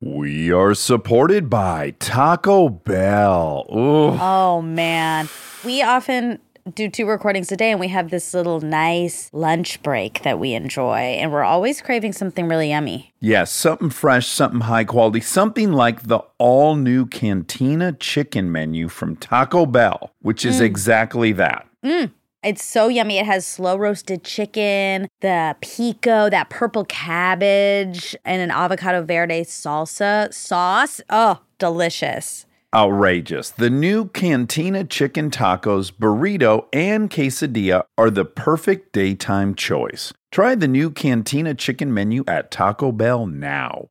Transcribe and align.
We 0.00 0.52
are 0.52 0.74
supported 0.74 1.50
by 1.50 1.90
Taco 1.98 2.68
Bell. 2.68 3.66
Ooh. 3.74 4.16
Oh 4.20 4.62
man. 4.62 5.28
We 5.64 5.82
often 5.82 6.38
do 6.72 6.88
two 6.88 7.04
recordings 7.04 7.50
a 7.50 7.56
day 7.56 7.72
and 7.72 7.80
we 7.80 7.88
have 7.88 8.10
this 8.10 8.32
little 8.32 8.60
nice 8.60 9.28
lunch 9.32 9.82
break 9.82 10.22
that 10.22 10.38
we 10.38 10.54
enjoy 10.54 10.98
and 10.98 11.32
we're 11.32 11.42
always 11.42 11.82
craving 11.82 12.12
something 12.12 12.46
really 12.46 12.68
yummy. 12.70 13.12
Yes, 13.18 13.50
something 13.50 13.90
fresh, 13.90 14.28
something 14.28 14.60
high 14.60 14.84
quality, 14.84 15.20
something 15.20 15.72
like 15.72 16.04
the 16.04 16.20
all 16.38 16.76
new 16.76 17.04
Cantina 17.04 17.92
chicken 17.92 18.52
menu 18.52 18.86
from 18.86 19.16
Taco 19.16 19.66
Bell, 19.66 20.12
which 20.20 20.44
is 20.44 20.60
mm. 20.60 20.64
exactly 20.64 21.32
that. 21.32 21.66
Mm. 21.84 22.12
It's 22.48 22.64
so 22.64 22.88
yummy. 22.88 23.18
It 23.18 23.26
has 23.26 23.44
slow 23.44 23.76
roasted 23.76 24.24
chicken, 24.24 25.08
the 25.20 25.54
pico, 25.60 26.30
that 26.30 26.48
purple 26.48 26.86
cabbage, 26.86 28.16
and 28.24 28.40
an 28.40 28.50
avocado 28.50 29.02
verde 29.02 29.42
salsa 29.42 30.32
sauce. 30.32 31.02
Oh, 31.10 31.40
delicious. 31.58 32.46
Outrageous. 32.74 33.50
The 33.50 33.68
new 33.68 34.06
Cantina 34.06 34.84
chicken 34.84 35.30
tacos, 35.30 35.92
burrito, 35.92 36.64
and 36.72 37.10
quesadilla 37.10 37.82
are 37.98 38.08
the 38.08 38.24
perfect 38.24 38.94
daytime 38.94 39.54
choice. 39.54 40.14
Try 40.32 40.54
the 40.54 40.68
new 40.68 40.90
Cantina 40.90 41.52
chicken 41.52 41.92
menu 41.92 42.24
at 42.26 42.50
Taco 42.50 42.92
Bell 42.92 43.26
now. 43.26 43.88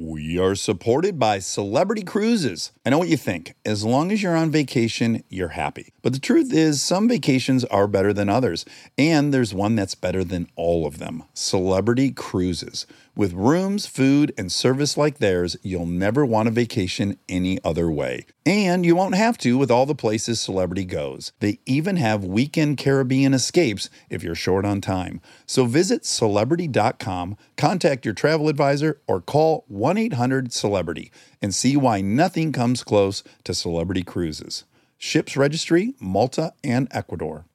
We 0.00 0.38
are 0.38 0.54
supported 0.54 1.18
by 1.18 1.40
Celebrity 1.40 2.04
Cruises. 2.04 2.70
I 2.86 2.90
know 2.90 2.98
what 2.98 3.08
you 3.08 3.16
think. 3.16 3.54
As 3.64 3.84
long 3.84 4.12
as 4.12 4.22
you're 4.22 4.36
on 4.36 4.48
vacation, 4.48 5.24
you're 5.28 5.48
happy. 5.48 5.92
But 6.02 6.12
the 6.12 6.20
truth 6.20 6.52
is, 6.52 6.80
some 6.80 7.08
vacations 7.08 7.64
are 7.64 7.88
better 7.88 8.12
than 8.12 8.28
others. 8.28 8.64
And 8.96 9.34
there's 9.34 9.52
one 9.52 9.74
that's 9.74 9.96
better 9.96 10.22
than 10.22 10.50
all 10.54 10.86
of 10.86 10.98
them 10.98 11.24
Celebrity 11.34 12.12
Cruises. 12.12 12.86
With 13.18 13.32
rooms, 13.32 13.84
food, 13.84 14.32
and 14.38 14.52
service 14.52 14.96
like 14.96 15.18
theirs, 15.18 15.56
you'll 15.64 15.86
never 15.86 16.24
want 16.24 16.46
a 16.46 16.52
vacation 16.52 17.18
any 17.28 17.58
other 17.64 17.90
way. 17.90 18.26
And 18.46 18.86
you 18.86 18.94
won't 18.94 19.16
have 19.16 19.36
to 19.38 19.58
with 19.58 19.72
all 19.72 19.86
the 19.86 19.94
places 19.96 20.40
Celebrity 20.40 20.84
goes. 20.84 21.32
They 21.40 21.58
even 21.66 21.96
have 21.96 22.24
weekend 22.24 22.78
Caribbean 22.78 23.34
escapes 23.34 23.90
if 24.08 24.22
you're 24.22 24.36
short 24.36 24.64
on 24.64 24.80
time. 24.80 25.20
So 25.46 25.64
visit 25.64 26.06
celebrity.com, 26.06 27.36
contact 27.56 28.04
your 28.04 28.14
travel 28.14 28.48
advisor, 28.48 29.00
or 29.08 29.20
call 29.20 29.64
1 29.66 29.98
800 29.98 30.52
Celebrity 30.52 31.10
and 31.42 31.52
see 31.52 31.76
why 31.76 32.00
nothing 32.00 32.52
comes 32.52 32.84
close 32.84 33.24
to 33.42 33.52
Celebrity 33.52 34.04
Cruises. 34.04 34.62
Ships 34.96 35.36
registry, 35.36 35.94
Malta, 35.98 36.54
and 36.62 36.86
Ecuador. 36.92 37.46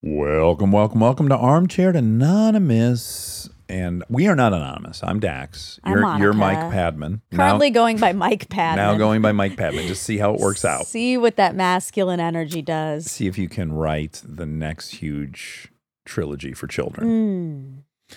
Welcome, 0.00 0.72
welcome, 0.72 1.00
welcome 1.00 1.28
to 1.28 1.36
Armchair 1.36 1.90
Anonymous. 1.90 3.50
And 3.68 4.02
we 4.08 4.26
are 4.28 4.34
not 4.34 4.54
anonymous. 4.54 5.02
I'm 5.02 5.20
Dax. 5.20 5.78
I'm 5.84 5.92
You're, 5.92 6.18
you're 6.18 6.32
Mike 6.32 6.72
Padman. 6.72 7.20
Currently 7.32 7.70
going 7.70 7.98
by 7.98 8.12
Mike 8.12 8.48
Padman. 8.50 8.84
now, 8.84 8.92
now 8.92 8.98
going 8.98 9.20
by 9.20 9.32
Mike 9.32 9.56
Padman. 9.56 9.86
Just 9.86 10.04
see 10.04 10.16
how 10.16 10.32
it 10.32 10.40
works 10.40 10.64
out. 10.64 10.86
See 10.86 11.18
what 11.18 11.36
that 11.36 11.54
masculine 11.54 12.20
energy 12.20 12.62
does. 12.62 13.10
See 13.10 13.26
if 13.26 13.36
you 13.36 13.48
can 13.48 13.72
write 13.72 14.22
the 14.24 14.46
next 14.46 14.90
huge 14.90 15.68
trilogy 16.06 16.54
for 16.54 16.66
children. 16.66 17.84
Mm. 18.10 18.16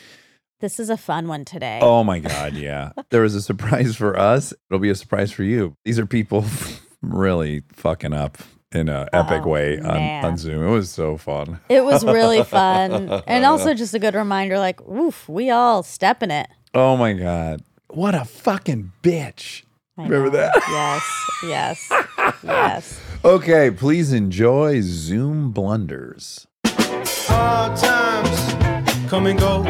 This 0.61 0.79
is 0.79 0.89
a 0.89 0.97
fun 0.97 1.27
one 1.27 1.43
today. 1.43 1.79
Oh 1.81 2.03
my 2.03 2.19
God, 2.19 2.53
yeah. 2.53 2.91
there 3.09 3.23
was 3.23 3.35
a 3.35 3.41
surprise 3.41 3.95
for 3.95 4.17
us. 4.17 4.53
It'll 4.69 4.79
be 4.79 4.91
a 4.91 4.95
surprise 4.95 5.31
for 5.31 5.43
you. 5.43 5.75
These 5.83 5.99
are 5.99 6.05
people 6.05 6.45
really 7.01 7.63
fucking 7.73 8.13
up 8.13 8.37
in 8.71 8.89
an 8.89 9.07
epic 9.13 9.41
Oh, 9.45 9.49
way 9.49 9.79
on, 9.79 10.25
on 10.25 10.37
Zoom. 10.37 10.63
It 10.63 10.69
was 10.71 10.89
so 10.89 11.17
fun. 11.17 11.59
It 11.69 11.83
was 11.83 12.03
really 12.05 12.43
fun. 12.59 13.21
and 13.27 13.45
also 13.45 13.65
uh-huh. 13.65 13.73
just 13.75 13.93
a 13.93 13.99
good 13.99 14.15
reminder 14.15 14.59
like, 14.59 14.81
oof, 14.87 15.27
we 15.27 15.49
all 15.49 15.83
step 15.83 16.23
in 16.23 16.31
it. 16.31 16.47
Oh 16.73 16.95
my 16.97 17.13
God. 17.13 17.61
What 17.89 18.15
a 18.15 18.23
fucking 18.25 18.93
bitch. 19.03 19.63
I 19.97 20.03
Remember 20.03 20.31
know. 20.31 20.37
that? 20.37 20.53
Yes, 21.43 21.89
yes, 21.91 22.33
yes. 22.43 23.01
Okay, 23.25 23.69
please 23.69 24.13
enjoy 24.13 24.79
Zoom 24.81 25.51
blunders. 25.51 26.47
Hard 26.65 27.77
times 27.77 29.09
come 29.09 29.27
and 29.27 29.37
go. 29.37 29.63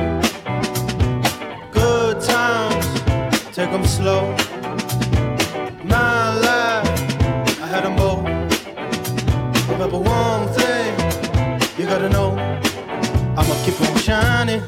Good 1.72 2.22
times, 2.22 2.86
take 3.56 3.72
them 3.72 3.84
slow. 3.86 4.36
My 5.84 6.21
Remember 9.82 9.98
one 10.08 10.48
thing, 10.50 10.94
you 11.80 11.88
gotta 11.88 12.08
know. 12.10 12.34
I'ma 13.36 13.66
keep 13.66 13.82
on 13.82 13.98
shining. 13.98 14.60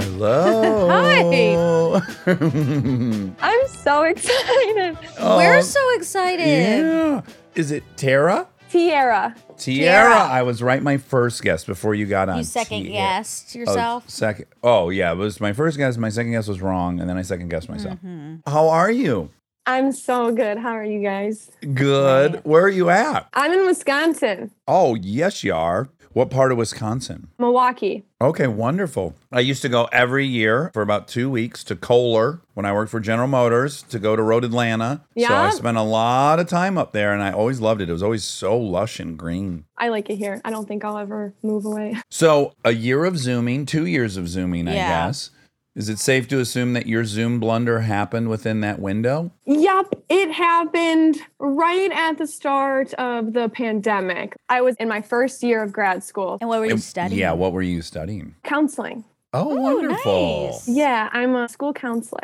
Hello. 0.00 0.88
Hi. 0.90 1.94
I'm 3.40 3.68
so 3.68 4.02
excited. 4.02 4.98
We're 5.20 5.58
Oh, 5.58 5.60
so 5.60 5.90
excited. 5.94 6.44
Yeah. 6.48 7.20
Is 7.54 7.70
it 7.70 7.84
Tara? 7.96 8.48
Tiara. 8.68 9.36
Tiara. 9.56 10.16
I 10.16 10.42
was 10.42 10.60
right 10.60 10.82
my 10.82 10.96
first 10.96 11.40
guess 11.42 11.62
before 11.64 11.94
you 11.94 12.04
got 12.04 12.28
on. 12.28 12.38
You 12.38 12.42
second 12.42 12.82
Ti- 12.82 12.90
guessed 12.90 13.52
Oh, 13.54 13.58
yourself. 13.60 14.10
second. 14.10 14.46
Oh 14.64 14.90
yeah, 14.90 15.12
it 15.12 15.16
was 15.18 15.40
my 15.40 15.52
first 15.52 15.78
guess. 15.78 15.96
My 15.96 16.08
second 16.08 16.32
guess 16.32 16.48
was 16.48 16.60
wrong, 16.60 16.98
and 16.98 17.08
then 17.08 17.16
I 17.16 17.22
second 17.22 17.48
guessed 17.48 17.68
myself. 17.68 17.94
Mm-hmm. 18.00 18.50
How 18.50 18.68
are 18.70 18.90
you? 18.90 19.30
I'm 19.68 19.92
so 19.92 20.32
good. 20.32 20.56
How 20.56 20.70
are 20.70 20.84
you 20.84 21.02
guys? 21.02 21.50
Good. 21.74 22.34
Right. 22.36 22.46
Where 22.46 22.62
are 22.62 22.68
you 22.70 22.88
at? 22.88 23.28
I'm 23.34 23.52
in 23.52 23.66
Wisconsin, 23.66 24.50
Oh 24.66 24.94
yes, 24.94 25.44
you 25.44 25.54
are. 25.54 25.90
What 26.14 26.30
part 26.30 26.50
of 26.50 26.58
Wisconsin? 26.58 27.28
Milwaukee. 27.38 28.02
Okay, 28.18 28.46
wonderful. 28.46 29.14
I 29.30 29.40
used 29.40 29.60
to 29.60 29.68
go 29.68 29.84
every 29.92 30.26
year 30.26 30.70
for 30.72 30.80
about 30.80 31.06
two 31.06 31.28
weeks 31.30 31.62
to 31.64 31.76
Kohler 31.76 32.40
when 32.54 32.64
I 32.64 32.72
worked 32.72 32.90
for 32.90 32.98
General 32.98 33.28
Motors 33.28 33.82
to 33.84 33.98
go 33.98 34.16
to 34.16 34.22
Road 34.22 34.42
America. 34.42 35.04
Yeah. 35.14 35.28
So 35.28 35.34
I 35.34 35.50
spent 35.50 35.76
a 35.76 35.82
lot 35.82 36.40
of 36.40 36.48
time 36.48 36.78
up 36.78 36.92
there 36.92 37.12
and 37.12 37.22
I 37.22 37.32
always 37.32 37.60
loved 37.60 37.82
it. 37.82 37.90
It 37.90 37.92
was 37.92 38.02
always 38.02 38.24
so 38.24 38.56
lush 38.56 38.98
and 38.98 39.18
green. 39.18 39.66
I 39.76 39.90
like 39.90 40.08
it 40.08 40.16
here. 40.16 40.40
I 40.46 40.50
don't 40.50 40.66
think 40.66 40.82
I'll 40.82 40.96
ever 40.98 41.34
move 41.42 41.66
away. 41.66 41.96
So 42.08 42.54
a 42.64 42.72
year 42.72 43.04
of 43.04 43.18
Zooming, 43.18 43.66
two 43.66 43.84
years 43.84 44.16
of 44.16 44.28
Zooming, 44.28 44.66
I 44.66 44.74
Yeah. 44.76 45.06
guess. 45.08 45.30
Is 45.78 45.88
it 45.88 46.00
safe 46.00 46.26
to 46.28 46.40
assume 46.40 46.72
that 46.72 46.86
your 46.88 47.04
Zoom 47.04 47.38
blunder 47.38 47.78
happened 47.82 48.28
within 48.28 48.62
that 48.62 48.80
window? 48.80 49.30
Yep, 49.46 49.94
it 50.08 50.32
happened 50.32 51.18
right 51.38 51.92
at 51.92 52.18
the 52.18 52.26
start 52.26 52.92
of 52.94 53.32
the 53.32 53.48
pandemic. 53.48 54.34
I 54.48 54.60
was 54.60 54.74
in 54.80 54.88
my 54.88 55.00
first 55.02 55.40
year 55.44 55.62
of 55.62 55.72
grad 55.72 56.02
school, 56.02 56.36
and 56.40 56.48
what 56.50 56.58
were 56.58 56.66
you 56.66 56.72
And- 56.72 56.82
studying? 56.82 57.20
Yeah, 57.20 57.30
what 57.32 57.52
were 57.52 57.62
you 57.62 57.80
studying? 57.82 58.34
counseling. 58.42 59.04
Oh, 59.32 59.52
Oh, 59.52 59.54
wonderful. 59.60 60.46
nice. 60.46 60.68
Yeah, 60.68 61.10
I'm 61.12 61.36
a 61.36 61.48
school 61.48 61.72
counselor. 61.72 62.22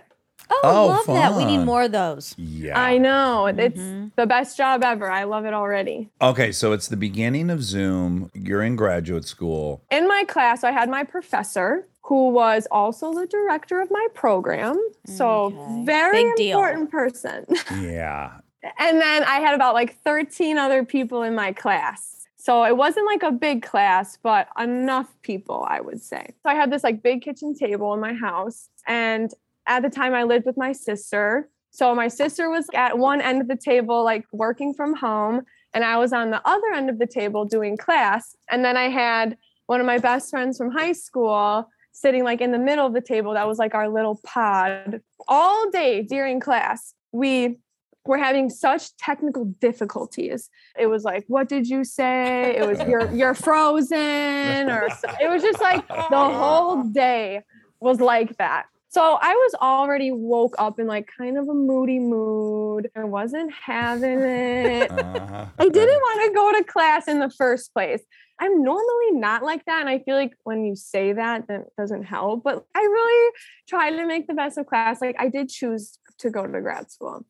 Oh, 0.50 0.60
Oh, 0.64 0.86
love 0.88 1.06
that. 1.06 1.34
We 1.36 1.44
need 1.44 1.64
more 1.64 1.84
of 1.84 1.92
those. 1.92 2.34
Yeah. 2.36 2.78
I 2.78 2.98
know. 2.98 3.46
It's 3.46 3.78
Mm-hmm. 3.78 4.08
the 4.16 4.26
best 4.26 4.56
job 4.56 4.82
ever. 4.82 5.08
I 5.10 5.24
love 5.24 5.44
it 5.46 5.54
already. 5.54 6.10
Okay, 6.20 6.50
so 6.50 6.72
it's 6.72 6.88
the 6.88 6.96
beginning 6.96 7.50
of 7.50 7.62
Zoom. 7.62 8.30
You're 8.34 8.62
in 8.62 8.74
graduate 8.74 9.24
school. 9.26 9.84
In 9.92 10.08
my 10.08 10.24
class, 10.26 10.64
I 10.64 10.72
had 10.72 10.90
my 10.90 11.04
professor 11.04 11.86
who 12.06 12.28
was 12.30 12.66
also 12.70 13.12
the 13.14 13.26
director 13.26 13.80
of 13.80 13.90
my 13.90 14.06
program. 14.14 14.78
So, 15.06 15.46
Okay. 15.46 15.84
very 15.84 16.22
Big 16.24 16.36
deal. 16.36 16.58
important 16.58 16.90
person. 16.90 17.46
Yeah. 17.82 18.32
and 18.78 19.00
then 19.00 19.24
I 19.24 19.40
had 19.40 19.54
about 19.54 19.74
like 19.74 19.98
13 20.02 20.56
other 20.58 20.84
people 20.84 21.22
in 21.22 21.34
my 21.34 21.52
class. 21.52 22.26
So 22.36 22.64
it 22.64 22.76
wasn't 22.76 23.06
like 23.06 23.22
a 23.22 23.32
big 23.32 23.62
class, 23.62 24.18
but 24.22 24.48
enough 24.58 25.08
people, 25.22 25.66
I 25.68 25.80
would 25.80 26.02
say. 26.02 26.34
So 26.42 26.50
I 26.50 26.54
had 26.54 26.70
this 26.70 26.84
like 26.84 27.02
big 27.02 27.22
kitchen 27.22 27.54
table 27.54 27.94
in 27.94 28.00
my 28.00 28.12
house. 28.12 28.68
And 28.86 29.32
at 29.66 29.80
the 29.82 29.88
time, 29.88 30.12
I 30.14 30.24
lived 30.24 30.44
with 30.44 30.58
my 30.58 30.72
sister. 30.72 31.48
So 31.70 31.94
my 31.94 32.08
sister 32.08 32.50
was 32.50 32.66
at 32.74 32.98
one 32.98 33.22
end 33.22 33.40
of 33.40 33.48
the 33.48 33.56
table, 33.56 34.04
like 34.04 34.26
working 34.30 34.74
from 34.74 34.94
home. 34.94 35.42
And 35.72 35.84
I 35.84 35.96
was 35.96 36.12
on 36.12 36.30
the 36.30 36.46
other 36.46 36.70
end 36.74 36.90
of 36.90 36.98
the 36.98 37.06
table 37.06 37.46
doing 37.46 37.78
class. 37.78 38.36
And 38.50 38.62
then 38.62 38.76
I 38.76 38.88
had 38.90 39.38
one 39.66 39.80
of 39.80 39.86
my 39.86 39.96
best 39.98 40.28
friends 40.30 40.58
from 40.58 40.70
high 40.70 40.92
school 40.92 41.66
sitting 41.94 42.24
like 42.24 42.42
in 42.42 42.50
the 42.50 42.58
middle 42.58 42.86
of 42.86 42.92
the 42.92 43.00
table. 43.00 43.32
That 43.32 43.46
was 43.46 43.58
like 43.58 43.74
our 43.74 43.88
little 43.88 44.20
pod. 44.24 45.00
All 45.26 45.70
day 45.70 46.02
during 46.02 46.40
class, 46.40 46.92
we 47.12 47.58
were 48.04 48.18
having 48.18 48.50
such 48.50 48.94
technical 48.98 49.46
difficulties. 49.46 50.50
It 50.78 50.88
was 50.88 51.04
like, 51.04 51.24
what 51.28 51.48
did 51.48 51.66
you 51.66 51.84
say? 51.84 52.54
It 52.56 52.66
was 52.66 52.78
you're 52.86 53.10
you're 53.12 53.34
frozen, 53.34 54.68
or 54.70 54.88
it 55.20 55.30
was 55.30 55.42
just 55.42 55.60
like 55.60 55.86
the 55.88 56.28
whole 56.30 56.82
day 56.82 57.42
was 57.80 58.00
like 58.00 58.36
that. 58.36 58.66
So 58.94 59.18
I 59.20 59.34
was 59.34 59.54
already 59.60 60.12
woke 60.12 60.54
up 60.56 60.78
in 60.78 60.86
like 60.86 61.10
kind 61.18 61.36
of 61.36 61.48
a 61.48 61.52
moody 61.52 61.98
mood. 61.98 62.92
I 62.94 63.02
wasn't 63.02 63.52
having 63.52 64.20
it. 64.20 64.88
Uh-huh. 64.88 65.46
I 65.58 65.68
didn't 65.68 65.96
want 65.96 66.28
to 66.28 66.32
go 66.32 66.52
to 66.56 66.62
class 66.62 67.08
in 67.08 67.18
the 67.18 67.28
first 67.28 67.74
place. 67.74 68.02
I'm 68.38 68.62
normally 68.62 69.10
not 69.10 69.42
like 69.42 69.64
that. 69.64 69.80
And 69.80 69.88
I 69.88 69.98
feel 69.98 70.14
like 70.14 70.34
when 70.44 70.64
you 70.64 70.76
say 70.76 71.12
that, 71.12 71.48
that 71.48 71.62
doesn't 71.76 72.04
help. 72.04 72.44
But 72.44 72.64
I 72.72 72.82
really 72.82 73.32
tried 73.68 73.96
to 73.96 74.06
make 74.06 74.28
the 74.28 74.34
best 74.34 74.58
of 74.58 74.66
class. 74.66 75.00
Like 75.00 75.16
I 75.18 75.28
did 75.28 75.48
choose 75.48 75.98
to 76.20 76.30
go 76.30 76.46
to 76.46 76.60
grad 76.60 76.92
school. 76.92 77.26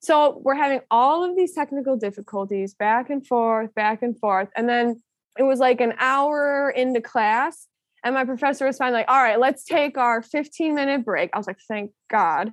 So 0.00 0.42
we're 0.44 0.54
having 0.54 0.80
all 0.90 1.24
of 1.24 1.34
these 1.34 1.54
technical 1.54 1.96
difficulties 1.96 2.74
back 2.74 3.08
and 3.08 3.26
forth, 3.26 3.74
back 3.74 4.02
and 4.02 4.18
forth. 4.18 4.50
And 4.54 4.68
then 4.68 5.00
it 5.38 5.44
was 5.44 5.60
like 5.60 5.80
an 5.80 5.94
hour 5.98 6.68
into 6.68 7.00
class. 7.00 7.68
And 8.06 8.14
my 8.14 8.24
professor 8.24 8.64
was 8.66 8.78
finally 8.78 9.00
like, 9.00 9.10
all 9.10 9.20
right, 9.20 9.40
let's 9.40 9.64
take 9.64 9.98
our 9.98 10.22
15 10.22 10.76
minute 10.76 11.04
break. 11.04 11.28
I 11.32 11.38
was 11.38 11.48
like, 11.48 11.58
thank 11.66 11.90
God. 12.08 12.52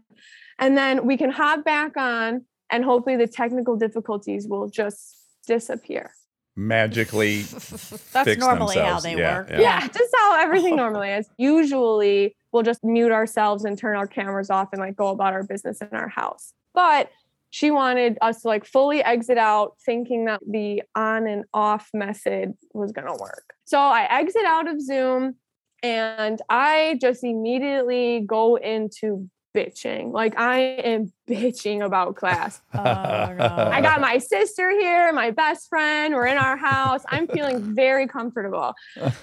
And 0.58 0.76
then 0.76 1.06
we 1.06 1.16
can 1.16 1.30
hop 1.30 1.64
back 1.64 1.96
on 1.96 2.46
and 2.72 2.84
hopefully 2.84 3.18
the 3.18 3.28
technical 3.28 3.76
difficulties 3.76 4.48
will 4.48 4.68
just 4.68 5.16
disappear. 5.46 6.10
Magically 6.56 7.42
That's 7.44 8.26
fix 8.26 8.40
normally 8.40 8.80
how 8.80 9.00
they 9.00 9.16
Yeah, 9.16 9.38
work. 9.38 9.50
yeah. 9.52 9.60
Yeah, 9.62 9.88
just 9.88 10.12
how 10.18 10.42
everything 10.42 10.76
normally 10.84 11.10
is. 11.10 11.30
Usually 11.38 12.36
we'll 12.52 12.64
just 12.64 12.84
mute 12.84 13.12
ourselves 13.12 13.64
and 13.64 13.78
turn 13.78 13.96
our 13.96 14.08
cameras 14.08 14.50
off 14.50 14.70
and 14.72 14.82
like 14.82 14.96
go 14.96 15.10
about 15.10 15.34
our 15.34 15.44
business 15.44 15.82
in 15.82 15.90
our 15.92 16.10
house. 16.10 16.52
But 16.74 17.12
she 17.52 17.70
wanted 17.70 18.18
us 18.22 18.42
to 18.42 18.48
like 18.48 18.66
fully 18.66 19.04
exit 19.04 19.38
out 19.38 19.74
thinking 19.86 20.26
that 20.26 20.40
the 20.50 20.82
on 20.96 21.28
and 21.28 21.44
off 21.54 21.92
method 21.94 22.54
was 22.74 22.92
going 22.92 23.06
to 23.06 23.14
work. 23.22 23.54
So 23.66 23.78
I 23.78 24.08
exit 24.10 24.46
out 24.46 24.68
of 24.68 24.82
Zoom 24.82 25.36
and 25.84 26.42
I 26.50 26.98
just 27.02 27.24
immediately 27.24 28.22
go 28.26 28.56
into 28.56 29.30
bitching. 29.56 30.12
Like 30.12 30.40
I 30.40 30.60
am 30.60 31.14
bitching 31.30 31.86
about 31.86 32.16
class. 32.16 32.62
Oh 32.74 32.80
no. 32.82 33.70
I 33.72 33.82
got 33.82 34.02
my 34.02 34.18
sister 34.18 34.72
here, 34.72 35.12
my 35.14 35.32
best 35.32 35.70
friend. 35.70 36.16
We're 36.16 36.28
in 36.28 36.38
our 36.38 36.58
house. 36.58 37.04
I'm 37.08 37.28
feeling 37.28 37.76
very 37.76 38.08
comfortable. 38.08 38.74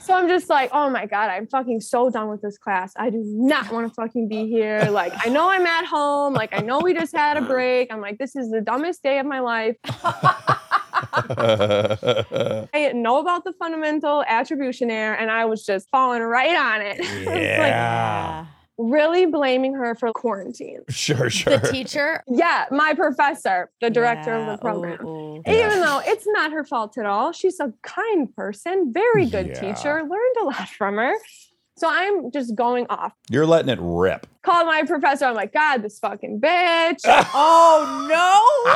So 0.01 0.15
I'm 0.15 0.29
just 0.29 0.49
like, 0.49 0.71
oh 0.73 0.89
my 0.89 1.07
God, 1.07 1.31
I'm 1.31 1.47
fucking 1.49 1.81
so 1.81 2.11
done 2.11 2.29
with 2.29 2.43
this 2.43 2.59
class. 2.59 2.93
I 2.97 3.11
do 3.11 3.23
not 3.25 3.73
want 3.73 3.89
to 3.89 3.95
fucking 3.95 4.29
be 4.29 4.49
here. 4.49 4.89
Like, 4.91 5.13
I 5.17 5.31
know 5.31 5.49
I'm 5.49 5.67
at 5.67 5.85
home. 5.87 6.35
Like, 6.35 6.51
I 6.53 6.61
know 6.61 6.79
we 6.79 6.95
just 6.95 7.15
had 7.15 7.37
a 7.37 7.43
break. 7.43 7.93
I'm 7.93 8.01
like, 8.01 8.19
this 8.19 8.37
is 8.37 8.51
the 8.51 8.61
dumbest 8.61 9.03
day 9.03 9.19
of 9.19 9.27
my 9.27 9.41
life. 9.41 9.77
I 11.13 12.67
didn't 12.73 13.03
know 13.03 13.19
about 13.21 13.45
the 13.45 13.53
fundamental 13.53 14.25
attribution 14.27 14.91
error, 14.91 15.15
and 15.15 15.31
I 15.31 15.45
was 15.45 15.65
just 15.65 15.89
falling 15.91 16.23
right 16.23 16.57
on 16.57 16.81
it. 16.83 16.99
It's 17.01 17.27
like, 17.27 17.37
yeah. 17.37 17.67
Yeah. 17.67 18.47
really 18.79 19.27
blaming 19.27 19.75
her 19.75 19.95
for 19.95 20.11
quarantine. 20.13 20.81
Sure, 20.89 21.29
sure. 21.31 21.59
The 21.59 21.69
teacher, 21.69 22.23
Yeah, 22.29 22.65
my 22.71 22.95
professor, 22.95 23.71
the 23.81 23.91
director 23.91 24.31
Yeah, 24.31 24.41
of 24.53 24.59
the 24.59 24.59
program. 24.63 25.05
ooh, 25.07 25.37
ooh. 25.37 25.43
Yeah. 25.47 25.67
even 25.67 25.81
though 25.81 26.01
it's 26.05 26.27
not 26.29 26.53
her 26.53 26.65
fault 26.65 26.97
at 26.99 27.07
all. 27.07 27.33
She's 27.33 27.61
a 27.61 27.73
kind 27.83 28.35
person, 28.35 28.93
very 28.93 29.27
good 29.27 29.49
Yeah. 29.49 29.61
teacher, 29.75 29.95
learned 30.03 30.37
a 30.41 30.45
lot 30.45 30.69
from 30.69 30.97
her. 30.97 31.15
So 31.81 31.89
I'm 31.91 32.31
just 32.31 32.55
going 32.55 32.87
off. 32.91 33.15
You're 33.31 33.47
letting 33.47 33.71
it 33.71 33.79
rip. 33.81 34.27
Called 34.43 34.67
my 34.67 34.83
professor. 34.83 35.25
I'm 35.25 35.35
like, 35.35 35.55
God, 35.55 35.79
this 35.79 35.99
fucking 35.99 36.39
bitch. 36.39 37.01
Oh 37.33 38.07
no. 38.07 38.71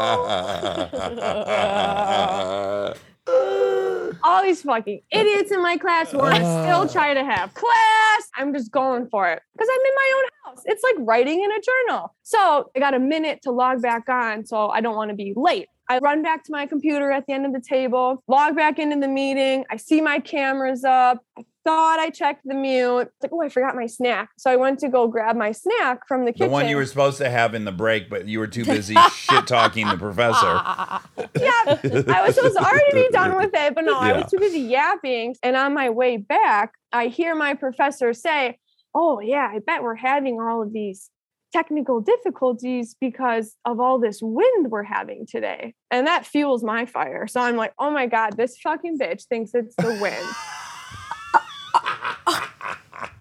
Oh 0.00 2.94
no! 3.26 4.12
All 4.24 4.42
these 4.42 4.62
fucking 4.62 5.02
idiots 5.10 5.52
in 5.52 5.62
my 5.62 5.76
class 5.76 6.14
want 6.14 6.36
to 6.36 6.62
still 6.64 6.88
try 6.88 7.12
to 7.12 7.22
have 7.22 7.52
class. 7.52 8.30
I'm 8.34 8.54
just 8.54 8.72
going 8.72 9.10
for 9.10 9.30
it 9.30 9.42
because 9.52 9.68
I'm 9.70 9.80
in 9.80 9.94
my 9.94 10.12
own 10.16 10.24
house. 10.44 10.62
It's 10.64 10.82
like 10.82 10.94
writing 11.00 11.42
in 11.42 11.52
a 11.52 11.60
journal. 11.60 12.14
So 12.22 12.70
I 12.74 12.78
got 12.78 12.94
a 12.94 12.98
minute 12.98 13.42
to 13.42 13.50
log 13.50 13.82
back 13.82 14.08
on. 14.08 14.46
So 14.46 14.70
I 14.70 14.80
don't 14.80 14.96
want 14.96 15.10
to 15.10 15.16
be 15.16 15.34
late. 15.36 15.68
I 15.88 15.98
run 15.98 16.22
back 16.22 16.44
to 16.44 16.52
my 16.52 16.66
computer 16.66 17.10
at 17.10 17.26
the 17.26 17.32
end 17.32 17.46
of 17.46 17.52
the 17.52 17.60
table, 17.60 18.22
log 18.28 18.54
back 18.54 18.78
into 18.78 18.98
the 19.00 19.08
meeting. 19.08 19.64
I 19.70 19.76
see 19.76 20.00
my 20.00 20.18
cameras 20.18 20.84
up. 20.84 21.24
I 21.38 21.44
thought 21.64 21.98
I 21.98 22.10
checked 22.10 22.42
the 22.44 22.54
mute. 22.54 23.00
It's 23.00 23.22
like, 23.22 23.32
oh, 23.32 23.42
I 23.42 23.48
forgot 23.48 23.74
my 23.74 23.86
snack. 23.86 24.28
So 24.36 24.50
I 24.50 24.56
went 24.56 24.78
to 24.80 24.88
go 24.88 25.08
grab 25.08 25.34
my 25.36 25.52
snack 25.52 26.06
from 26.06 26.26
the 26.26 26.32
kitchen. 26.32 26.48
The 26.48 26.52
one 26.52 26.68
you 26.68 26.76
were 26.76 26.84
supposed 26.84 27.18
to 27.18 27.30
have 27.30 27.54
in 27.54 27.64
the 27.64 27.72
break, 27.72 28.10
but 28.10 28.26
you 28.26 28.38
were 28.38 28.46
too 28.46 28.66
busy 28.66 28.94
shit 29.14 29.46
talking 29.46 29.88
the 29.88 29.96
professor. 29.96 30.46
yeah, 31.40 32.04
I 32.14 32.22
was 32.26 32.34
supposed 32.34 32.56
to 32.56 32.64
already 32.64 32.92
be 32.92 33.08
done 33.10 33.36
with 33.36 33.50
it, 33.54 33.74
but 33.74 33.84
no, 33.84 33.98
I 33.98 34.12
was 34.12 34.30
too 34.30 34.38
busy 34.38 34.60
yapping. 34.60 35.36
And 35.42 35.56
on 35.56 35.72
my 35.72 35.88
way 35.88 36.18
back, 36.18 36.74
I 36.92 37.06
hear 37.06 37.34
my 37.34 37.54
professor 37.54 38.12
say, 38.12 38.58
Oh, 38.94 39.20
yeah, 39.20 39.50
I 39.54 39.58
bet 39.58 39.82
we're 39.82 39.94
having 39.94 40.40
all 40.40 40.62
of 40.62 40.72
these 40.72 41.10
technical 41.52 42.00
difficulties 42.00 42.94
because 43.00 43.56
of 43.64 43.80
all 43.80 43.98
this 43.98 44.20
wind 44.22 44.70
we're 44.70 44.82
having 44.82 45.26
today. 45.26 45.74
And 45.90 46.06
that 46.06 46.26
fuels 46.26 46.62
my 46.62 46.86
fire. 46.86 47.26
So 47.26 47.40
I'm 47.40 47.56
like, 47.56 47.72
Oh 47.78 47.90
my 47.90 48.06
God, 48.06 48.36
this 48.36 48.58
fucking 48.58 48.98
bitch 48.98 49.24
thinks 49.24 49.52
it's 49.54 49.74
the 49.76 49.98
wind. 50.00 50.26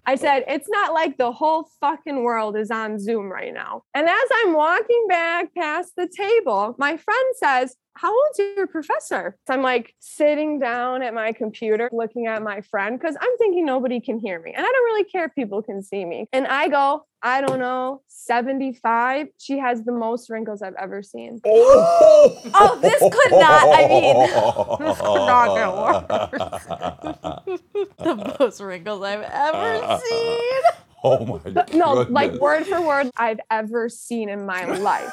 I 0.09 0.15
said, 0.15 0.45
it's 0.47 0.69
not 0.69 0.93
like 0.93 1.17
the 1.17 1.33
whole 1.33 1.67
fucking 1.81 2.23
world 2.23 2.55
is 2.55 2.71
on 2.71 2.97
Zoom 2.97 3.29
right 3.29 3.53
now. 3.53 3.83
And 3.93 4.07
as 4.07 4.29
I'm 4.35 4.53
walking 4.53 5.05
back 5.09 5.53
past 5.53 5.93
the 5.97 6.07
table, 6.07 6.75
my 6.77 6.95
friend 6.95 7.35
says, 7.35 7.75
How 7.97 8.11
old's 8.11 8.39
your 8.39 8.67
professor? 8.67 9.35
So 9.47 9.53
I'm 9.55 9.63
like 9.63 9.95
sitting 9.99 10.59
down 10.59 11.01
at 11.01 11.15
my 11.15 11.31
computer 11.33 11.89
looking 11.91 12.27
at 12.27 12.43
my 12.43 12.61
friend 12.61 12.99
because 12.99 13.17
I'm 13.19 13.37
thinking 13.39 13.65
nobody 13.65 13.99
can 13.99 14.19
hear 14.19 14.39
me. 14.39 14.53
And 14.55 14.63
I 14.63 14.69
don't 14.69 14.85
really 14.85 15.05
care 15.05 15.25
if 15.25 15.33
people 15.33 15.63
can 15.63 15.81
see 15.81 16.05
me. 16.05 16.27
And 16.31 16.45
I 16.45 16.67
go, 16.67 17.07
I 17.23 17.41
don't 17.41 17.57
know, 17.57 18.03
75. 18.07 19.29
She 19.39 19.57
has 19.57 19.83
the 19.83 19.91
most 19.91 20.29
wrinkles 20.29 20.61
I've 20.61 20.75
ever 20.75 21.01
seen. 21.01 21.41
Oh, 22.59 22.75
this 22.81 22.99
could 22.99 23.31
not. 23.31 23.67
I 23.67 23.87
mean, 23.87 24.19
this 24.19 24.97
could 24.99 25.25
not 25.25 25.55
get 25.55 25.73
worse. 25.73 26.03
the 27.97 28.35
most 28.39 28.61
wrinkles 28.61 29.01
I've 29.03 29.21
ever 29.21 29.99
seen. 30.09 30.61
Oh 31.03 31.25
my 31.25 31.37
But 31.51 31.73
no, 31.73 32.05
like 32.09 32.33
word 32.33 32.65
for 32.65 32.81
word, 32.81 33.09
I've 33.17 33.39
ever 33.51 33.87
seen 33.87 34.29
in 34.29 34.45
my 34.45 34.65
life. 34.65 35.09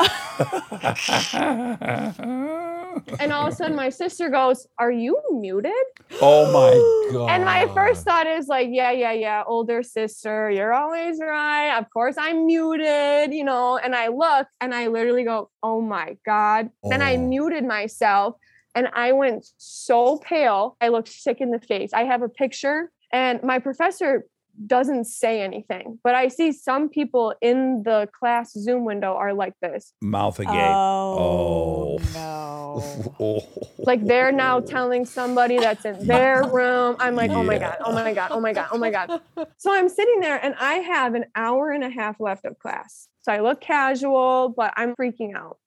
And 3.21 3.33
all 3.33 3.47
of 3.47 3.53
a 3.53 3.57
sudden, 3.57 3.77
my 3.77 3.91
sister 3.91 4.29
goes, 4.29 4.67
Are 4.79 4.91
you 4.91 5.21
muted? 5.31 5.73
oh 6.21 6.47
my 6.53 6.71
god. 7.13 7.31
And 7.35 7.45
my 7.45 7.67
first 7.75 8.05
thought 8.05 8.27
is 8.27 8.49
like, 8.49 8.69
Yeah, 8.71 8.91
yeah, 8.93 9.13
yeah, 9.13 9.43
older 9.47 9.83
sister, 9.83 10.51
you're 10.51 10.73
always 10.73 11.21
right. 11.21 11.77
Of 11.79 11.91
course, 11.91 12.17
I'm 12.19 12.47
muted, 12.47 13.33
you 13.35 13.45
know. 13.45 13.77
And 13.77 13.95
I 13.95 14.09
look 14.09 14.47
and 14.61 14.75
I 14.75 14.89
literally 14.89 15.25
go, 15.25 15.51
Oh 15.63 15.81
my 15.81 16.17
God. 16.25 16.71
Then 16.83 17.03
I 17.03 17.15
Oh. 17.17 17.19
muted 17.19 17.65
myself 17.65 18.37
and 18.75 18.89
I 18.95 19.13
went 19.13 19.47
so 19.59 20.19
pale. 20.19 20.77
I 20.81 20.89
looked 20.89 21.09
sick 21.09 21.41
in 21.41 21.51
the 21.51 21.61
face. 21.61 21.93
I 21.93 22.05
have 22.05 22.23
a 22.23 22.29
picture, 22.29 22.91
and 23.13 23.41
my 23.43 23.59
professor 23.61 24.25
doesn't 24.67 25.05
say 25.05 25.43
anything, 25.43 25.99
but 26.05 26.15
I 26.15 26.29
see 26.29 26.53
some 26.53 26.89
people 26.89 27.35
in 27.41 27.83
the 27.85 28.09
class 28.19 28.53
Zoom 28.53 28.85
window 28.85 29.15
are 29.15 29.33
like 29.35 29.55
this. 29.61 29.93
mouth 30.01 30.39
agape. 30.39 30.55
Oh, 30.55 31.99
Oh. 31.99 31.99
no. 32.13 33.15
Oh. 33.21 33.41
like 33.79 34.05
they're 34.05 34.33
now 34.33 34.61
telling 34.61 35.05
somebody 35.05 35.59
that's 35.59 35.85
in 35.85 36.07
their 36.07 36.43
room. 36.53 36.97
I'm 36.99 37.15
like, 37.15 37.31
oh 37.31 37.43
my 37.43 37.59
God, 37.59 37.77
oh 37.85 37.93
my 37.93 38.13
God, 38.13 38.31
oh 38.33 38.41
my 38.41 38.53
God, 38.53 38.69
oh 38.73 38.79
my 38.79 38.91
God. 38.91 39.21
So 39.59 39.73
I'm 39.73 39.89
sitting 39.89 40.21
there 40.21 40.43
and 40.45 40.55
I 40.59 40.75
have 40.75 41.15
an 41.15 41.27
hour 41.35 41.71
and 41.71 41.85
a 41.85 41.91
half 41.91 42.21
left 42.21 42.45
of 42.45 42.59
class. 42.59 43.09
So 43.23 43.33
I 43.33 43.41
look 43.41 43.61
casual, 43.61 44.51
but 44.57 44.73
I'm 44.77 44.95
freaking 44.97 45.35
out 45.37 45.59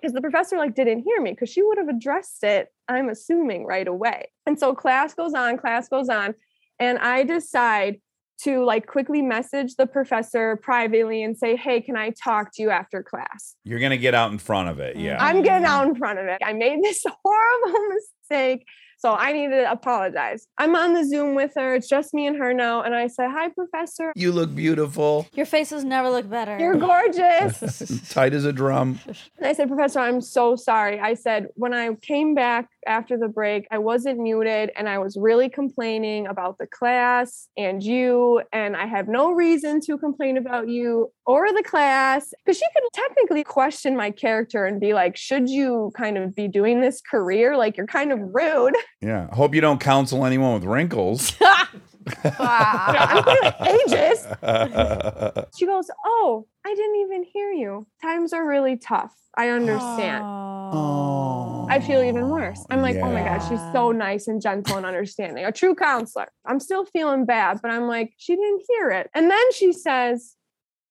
because 0.00 0.12
the 0.12 0.20
professor 0.20 0.56
like 0.58 0.74
didn't 0.74 1.00
hear 1.02 1.20
me 1.20 1.30
because 1.32 1.48
she 1.50 1.62
would 1.62 1.78
have 1.78 1.88
addressed 1.88 2.42
it, 2.44 2.68
I'm 2.88 3.08
assuming 3.08 3.64
right 3.64 3.86
away. 3.88 4.26
And 4.46 4.58
so 4.58 4.74
class 4.74 5.14
goes 5.14 5.34
on, 5.34 5.56
class 5.56 5.88
goes 5.88 6.08
on, 6.08 6.34
and 6.78 6.98
I 6.98 7.22
decide 7.22 8.00
to 8.42 8.64
like 8.64 8.86
quickly 8.86 9.22
message 9.22 9.76
the 9.76 9.86
professor 9.86 10.56
privately 10.56 11.22
and 11.22 11.36
say, 11.36 11.56
hey, 11.56 11.80
can 11.80 11.96
I 11.96 12.10
talk 12.10 12.52
to 12.54 12.62
you 12.62 12.70
after 12.70 13.02
class? 13.02 13.56
You're 13.64 13.80
gonna 13.80 13.96
get 13.96 14.14
out 14.14 14.32
in 14.32 14.38
front 14.38 14.68
of 14.68 14.78
it, 14.78 14.96
mm-hmm. 14.96 15.06
yeah. 15.06 15.24
I'm 15.24 15.42
getting 15.42 15.66
out 15.66 15.86
in 15.86 15.94
front 15.94 16.18
of 16.18 16.26
it. 16.26 16.38
I 16.44 16.52
made 16.52 16.82
this 16.82 17.04
horrible 17.24 17.88
mistake. 17.94 18.66
So 18.98 19.12
I 19.12 19.32
need 19.32 19.48
to 19.48 19.70
apologize. 19.70 20.46
I'm 20.56 20.74
on 20.74 20.94
the 20.94 21.04
Zoom 21.04 21.34
with 21.34 21.52
her. 21.56 21.74
It's 21.74 21.86
just 21.86 22.14
me 22.14 22.26
and 22.26 22.36
her 22.38 22.54
now. 22.54 22.82
And 22.82 22.94
I 22.94 23.08
say, 23.08 23.26
Hi, 23.28 23.50
professor. 23.50 24.12
you 24.16 24.32
look 24.32 24.54
beautiful. 24.54 25.26
Your 25.34 25.44
faces 25.44 25.84
never 25.84 26.08
look 26.08 26.28
better. 26.30 26.58
You're 26.58 26.76
gorgeous. 26.76 28.08
Tight 28.08 28.32
as 28.32 28.46
a 28.46 28.52
drum. 28.52 28.98
And 29.06 29.46
I 29.46 29.52
said, 29.52 29.68
Professor, 29.68 30.00
I'm 30.00 30.22
so 30.22 30.56
sorry. 30.56 30.98
I 30.98 31.12
said, 31.12 31.48
when 31.56 31.74
I 31.74 31.94
came 31.96 32.34
back 32.34 32.70
after 32.86 33.18
the 33.18 33.28
break, 33.28 33.66
I 33.70 33.78
wasn't 33.78 34.18
muted 34.18 34.70
and 34.76 34.88
I 34.88 34.98
was 34.98 35.16
really 35.16 35.48
complaining 35.48 36.26
about 36.26 36.58
the 36.58 36.66
class 36.66 37.48
and 37.56 37.82
you. 37.82 38.42
And 38.52 38.76
I 38.76 38.86
have 38.86 39.08
no 39.08 39.32
reason 39.32 39.80
to 39.82 39.98
complain 39.98 40.36
about 40.36 40.68
you 40.68 41.12
or 41.26 41.52
the 41.52 41.62
class 41.62 42.32
because 42.44 42.58
she 42.58 42.64
could 42.74 42.84
technically 42.92 43.44
question 43.44 43.96
my 43.96 44.10
character 44.10 44.64
and 44.64 44.80
be 44.80 44.94
like, 44.94 45.16
should 45.16 45.48
you 45.48 45.92
kind 45.96 46.16
of 46.18 46.34
be 46.34 46.48
doing 46.48 46.80
this 46.80 47.00
career? 47.00 47.56
Like, 47.56 47.76
you're 47.76 47.86
kind 47.86 48.12
of 48.12 48.20
rude. 48.32 48.74
Yeah. 49.02 49.28
Hope 49.32 49.54
you 49.54 49.60
don't 49.60 49.78
counsel 49.78 50.24
anyone 50.24 50.54
with 50.54 50.64
wrinkles. 50.64 51.34
I'm 51.40 53.22
clearly 53.22 53.50
ageist. 53.86 55.46
She 55.56 55.66
goes, 55.66 55.90
Oh, 56.04 56.46
I 56.64 56.74
didn't 56.74 56.96
even 56.96 57.24
hear 57.24 57.50
you. 57.52 57.86
Times 58.02 58.32
are 58.32 58.46
really 58.46 58.76
tough. 58.76 59.12
I 59.36 59.50
understand. 59.50 60.24
Oh. 60.24 61.55
I 61.68 61.80
feel 61.80 62.02
even 62.02 62.28
worse. 62.28 62.64
I'm 62.70 62.80
like, 62.82 62.96
oh 62.96 63.10
my 63.12 63.22
God, 63.22 63.38
she's 63.48 63.60
so 63.72 63.92
nice 63.92 64.28
and 64.28 64.40
gentle 64.40 64.76
and 64.76 64.86
understanding. 64.86 65.44
A 65.44 65.52
true 65.52 65.74
counselor. 65.74 66.28
I'm 66.46 66.60
still 66.60 66.84
feeling 66.84 67.24
bad, 67.24 67.60
but 67.62 67.70
I'm 67.70 67.88
like, 67.88 68.14
she 68.18 68.34
didn't 68.36 68.62
hear 68.68 68.90
it. 68.90 69.10
And 69.14 69.30
then 69.30 69.52
she 69.52 69.72
says, 69.72 70.34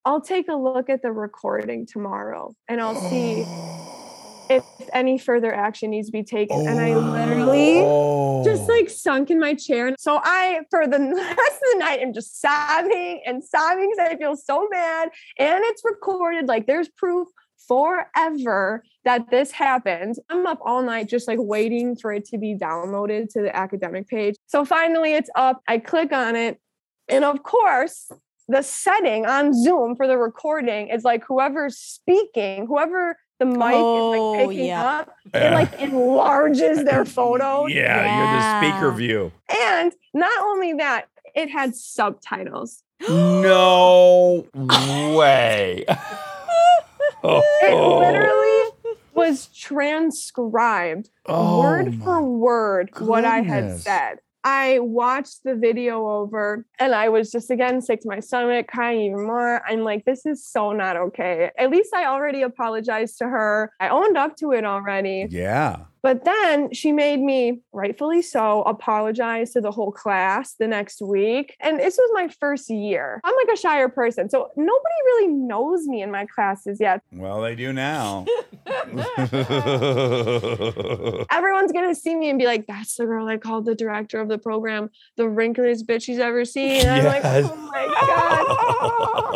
I'll 0.03 0.22
take 0.22 0.48
a 0.50 0.55
look 0.55 0.89
at 0.89 1.01
the 1.01 1.12
recording 1.12 1.86
tomorrow 1.86 2.53
and 2.67 2.79
I'll 2.82 2.96
see 2.96 3.44
if 4.50 4.63
any 4.94 5.17
further 5.17 5.53
action 5.53 5.89
needs 5.89 6.08
to 6.08 6.12
be 6.12 6.24
taken. 6.24 6.67
And 6.67 6.79
I 6.79 6.96
literally 6.96 7.79
Oh. 7.79 8.44
just 8.46 8.70
like 8.70 8.89
sunk 8.89 9.32
in 9.32 9.39
my 9.39 9.55
chair. 9.55 9.88
And 9.88 9.96
so 10.00 10.20
I, 10.24 10.62
for 10.70 10.86
the 10.86 11.00
rest 11.00 11.39
of 11.39 11.74
the 11.74 11.77
night, 11.79 12.00
am 12.01 12.13
just 12.13 12.39
sobbing 12.39 13.22
and 13.25 13.44
sobbing 13.44 13.89
because 13.98 14.12
I 14.12 14.17
feel 14.17 14.36
so 14.36 14.67
bad. 14.72 15.10
And 15.39 15.63
it's 15.65 15.82
recorded. 15.84 16.48
Like 16.48 16.67
there's 16.67 16.89
proof 16.89 17.27
forever 17.67 18.84
that 19.05 19.29
this 19.29 19.51
happened. 19.51 20.15
I'm 20.29 20.45
up 20.45 20.59
all 20.65 20.81
night 20.81 21.07
just 21.07 21.27
like 21.27 21.38
waiting 21.39 21.95
for 21.95 22.12
it 22.12 22.25
to 22.25 22.38
be 22.38 22.55
downloaded 22.55 23.29
to 23.33 23.41
the 23.41 23.55
academic 23.55 24.07
page. 24.07 24.35
So 24.47 24.65
finally 24.65 25.13
it's 25.13 25.29
up. 25.35 25.62
I 25.67 25.77
click 25.77 26.12
on 26.12 26.35
it. 26.35 26.59
And 27.07 27.24
of 27.24 27.43
course, 27.43 28.12
the 28.47 28.62
setting 28.62 29.25
on 29.25 29.53
Zoom 29.53 29.95
for 29.95 30.07
the 30.07 30.17
recording 30.17 30.89
is 30.89 31.03
like 31.03 31.24
whoever's 31.27 31.77
speaking, 31.77 32.65
whoever 32.67 33.15
the 33.39 33.45
mic 33.45 33.74
is 33.74 33.75
Oh, 33.75 34.09
like 34.31 34.47
picking 34.50 34.65
yeah. 34.65 34.83
up, 35.00 35.13
it 35.33 35.51
like 35.53 35.74
enlarges 35.81 36.83
their 36.83 37.05
photo. 37.05 37.65
yeah, 37.67 37.75
Yeah. 38.05 38.59
you're 38.59 38.62
the 38.62 38.71
speaker 38.74 38.91
view. 38.91 39.31
And 39.50 39.93
not 40.13 40.31
only 40.41 40.74
that, 40.74 41.07
it 41.35 41.50
had 41.50 41.75
subtitles. 41.75 42.81
No 43.09 44.45
way. 45.17 45.85
Oh. 47.27 47.41
It 47.63 47.74
literally 47.74 48.75
was 49.15 49.48
transcribed 49.48 51.10
Oh 51.25 51.62
word 51.62 51.95
for 52.03 52.22
word 52.22 52.89
what 53.00 53.25
I 53.25 53.41
had 53.41 53.79
said. 53.79 54.19
I 54.45 54.77
watched 54.77 55.43
the 55.43 55.55
video 55.55 56.07
over 56.07 56.67
and 56.79 56.93
I 56.93 57.10
was 57.10 57.31
just 57.31 57.50
again 57.50 57.81
sick 57.81 58.01
to 58.01 58.07
my 58.07 58.19
stomach, 58.19 58.67
crying 58.67 59.01
even 59.01 59.25
more. 59.25 59.63
I'm 59.67 59.84
like, 59.84 60.05
this 60.05 60.24
is 60.24 60.45
so 60.45 60.72
not 60.72 60.95
okay. 60.95 61.50
At 61.57 61.72
least 61.72 61.95
I 61.95 62.05
already 62.05 62.43
apologized 62.43 63.17
to 63.17 63.25
her. 63.25 63.72
I 63.79 63.89
owned 63.89 64.17
up 64.17 64.38
to 64.38 64.51
it 64.51 64.63
already. 64.63 65.25
Yeah. 65.31 65.86
But 66.03 66.24
then 66.24 66.72
she 66.72 66.91
made 66.91 67.19
me, 67.19 67.62
rightfully 67.74 68.22
so, 68.22 68.62
apologize 68.62 69.53
to 69.53 69.62
the 69.62 69.72
whole 69.72 69.91
class 69.91 70.53
the 70.60 70.67
next 70.67 71.01
week. 71.01 71.55
And 71.60 71.79
this 71.79 71.98
was 71.98 72.12
my 72.13 72.27
first 72.39 72.69
year. 72.69 73.19
I'm 73.24 73.34
like 73.36 73.57
a 73.57 73.60
shyer 73.60 73.89
person. 73.89 74.29
So 74.29 74.51
nobody 74.55 75.01
really 75.05 75.34
knows 75.34 75.88
me 75.88 76.03
in 76.03 76.12
my 76.12 76.27
classes 76.27 76.77
yet. 76.79 77.01
Well, 77.12 77.41
they 77.41 77.55
do 77.55 77.74
now. 77.74 78.27
Everyone's 81.31 81.72
going 81.72 81.88
to 81.88 81.95
see 81.95 82.15
me 82.15 82.29
and 82.29 82.39
be 82.39 82.45
like, 82.45 82.65
that's 82.67 82.95
the 82.95 83.05
girl 83.05 83.27
I 83.27 83.38
called 83.38 83.65
the 83.65 83.75
director 83.75 84.19
of 84.19 84.27
the 84.27 84.39
program, 84.39 84.89
the 85.17 85.29
wrinkliest 85.29 85.86
bitch 85.86 86.01
she's 86.03 86.19
ever 86.19 86.45
seen. 86.45 86.86
And 86.86 86.89
I'm 86.89 87.05
like, 87.05 87.22
oh 87.24 87.55
my 87.55 87.88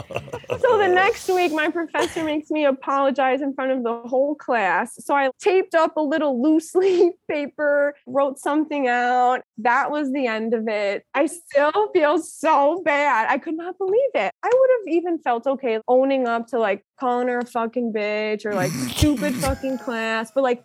God. 0.09 0.19
so 0.59 0.77
the 0.77 0.87
next 0.87 1.27
week, 1.29 1.51
my 1.51 1.69
professor 1.69 2.23
makes 2.23 2.49
me 2.49 2.65
apologize 2.65 3.41
in 3.41 3.53
front 3.53 3.71
of 3.71 3.83
the 3.83 4.01
whole 4.07 4.33
class. 4.35 4.95
So 4.99 5.15
I 5.15 5.29
taped 5.39 5.75
up 5.75 5.97
a 5.97 6.01
little 6.01 6.41
loose 6.41 6.73
leaf 6.73 7.13
paper, 7.29 7.93
wrote 8.07 8.39
something 8.39 8.87
out. 8.87 9.41
That 9.59 9.91
was 9.91 10.11
the 10.11 10.25
end 10.27 10.55
of 10.55 10.67
it. 10.67 11.05
I 11.13 11.27
still 11.27 11.91
feel 11.93 12.17
so 12.19 12.81
bad. 12.83 13.27
I 13.29 13.37
could 13.37 13.55
not 13.55 13.77
believe 13.77 14.09
it. 14.15 14.33
I 14.43 14.49
would 14.51 14.69
have 14.79 14.95
even 14.95 15.19
felt 15.19 15.45
okay 15.45 15.79
owning 15.87 16.27
up 16.27 16.47
to 16.47 16.59
like 16.59 16.83
calling 16.99 17.27
her 17.27 17.39
a 17.39 17.45
fucking 17.45 17.93
bitch 17.93 18.45
or 18.45 18.53
like 18.53 18.71
stupid 18.95 19.35
fucking 19.35 19.77
class, 19.77 20.31
but 20.31 20.43
like 20.43 20.63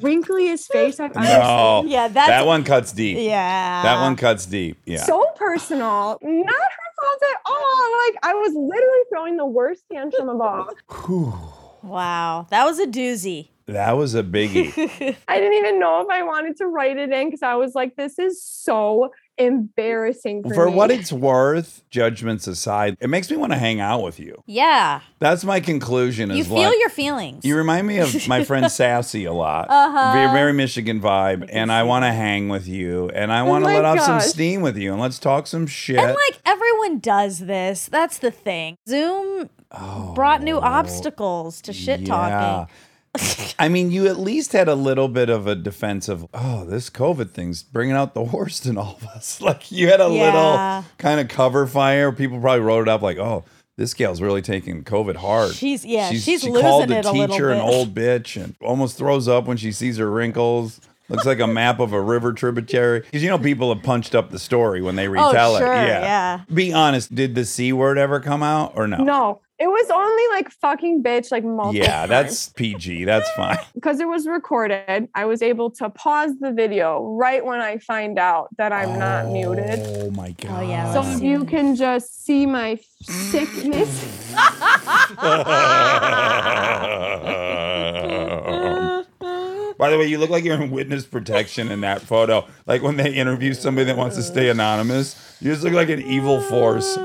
wrinkliest 0.00 0.72
face 0.72 0.98
I've 1.00 1.16
ever 1.16 1.20
no. 1.20 1.84
Yeah, 1.86 2.08
that's 2.08 2.28
that 2.28 2.46
one 2.46 2.64
cuts 2.64 2.92
deep. 2.92 3.18
Yeah. 3.18 3.82
That 3.82 4.00
one 4.00 4.16
cuts 4.16 4.46
deep. 4.46 4.78
Yeah. 4.84 5.04
so 5.04 5.24
personal, 5.36 6.18
not 6.22 6.46
her 6.46 6.88
fault 7.00 7.22
at 7.22 7.40
all. 7.46 7.92
Like 8.06 8.18
I 8.22 8.34
was 8.34 8.54
literally 8.54 9.02
throwing 9.10 9.36
the 9.36 9.46
worst 9.46 9.84
tantrum 9.92 10.28
of 10.28 10.40
all. 10.40 10.68
Wow. 11.82 12.46
That 12.50 12.64
was 12.64 12.78
a 12.78 12.86
doozy. 12.86 13.48
That 13.66 13.98
was 13.98 14.14
a 14.14 14.22
biggie. 14.22 15.16
I 15.28 15.38
didn't 15.38 15.58
even 15.58 15.78
know 15.78 16.00
if 16.00 16.08
I 16.08 16.22
wanted 16.22 16.56
to 16.56 16.66
write 16.66 16.96
it 16.96 17.12
in 17.12 17.26
because 17.26 17.42
I 17.42 17.54
was 17.54 17.74
like, 17.74 17.96
this 17.96 18.18
is 18.18 18.42
so 18.42 19.12
embarrassing 19.38 20.42
for, 20.42 20.54
For 20.54 20.66
me. 20.70 20.74
what 20.74 20.90
it's 20.90 21.12
worth, 21.12 21.82
judgments 21.90 22.46
aside, 22.46 22.96
it 23.00 23.08
makes 23.08 23.30
me 23.30 23.36
want 23.36 23.52
to 23.52 23.58
hang 23.58 23.80
out 23.80 24.02
with 24.02 24.18
you. 24.20 24.42
Yeah. 24.46 25.00
That's 25.18 25.44
my 25.44 25.60
conclusion. 25.60 26.30
As 26.30 26.36
you 26.36 26.42
Is 26.42 26.48
feel 26.48 26.56
like, 26.70 26.78
your 26.78 26.88
feelings. 26.90 27.44
You 27.44 27.56
remind 27.56 27.86
me 27.86 27.98
of 27.98 28.28
my 28.28 28.44
friend 28.44 28.66
Sassy 28.70 29.24
a 29.24 29.32
lot. 29.32 29.68
Uh-huh. 29.70 30.12
Very, 30.12 30.32
very 30.32 30.52
Michigan 30.52 31.00
vibe. 31.00 31.48
And 31.52 31.70
I 31.72 31.82
want 31.84 32.04
to 32.04 32.12
hang 32.12 32.48
with 32.48 32.66
you. 32.68 33.08
And 33.10 33.32
I 33.32 33.42
want 33.42 33.64
to 33.64 33.70
Oh 33.70 33.72
my 33.72 33.80
let 33.80 33.84
off 33.84 34.00
some 34.00 34.20
steam 34.20 34.60
with 34.60 34.76
you. 34.76 34.92
And 34.92 35.00
let's 35.00 35.18
talk 35.18 35.46
some 35.46 35.66
shit. 35.66 35.98
and 35.98 36.08
like 36.08 36.40
everyone 36.44 36.98
does 36.98 37.40
this. 37.40 37.86
That's 37.86 38.18
the 38.18 38.30
thing. 38.30 38.76
Zoom 38.88 39.48
brought 40.14 40.42
new 40.42 40.58
obstacles 40.58 41.60
to 41.62 41.72
shit 41.72 42.06
talking. 42.06 42.72
Oh, 43.18 43.50
I 43.58 43.68
mean, 43.68 43.90
you 43.90 44.06
at 44.06 44.18
least 44.18 44.52
had 44.52 44.68
a 44.68 44.74
little 44.74 45.08
bit 45.08 45.28
of 45.30 45.46
a 45.46 45.54
defense 45.54 46.08
of, 46.08 46.26
oh, 46.34 46.64
this 46.64 46.90
COVID 46.90 47.30
thing's 47.30 47.62
bringing 47.62 47.94
out 47.96 48.14
the 48.14 48.22
worst 48.34 48.66
in 48.66 48.76
all 48.78 48.98
of 49.00 49.06
us. 49.08 49.40
Like 49.48 49.70
you 49.72 49.88
had 49.88 50.00
a 50.00 50.08
Yeah. 50.10 50.24
little 50.82 50.84
kind 50.98 51.20
of 51.20 51.28
cover 51.28 51.66
fire. 51.66 52.12
People 52.12 52.40
probably 52.40 52.60
wrote 52.60 52.82
it 52.82 52.88
up 52.88 53.02
like, 53.02 53.18
oh, 53.18 53.44
this 53.76 53.94
gal's 53.94 54.20
really 54.20 54.42
taking 54.42 54.82
COVID 54.84 55.16
hard. 55.16 55.54
She's- 55.54 55.84
yeah, 55.84 56.10
she's 56.10 56.24
she 56.24 56.38
called 56.52 56.88
the 56.88 56.98
it 56.98 57.06
a 57.06 57.12
teacher 57.12 57.50
an 57.50 57.60
old 57.60 57.94
bitch 57.94 58.40
and 58.42 58.54
almost 58.60 58.98
throws 58.98 59.28
up 59.28 59.46
when 59.46 59.56
she 59.56 59.72
sees 59.72 59.96
her 59.98 60.10
wrinkles. 60.10 60.80
Looks 61.10 61.24
like 61.24 61.40
a 61.40 61.46
map 61.46 61.80
of 61.80 61.94
a 61.94 62.00
river 62.00 62.34
tributary. 62.34 63.00
Because 63.00 63.22
you 63.22 63.30
know 63.30 63.38
people 63.38 63.72
have 63.72 63.82
punched 63.82 64.14
up 64.14 64.30
the 64.30 64.38
story 64.38 64.82
when 64.82 64.96
they 64.96 65.06
oh, 65.08 65.12
retell 65.12 65.54
Oh, 65.54 65.58
sure, 65.58 65.72
it. 65.72 65.86
Yeah. 65.86 66.00
yeah. 66.02 66.40
Be 66.52 66.72
honest, 66.74 67.14
did 67.14 67.34
the 67.34 67.46
C 67.46 67.72
word 67.72 67.96
ever 67.96 68.20
come 68.20 68.42
out 68.42 68.72
or 68.76 68.86
no? 68.86 68.98
No, 68.98 69.40
it 69.60 69.66
was 69.66 69.90
only 69.90 70.22
like 70.30 70.50
fucking 70.50 71.02
bitch, 71.02 71.32
like 71.32 71.42
multiple. 71.42 71.74
Yeah, 71.74 72.06
that's 72.06 72.50
PG. 72.50 73.04
That's 73.04 73.28
fine. 73.32 73.58
because 73.74 73.98
it 73.98 74.06
was 74.06 74.26
recorded. 74.26 75.08
I 75.14 75.24
was 75.24 75.42
able 75.42 75.70
to 75.72 75.90
pause 75.90 76.32
the 76.38 76.52
video 76.52 77.02
right 77.02 77.44
when 77.44 77.60
I 77.60 77.78
find 77.78 78.20
out 78.20 78.48
that 78.56 78.72
I'm 78.72 78.98
not 78.98 79.26
muted. 79.32 79.80
Oh 79.80 80.10
my 80.12 80.30
god. 80.32 80.62
Oh, 80.64 80.68
yeah, 80.68 80.92
So 80.92 81.00
let's 81.00 81.14
if 81.14 81.18
see. 81.20 81.28
you 81.28 81.44
can 81.44 81.74
just 81.74 82.24
see 82.24 82.46
my 82.46 82.78
sickness. 83.02 84.32
By 89.78 89.90
the 89.90 89.98
way, 89.98 90.06
you 90.06 90.18
look 90.18 90.30
like 90.30 90.44
you're 90.44 90.60
in 90.60 90.70
witness 90.70 91.04
protection 91.04 91.70
in 91.70 91.80
that 91.82 92.00
photo. 92.02 92.46
Like 92.66 92.82
when 92.82 92.96
they 92.96 93.12
interview 93.12 93.54
somebody 93.54 93.84
that 93.86 93.96
wants 93.96 94.16
to 94.16 94.22
stay 94.22 94.48
anonymous, 94.48 95.36
you 95.40 95.52
just 95.52 95.62
look 95.64 95.72
like 95.72 95.88
an 95.88 96.02
evil 96.02 96.40
force. 96.40 96.96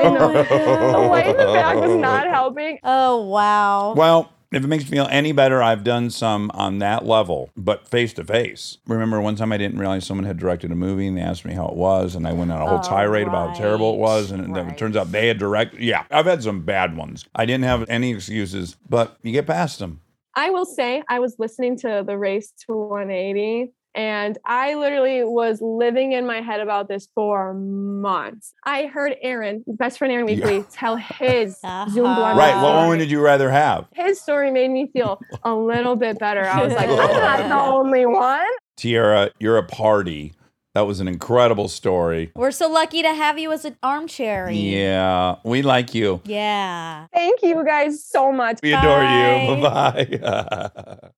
I 0.00 0.10
know. 0.10 0.32
the 0.32 0.98
light 1.08 1.26
in 1.30 1.36
the 1.36 1.44
back 1.54 1.76
was 1.76 1.96
not 1.96 2.26
helping. 2.26 2.78
Oh 2.82 3.24
wow. 3.26 3.94
Well, 3.94 4.32
if 4.52 4.64
it 4.64 4.66
makes 4.66 4.82
you 4.84 4.90
feel 4.90 5.06
any 5.10 5.30
better, 5.30 5.62
I've 5.62 5.84
done 5.84 6.10
some 6.10 6.50
on 6.54 6.78
that 6.80 7.06
level, 7.06 7.50
but 7.56 7.86
face 7.86 8.12
to 8.14 8.24
face. 8.24 8.78
Remember 8.88 9.20
one 9.20 9.36
time 9.36 9.52
I 9.52 9.56
didn't 9.58 9.78
realize 9.78 10.04
someone 10.04 10.24
had 10.24 10.38
directed 10.38 10.72
a 10.72 10.74
movie 10.74 11.06
and 11.06 11.16
they 11.16 11.20
asked 11.20 11.44
me 11.44 11.54
how 11.54 11.66
it 11.68 11.76
was, 11.76 12.16
and 12.16 12.26
I 12.26 12.32
went 12.32 12.50
on 12.50 12.60
a 12.60 12.66
whole 12.66 12.78
Oh, 12.78 12.82
tirade 12.82 13.28
about 13.28 13.50
how 13.50 13.54
terrible 13.56 13.94
it 13.94 13.98
was, 13.98 14.32
and 14.32 14.56
then 14.56 14.68
it 14.68 14.76
turns 14.76 14.96
out 14.96 15.12
they 15.12 15.28
had 15.28 15.38
directed. 15.38 15.80
Yeah, 15.80 16.04
I've 16.10 16.26
had 16.26 16.42
some 16.42 16.62
bad 16.64 16.96
ones. 16.96 17.26
I 17.34 17.46
didn't 17.46 17.64
have 17.64 17.88
any 17.88 18.12
excuses, 18.12 18.76
but 18.88 19.16
you 19.22 19.30
get 19.30 19.46
past 19.46 19.78
them. 19.78 20.00
I 20.36 20.50
will 20.50 20.64
say 20.66 21.02
I 21.08 21.18
was 21.20 21.36
listening 21.38 21.76
to 21.78 22.02
the 22.06 22.16
race 22.18 22.52
to 22.66 22.74
180 22.74 23.72
and 23.94 24.38
I 24.44 24.74
literally 24.74 25.24
was 25.24 25.60
living 25.60 26.12
in 26.12 26.26
my 26.26 26.40
head 26.40 26.60
about 26.60 26.88
this 26.88 27.08
for 27.14 27.54
months. 27.54 28.52
I 28.64 28.86
heard 28.86 29.16
Aaron, 29.22 29.64
best 29.66 29.98
friend 29.98 30.12
Aaron 30.12 30.26
Weekley, 30.26 30.64
tell 30.72 30.96
his 30.96 31.58
Zoom 31.60 31.64
Uh-huh. 32.06 32.14
blonde 32.16 32.38
Right. 32.38 32.54
What 32.62 32.82
story. 32.84 32.98
did 32.98 33.10
you 33.10 33.20
rather 33.20 33.50
have? 33.50 33.86
His 33.94 34.20
story 34.20 34.50
made 34.50 34.70
me 34.70 34.88
feel 34.92 35.20
a 35.44 35.54
little 35.54 35.96
bit 35.96 36.18
better. 36.18 36.44
I 36.44 36.62
was 36.64 36.72
like, 36.72 36.88
I'm 36.88 36.96
not 36.96 37.48
the 37.48 37.60
only 37.60 38.06
one. 38.06 38.46
Tiara, 38.76 39.30
you're 39.38 39.56
a 39.58 39.62
party. 39.64 40.34
That 40.74 40.82
was 40.82 41.00
an 41.00 41.08
incredible 41.08 41.66
story. 41.66 42.30
We're 42.36 42.52
so 42.52 42.70
lucky 42.70 43.02
to 43.02 43.12
have 43.12 43.40
you 43.40 43.50
as 43.50 43.64
an 43.64 43.76
armchair. 43.82 44.48
Yeah, 44.50 45.34
we 45.44 45.62
like 45.62 45.94
you. 45.96 46.20
Yeah. 46.24 47.06
Thank 47.12 47.42
you 47.42 47.64
guys 47.64 48.04
so 48.04 48.30
much. 48.30 48.60
We 48.62 48.72
adore 48.72 49.02
you. 49.02 49.60
Bye. 49.62 50.18
Bye. 50.22 51.10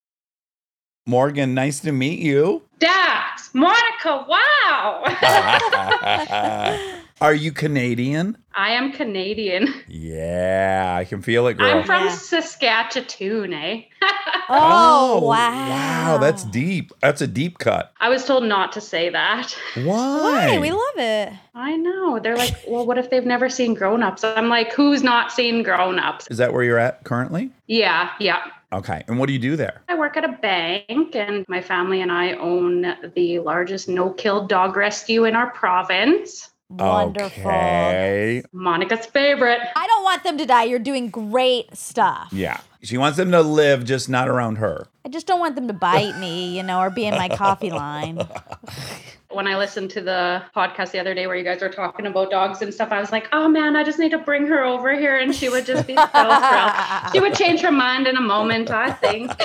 Morgan, 1.12 1.52
nice 1.52 1.80
to 1.80 1.90
meet 1.90 2.20
you. 2.20 2.62
Dax, 2.78 3.50
Monica, 3.54 4.24
wow. 4.28 5.02
Are 7.20 7.34
you 7.34 7.50
Canadian? 7.52 8.36
I 8.54 8.70
am 8.72 8.92
Canadian. 8.92 9.72
Yeah, 9.88 10.94
I 10.96 11.04
can 11.04 11.20
feel 11.22 11.48
it, 11.48 11.54
girl. 11.54 11.78
I'm 11.78 11.84
from 11.84 12.04
Yeah. 12.04 12.12
Saskatchewan, 12.12 13.52
eh? 13.52 13.82
Oh, 14.48 15.20
wow. 15.22 15.68
Wow, 15.70 16.18
that's 16.18 16.44
deep. 16.44 16.92
That's 17.00 17.20
a 17.22 17.26
deep 17.26 17.58
cut. 17.58 17.92
I 18.00 18.08
was 18.08 18.24
told 18.24 18.44
not 18.44 18.72
to 18.72 18.80
say 18.80 19.08
that. 19.08 19.56
Why? 19.82 20.48
Hey, 20.50 20.58
we 20.58 20.70
love 20.72 20.96
it. 20.98 21.32
I 21.54 21.76
know. 21.76 22.18
They're 22.18 22.36
like, 22.36 22.54
well, 22.68 22.84
what 22.86 22.98
if 22.98 23.08
they've 23.10 23.24
never 23.24 23.48
seen 23.48 23.72
grown 23.74 24.02
ups? 24.02 24.22
I'm 24.24 24.48
like, 24.48 24.72
who's 24.72 25.02
not 25.02 25.32
seen 25.32 25.62
grown 25.62 25.98
ups? 25.98 26.26
Is 26.28 26.38
that 26.38 26.52
where 26.52 26.62
you're 26.64 26.78
at 26.78 27.02
currently? 27.04 27.50
Yeah, 27.66 28.10
yeah. 28.20 28.42
Okay. 28.72 29.04
And 29.06 29.18
what 29.18 29.26
do 29.26 29.32
you 29.32 29.38
do 29.38 29.56
there? 29.56 29.82
I 29.88 29.94
work 29.96 30.16
at 30.16 30.24
a 30.24 30.32
bank, 30.32 31.14
and 31.14 31.44
my 31.48 31.60
family 31.60 32.00
and 32.00 32.10
I 32.10 32.32
own 32.34 32.94
the 33.14 33.38
largest 33.40 33.88
no 33.88 34.10
kill 34.10 34.46
dog 34.46 34.76
rescue 34.76 35.24
in 35.24 35.36
our 35.36 35.50
province. 35.50 36.48
Wonderful. 36.70 37.42
Okay. 37.42 38.42
Monica's 38.52 39.04
favorite. 39.04 39.60
I 39.76 39.86
don't 39.86 40.04
want 40.04 40.24
them 40.24 40.38
to 40.38 40.46
die. 40.46 40.64
You're 40.64 40.78
doing 40.78 41.10
great 41.10 41.76
stuff. 41.76 42.28
Yeah. 42.32 42.60
She 42.82 42.96
wants 42.96 43.18
them 43.18 43.30
to 43.32 43.42
live, 43.42 43.84
just 43.84 44.08
not 44.08 44.28
around 44.28 44.56
her. 44.56 44.86
I 45.04 45.08
just 45.08 45.26
don't 45.26 45.38
want 45.38 45.54
them 45.54 45.68
to 45.68 45.74
bite 45.74 46.18
me, 46.18 46.56
you 46.56 46.62
know, 46.62 46.80
or 46.80 46.90
be 46.90 47.04
in 47.04 47.14
my 47.14 47.28
coffee 47.28 47.70
line. 47.70 48.26
When 49.32 49.46
I 49.46 49.56
listened 49.56 49.90
to 49.92 50.00
the 50.00 50.42
podcast 50.54 50.90
the 50.90 50.98
other 50.98 51.14
day 51.14 51.26
where 51.26 51.36
you 51.36 51.44
guys 51.44 51.60
were 51.60 51.68
talking 51.68 52.06
about 52.06 52.30
dogs 52.30 52.62
and 52.62 52.72
stuff, 52.72 52.92
I 52.92 53.00
was 53.00 53.12
like, 53.12 53.28
oh 53.32 53.48
man, 53.48 53.76
I 53.76 53.82
just 53.82 53.98
need 53.98 54.10
to 54.10 54.18
bring 54.18 54.46
her 54.46 54.64
over 54.64 54.94
here 54.94 55.18
and 55.18 55.34
she 55.34 55.48
would 55.48 55.64
just 55.64 55.86
be 55.86 55.94
so 55.94 56.06
thrilled. 56.06 57.12
She 57.12 57.20
would 57.20 57.34
change 57.34 57.60
her 57.60 57.72
mind 57.72 58.06
in 58.06 58.16
a 58.16 58.20
moment, 58.20 58.70
I 58.70 58.92
think. 58.92 59.32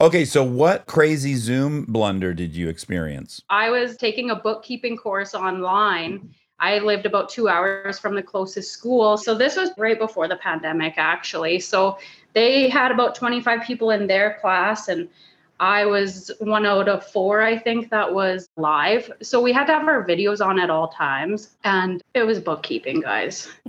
Okay, 0.00 0.24
so 0.24 0.42
what 0.42 0.86
crazy 0.86 1.36
Zoom 1.36 1.84
blunder 1.84 2.34
did 2.34 2.56
you 2.56 2.68
experience? 2.68 3.40
I 3.48 3.70
was 3.70 3.96
taking 3.96 4.30
a 4.30 4.34
bookkeeping 4.34 4.96
course 4.96 5.34
online. 5.34 6.34
I 6.58 6.80
lived 6.80 7.06
about 7.06 7.28
two 7.28 7.48
hours 7.48 7.98
from 7.98 8.14
the 8.14 8.22
closest 8.22 8.72
school. 8.72 9.16
So 9.16 9.34
this 9.34 9.56
was 9.56 9.70
right 9.78 9.98
before 9.98 10.28
the 10.28 10.36
pandemic, 10.36 10.94
actually. 10.96 11.60
So 11.60 11.98
they 12.34 12.68
had 12.68 12.90
about 12.90 13.14
25 13.14 13.62
people 13.62 13.90
in 13.90 14.06
their 14.06 14.38
class, 14.40 14.88
and 14.88 15.08
I 15.60 15.86
was 15.86 16.30
one 16.40 16.66
out 16.66 16.88
of 16.88 17.06
four, 17.06 17.42
I 17.42 17.56
think, 17.56 17.90
that 17.90 18.12
was 18.12 18.48
live. 18.56 19.10
So 19.22 19.40
we 19.40 19.52
had 19.52 19.66
to 19.66 19.72
have 19.72 19.86
our 19.86 20.04
videos 20.04 20.44
on 20.44 20.58
at 20.58 20.70
all 20.70 20.88
times. 20.88 21.50
And 21.64 22.02
it 22.14 22.24
was 22.24 22.40
bookkeeping, 22.40 23.00
guys. 23.00 23.48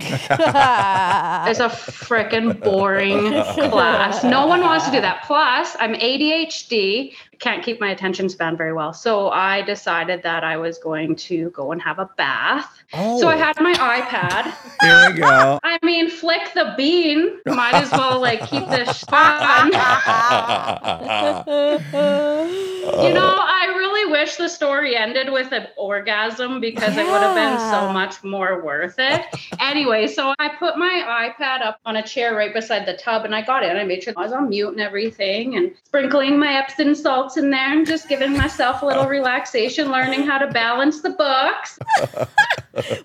It's 1.46 1.60
a 1.60 1.68
freaking 1.68 2.60
boring 2.60 3.30
class. 3.70 4.24
No 4.24 4.46
one 4.46 4.60
wants 4.62 4.86
to 4.86 4.92
do 4.92 5.00
that. 5.00 5.22
Plus, 5.24 5.76
I'm 5.78 5.94
ADHD, 5.94 7.14
can't 7.40 7.62
keep 7.62 7.80
my 7.80 7.90
attention 7.90 8.28
span 8.28 8.56
very 8.56 8.72
well. 8.72 8.92
So 8.92 9.30
I 9.30 9.62
decided 9.62 10.22
that 10.22 10.44
I 10.44 10.56
was 10.56 10.78
going 10.78 11.16
to 11.16 11.50
go 11.50 11.72
and 11.72 11.82
have 11.82 11.98
a 11.98 12.08
bath. 12.16 12.82
So 12.92 13.28
I 13.28 13.34
oh. 13.34 13.38
had 13.38 13.60
my 13.60 13.74
iPad. 13.74 14.54
Here 14.80 15.12
we 15.12 15.20
go. 15.20 15.58
I 15.64 15.78
mean, 15.82 16.10
flick 16.10 16.52
the 16.54 16.74
bean. 16.76 17.38
Might 17.46 17.74
as 17.74 17.90
well 17.90 18.20
like 18.20 18.48
keep 18.48 18.68
this 18.68 19.00
fun. 19.04 19.72
You 22.84 23.14
know, 23.14 23.38
I 23.40 23.72
really 23.76 24.12
wish 24.12 24.36
the 24.36 24.48
story 24.48 24.94
ended 24.94 25.32
with 25.32 25.52
an 25.52 25.68
orgasm 25.76 26.60
because 26.60 26.96
it 26.96 27.06
would 27.06 27.22
have 27.22 27.34
been 27.34 27.58
so 27.70 27.92
much 27.92 28.22
more 28.22 28.62
worth 28.62 28.96
it. 28.98 29.24
Anyway, 29.58 30.06
so 30.06 30.34
I 30.38 30.50
put 30.50 30.76
my 30.76 31.32
iPad 31.40 31.62
up 31.62 31.80
on 31.86 31.96
a 31.96 32.02
chair 32.02 32.36
right 32.36 32.52
beside 32.52 32.86
the 32.86 32.96
tub 32.96 33.24
and 33.24 33.34
I 33.34 33.40
got 33.40 33.64
in. 33.64 33.76
I 33.76 33.84
made 33.84 34.02
sure 34.02 34.12
I 34.16 34.22
was 34.22 34.32
on 34.32 34.50
mute 34.50 34.68
and 34.68 34.80
everything 34.80 35.56
and 35.56 35.72
sprinkling 35.84 36.38
my 36.38 36.54
Epsom 36.54 36.94
salts 37.24 37.36
in 37.36 37.50
there 37.50 37.72
and 37.72 37.86
just 37.86 38.08
giving 38.08 38.32
myself 38.32 38.82
a 38.82 38.86
little 38.86 39.06
relaxation, 39.06 39.90
learning 39.90 40.22
how 40.22 40.38
to 40.38 40.46
balance 40.48 41.00
the 41.00 41.10
books. 41.10 41.78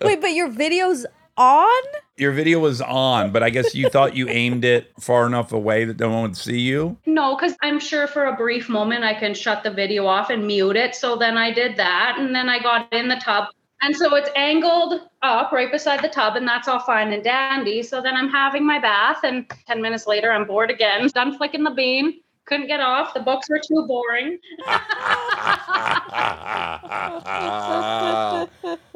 Wait, 0.02 0.20
but 0.20 0.32
your 0.32 0.48
video's 0.48 1.06
on? 1.36 1.82
Your 2.18 2.32
video 2.32 2.58
was 2.58 2.82
on, 2.82 3.32
but 3.32 3.42
I 3.42 3.48
guess 3.48 3.74
you 3.74 3.88
thought 3.88 4.14
you 4.14 4.28
aimed 4.28 4.64
it 4.64 4.92
far 5.00 5.26
enough 5.26 5.52
away 5.52 5.86
that 5.86 5.98
no 5.98 6.10
one 6.10 6.22
would 6.22 6.36
see 6.36 6.60
you. 6.60 6.98
No, 7.06 7.34
because 7.34 7.56
I'm 7.62 7.80
sure 7.80 8.06
for 8.06 8.26
a 8.26 8.36
brief 8.36 8.68
moment 8.68 9.04
I 9.04 9.14
can 9.14 9.32
shut 9.32 9.62
the 9.62 9.70
video 9.70 10.06
off 10.06 10.28
and 10.28 10.46
mute 10.46 10.76
it. 10.76 10.94
So 10.94 11.16
then 11.16 11.38
I 11.38 11.50
did 11.50 11.76
that. 11.76 12.16
And 12.18 12.34
then 12.34 12.48
I 12.48 12.58
got 12.58 12.92
in 12.92 13.08
the 13.08 13.16
tub. 13.16 13.48
And 13.82 13.96
so 13.96 14.14
it's 14.14 14.28
angled 14.36 15.00
up 15.22 15.52
right 15.52 15.72
beside 15.72 16.02
the 16.02 16.08
tub, 16.08 16.36
and 16.36 16.46
that's 16.46 16.68
all 16.68 16.80
fine 16.80 17.14
and 17.14 17.24
dandy. 17.24 17.82
So 17.82 18.02
then 18.02 18.14
I'm 18.14 18.28
having 18.28 18.66
my 18.66 18.78
bath, 18.78 19.20
and 19.24 19.50
10 19.66 19.80
minutes 19.80 20.06
later, 20.06 20.30
I'm 20.30 20.44
bored 20.44 20.70
again. 20.70 21.08
Done 21.14 21.38
flicking 21.38 21.64
the 21.64 21.70
bean. 21.70 22.20
Couldn't 22.46 22.66
get 22.66 22.80
off. 22.80 23.14
The 23.14 23.20
books 23.20 23.48
were 23.48 23.60
too 23.60 23.86
boring. 23.86 24.38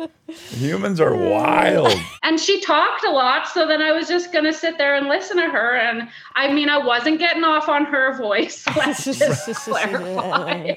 Humans 0.51 1.01
are 1.01 1.15
wild. 1.15 1.93
And 2.23 2.41
she 2.41 2.61
talked 2.61 3.05
a 3.05 3.11
lot. 3.11 3.47
So 3.47 3.67
then 3.67 3.81
I 3.81 3.93
was 3.93 4.09
just 4.09 4.33
going 4.33 4.45
to 4.45 4.53
sit 4.53 4.79
there 4.79 4.97
and 4.97 5.09
listen 5.09 5.37
to 5.37 5.49
her. 5.49 5.77
And 5.77 6.09
I 6.35 6.53
mean, 6.53 6.69
I 6.69 6.79
wasn't 6.79 7.19
getting 7.19 7.45
off 7.45 7.69
on 7.69 7.85
her 7.85 8.17
voice. 8.17 8.65
Let's 8.77 9.05
just 9.05 9.65
clarify. 9.65 10.75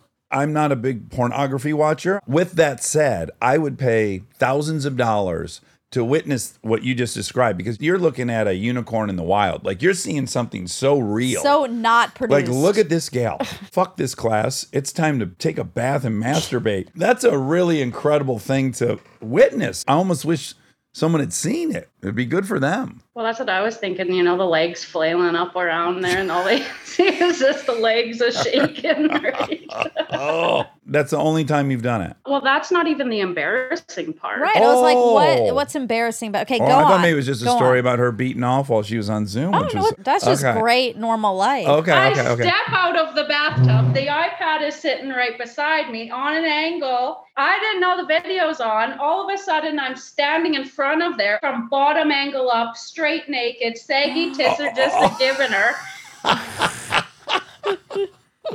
I'm 0.30 0.52
not 0.54 0.72
a 0.72 0.76
big 0.76 1.10
pornography 1.10 1.74
watcher. 1.74 2.20
With 2.26 2.52
that 2.52 2.82
said, 2.82 3.30
I 3.42 3.58
would 3.58 3.78
pay 3.78 4.22
thousands 4.34 4.86
of 4.86 4.96
dollars 4.96 5.60
to 5.92 6.04
witness 6.04 6.58
what 6.62 6.82
you 6.82 6.94
just 6.94 7.14
described 7.14 7.56
because 7.56 7.80
you're 7.80 7.98
looking 7.98 8.28
at 8.28 8.46
a 8.48 8.54
unicorn 8.54 9.08
in 9.08 9.16
the 9.16 9.22
wild. 9.22 9.64
Like 9.64 9.82
you're 9.82 9.94
seeing 9.94 10.26
something 10.26 10.66
so 10.66 10.98
real. 10.98 11.42
So 11.42 11.66
not 11.66 12.14
produced. 12.14 12.48
like, 12.48 12.56
look 12.56 12.78
at 12.78 12.88
this 12.88 13.08
gal. 13.08 13.38
Fuck 13.70 13.96
this 13.96 14.14
class. 14.14 14.66
It's 14.72 14.92
time 14.92 15.20
to 15.20 15.26
take 15.26 15.58
a 15.58 15.64
bath 15.64 16.04
and 16.04 16.22
masturbate. 16.22 16.88
That's 16.94 17.24
a 17.24 17.38
really 17.38 17.80
incredible 17.80 18.38
thing 18.38 18.72
to 18.72 18.98
witness. 19.20 19.84
I 19.86 19.92
almost 19.92 20.24
wish 20.24 20.54
someone 20.92 21.20
had 21.20 21.32
seen 21.32 21.74
it. 21.74 21.88
It'd 22.02 22.16
be 22.16 22.26
good 22.26 22.48
for 22.48 22.58
them. 22.58 23.00
Well, 23.14 23.24
that's 23.24 23.38
what 23.38 23.48
I 23.48 23.60
was 23.60 23.76
thinking. 23.76 24.12
You 24.12 24.24
know, 24.24 24.36
the 24.36 24.44
legs 24.44 24.84
flailing 24.84 25.36
up 25.36 25.54
around 25.54 26.00
there, 26.00 26.18
and 26.18 26.32
all 26.32 26.42
they 26.44 26.64
see 26.84 27.04
is 27.04 27.38
just 27.38 27.66
the 27.66 27.72
legs 27.74 28.20
are 28.20 28.32
shaking. 28.32 29.08
Right? 29.22 29.64
Oh, 30.12 30.64
that's 30.86 31.10
the 31.12 31.16
only 31.18 31.44
time 31.44 31.70
you've 31.70 31.82
done 31.82 32.02
it. 32.02 32.16
well, 32.26 32.40
that's 32.40 32.70
not 32.70 32.86
even 32.86 33.08
the 33.08 33.20
embarrassing 33.20 34.12
part. 34.14 34.40
Right. 34.40 34.56
I 34.56 34.60
was 34.60 34.80
like, 34.80 34.96
Oh. 34.96 35.14
what? 35.14 35.54
What's 35.54 35.74
embarrassing 35.74 36.28
about? 36.30 36.42
Okay, 36.42 36.56
Oh, 36.56 36.66
go 36.66 36.72
I 36.78 36.82
thought 36.82 36.92
on. 36.94 37.02
maybe 37.02 37.12
it 37.12 37.16
was 37.16 37.26
just 37.26 37.42
a 37.42 37.50
story 37.50 37.78
on. 37.78 37.84
about 37.84 37.98
her 37.98 38.10
beating 38.12 38.42
off 38.42 38.68
while 38.68 38.82
she 38.82 38.96
was 38.96 39.08
on 39.08 39.26
Zoom. 39.26 39.54
Oh 39.54 39.62
which 39.64 39.74
no, 39.74 39.82
was, 39.82 39.94
that's 39.98 40.24
just 40.24 40.44
okay. 40.44 40.58
great 40.60 40.96
normal 40.96 41.36
life. 41.36 41.66
Okay, 41.68 41.92
I 41.92 42.10
okay, 42.10 42.28
okay. 42.28 42.42
step 42.42 42.68
out 42.68 42.96
of 42.98 43.14
the 43.14 43.24
bathtub. 43.24 43.94
The 43.94 44.06
iPad 44.06 44.66
is 44.66 44.74
sitting 44.74 45.10
right 45.10 45.38
beside 45.38 45.90
me 45.90 46.10
on 46.10 46.36
an 46.36 46.44
angle. 46.44 47.24
I 47.36 47.58
didn't 47.60 47.80
know 47.80 47.96
the 47.96 48.06
video's 48.06 48.60
on. 48.60 48.98
All 48.98 49.26
of 49.26 49.32
a 49.32 49.38
sudden, 49.38 49.78
I'm 49.78 49.96
standing 49.96 50.54
in 50.54 50.64
front 50.64 51.02
of 51.02 51.16
there 51.16 51.38
from 51.40 51.68
bottom 51.68 51.91
angle 51.96 52.50
up, 52.50 52.76
straight 52.76 53.28
naked. 53.28 53.76
Saggy 53.76 54.32
tits 54.32 54.60
are 54.60 54.72
just 54.72 54.96
a 54.96 55.14
giving 55.18 55.52
her. 55.52 55.72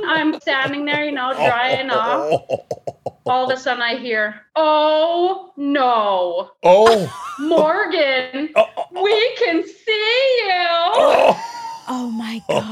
I'm 0.04 0.40
standing 0.40 0.84
there, 0.84 1.04
you 1.04 1.12
know, 1.12 1.32
drying 1.34 1.90
off. 1.90 2.42
All 3.26 3.50
of 3.50 3.56
a 3.56 3.60
sudden, 3.60 3.82
I 3.82 3.96
hear, 3.96 4.42
"Oh 4.56 5.52
no, 5.56 6.50
Oh, 6.62 7.10
Morgan, 7.40 8.50
oh. 8.56 9.02
we 9.02 9.36
can 9.36 9.62
see 9.66 10.40
you." 10.46 10.66
Oh 11.90 12.10
my 12.12 12.42
god. 12.48 12.64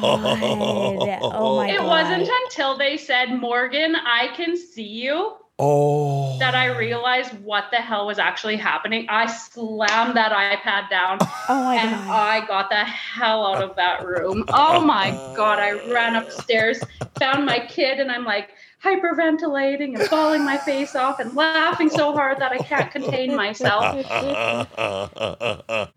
Oh 1.22 1.56
my 1.56 1.70
It 1.70 1.78
god. 1.78 1.86
wasn't 1.86 2.28
until 2.44 2.76
they 2.76 2.96
said, 2.96 3.26
Morgan, 3.34 3.96
I 3.96 4.28
can 4.36 4.56
see 4.56 4.82
you, 4.82 5.36
oh. 5.58 6.38
that 6.38 6.54
I 6.54 6.66
realized 6.66 7.32
what 7.40 7.66
the 7.70 7.78
hell 7.78 8.06
was 8.06 8.18
actually 8.18 8.56
happening. 8.56 9.06
I 9.08 9.26
slammed 9.26 10.16
that 10.16 10.32
iPad 10.32 10.90
down 10.90 11.18
Oh 11.48 11.64
my 11.64 11.76
and 11.76 11.90
god. 11.90 12.10
I 12.10 12.46
got 12.46 12.70
the 12.70 12.84
hell 12.84 13.46
out 13.46 13.62
of 13.62 13.76
that 13.76 14.04
room. 14.06 14.44
Oh 14.58 14.80
my 14.80 15.10
God. 15.36 15.58
I 15.58 15.72
ran 15.92 16.16
upstairs, 16.16 16.80
found 17.18 17.46
my 17.46 17.64
kid, 17.66 18.00
and 18.00 18.10
I'm 18.10 18.24
like 18.24 18.50
hyperventilating 18.82 19.98
and 19.98 20.08
falling 20.08 20.44
my 20.44 20.56
face 20.56 20.94
off 20.94 21.20
and 21.20 21.34
laughing 21.34 21.90
so 21.90 22.12
hard 22.12 22.38
that 22.38 22.52
I 22.52 22.58
can't 22.58 22.90
contain 22.90 23.34
myself. 23.34 23.96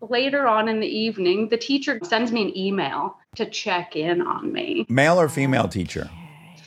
Later 0.00 0.46
on 0.46 0.68
in 0.68 0.80
the 0.80 0.86
evening, 0.86 1.48
the 1.48 1.56
teacher 1.56 2.00
sends 2.02 2.32
me 2.32 2.42
an 2.42 2.56
email 2.56 3.16
to 3.36 3.46
check 3.46 3.96
in 3.96 4.22
on 4.22 4.52
me. 4.52 4.86
Male 4.88 5.20
or 5.20 5.28
female 5.28 5.68
teacher? 5.68 6.10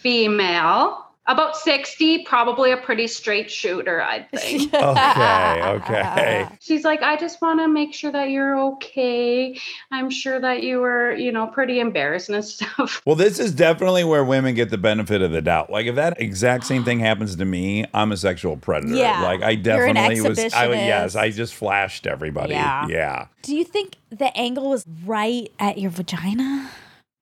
female, 0.03 1.02
about 1.25 1.55
60, 1.55 2.23
probably 2.25 2.71
a 2.71 2.77
pretty 2.77 3.07
straight 3.07 3.49
shooter, 3.49 4.01
I 4.01 4.23
think. 4.35 4.73
Okay, 4.73 5.61
okay. 5.63 6.47
She's 6.59 6.83
like, 6.83 7.01
I 7.01 7.15
just 7.15 7.41
want 7.41 7.59
to 7.61 7.67
make 7.67 7.93
sure 7.93 8.11
that 8.11 8.29
you're 8.29 8.59
okay. 8.73 9.57
I'm 9.91 10.09
sure 10.09 10.39
that 10.41 10.63
you 10.63 10.79
were, 10.79 11.13
you 11.13 11.31
know, 11.31 11.47
pretty 11.47 11.79
embarrassed 11.79 12.29
and 12.29 12.43
stuff. 12.45 13.01
Well, 13.05 13.15
this 13.15 13.39
is 13.39 13.53
definitely 13.53 14.03
where 14.03 14.23
women 14.23 14.53
get 14.53 14.69
the 14.69 14.77
benefit 14.77 15.21
of 15.21 15.31
the 15.31 15.41
doubt. 15.41 15.69
Like, 15.69 15.85
if 15.85 15.95
that 15.95 16.19
exact 16.19 16.65
same 16.65 16.83
thing 16.83 16.99
happens 16.99 17.35
to 17.37 17.45
me, 17.45 17.85
I'm 17.93 18.11
a 18.11 18.17
sexual 18.17 18.57
predator. 18.57 18.95
Yeah. 18.95 19.21
Like, 19.23 19.41
I 19.41 19.51
You're 19.51 19.85
an 19.85 19.95
definitely 19.95 20.21
was. 20.29 20.53
I, 20.53 20.67
would- 20.67 20.77
yes, 20.77 21.15
I 21.15 21.29
just 21.29 21.53
flashed 21.53 22.05
everybody. 22.05 22.53
Yeah. 22.53 22.87
yeah. 22.87 23.27
Do 23.43 23.55
you 23.55 23.63
think 23.63 23.95
the 24.09 24.35
angle 24.37 24.69
was 24.69 24.85
right 25.05 25.49
at 25.59 25.77
your 25.77 25.91
vagina? 25.91 26.69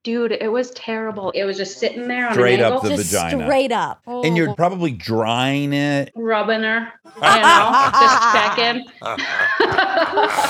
Dude, 0.04 0.32
it 0.32 0.50
was 0.50 0.72
terrible. 0.72 1.30
It 1.30 1.44
was 1.44 1.56
just 1.56 1.78
sitting 1.78 2.08
there 2.08 2.26
on 2.26 2.32
Straight 2.32 2.58
an 2.58 2.64
up 2.64 2.72
angle, 2.72 2.90
the 2.90 2.96
Just 2.96 3.12
vagina. 3.12 3.44
straight 3.44 3.70
up. 3.70 4.02
And 4.06 4.36
you're 4.36 4.50
oh. 4.50 4.54
probably 4.54 4.90
drying 4.90 5.72
it. 5.72 6.10
rubbing 6.16 6.62
her, 6.62 6.92
you 7.14 7.20
know, 7.20 7.90
just 8.00 8.32
checking. 8.34 8.84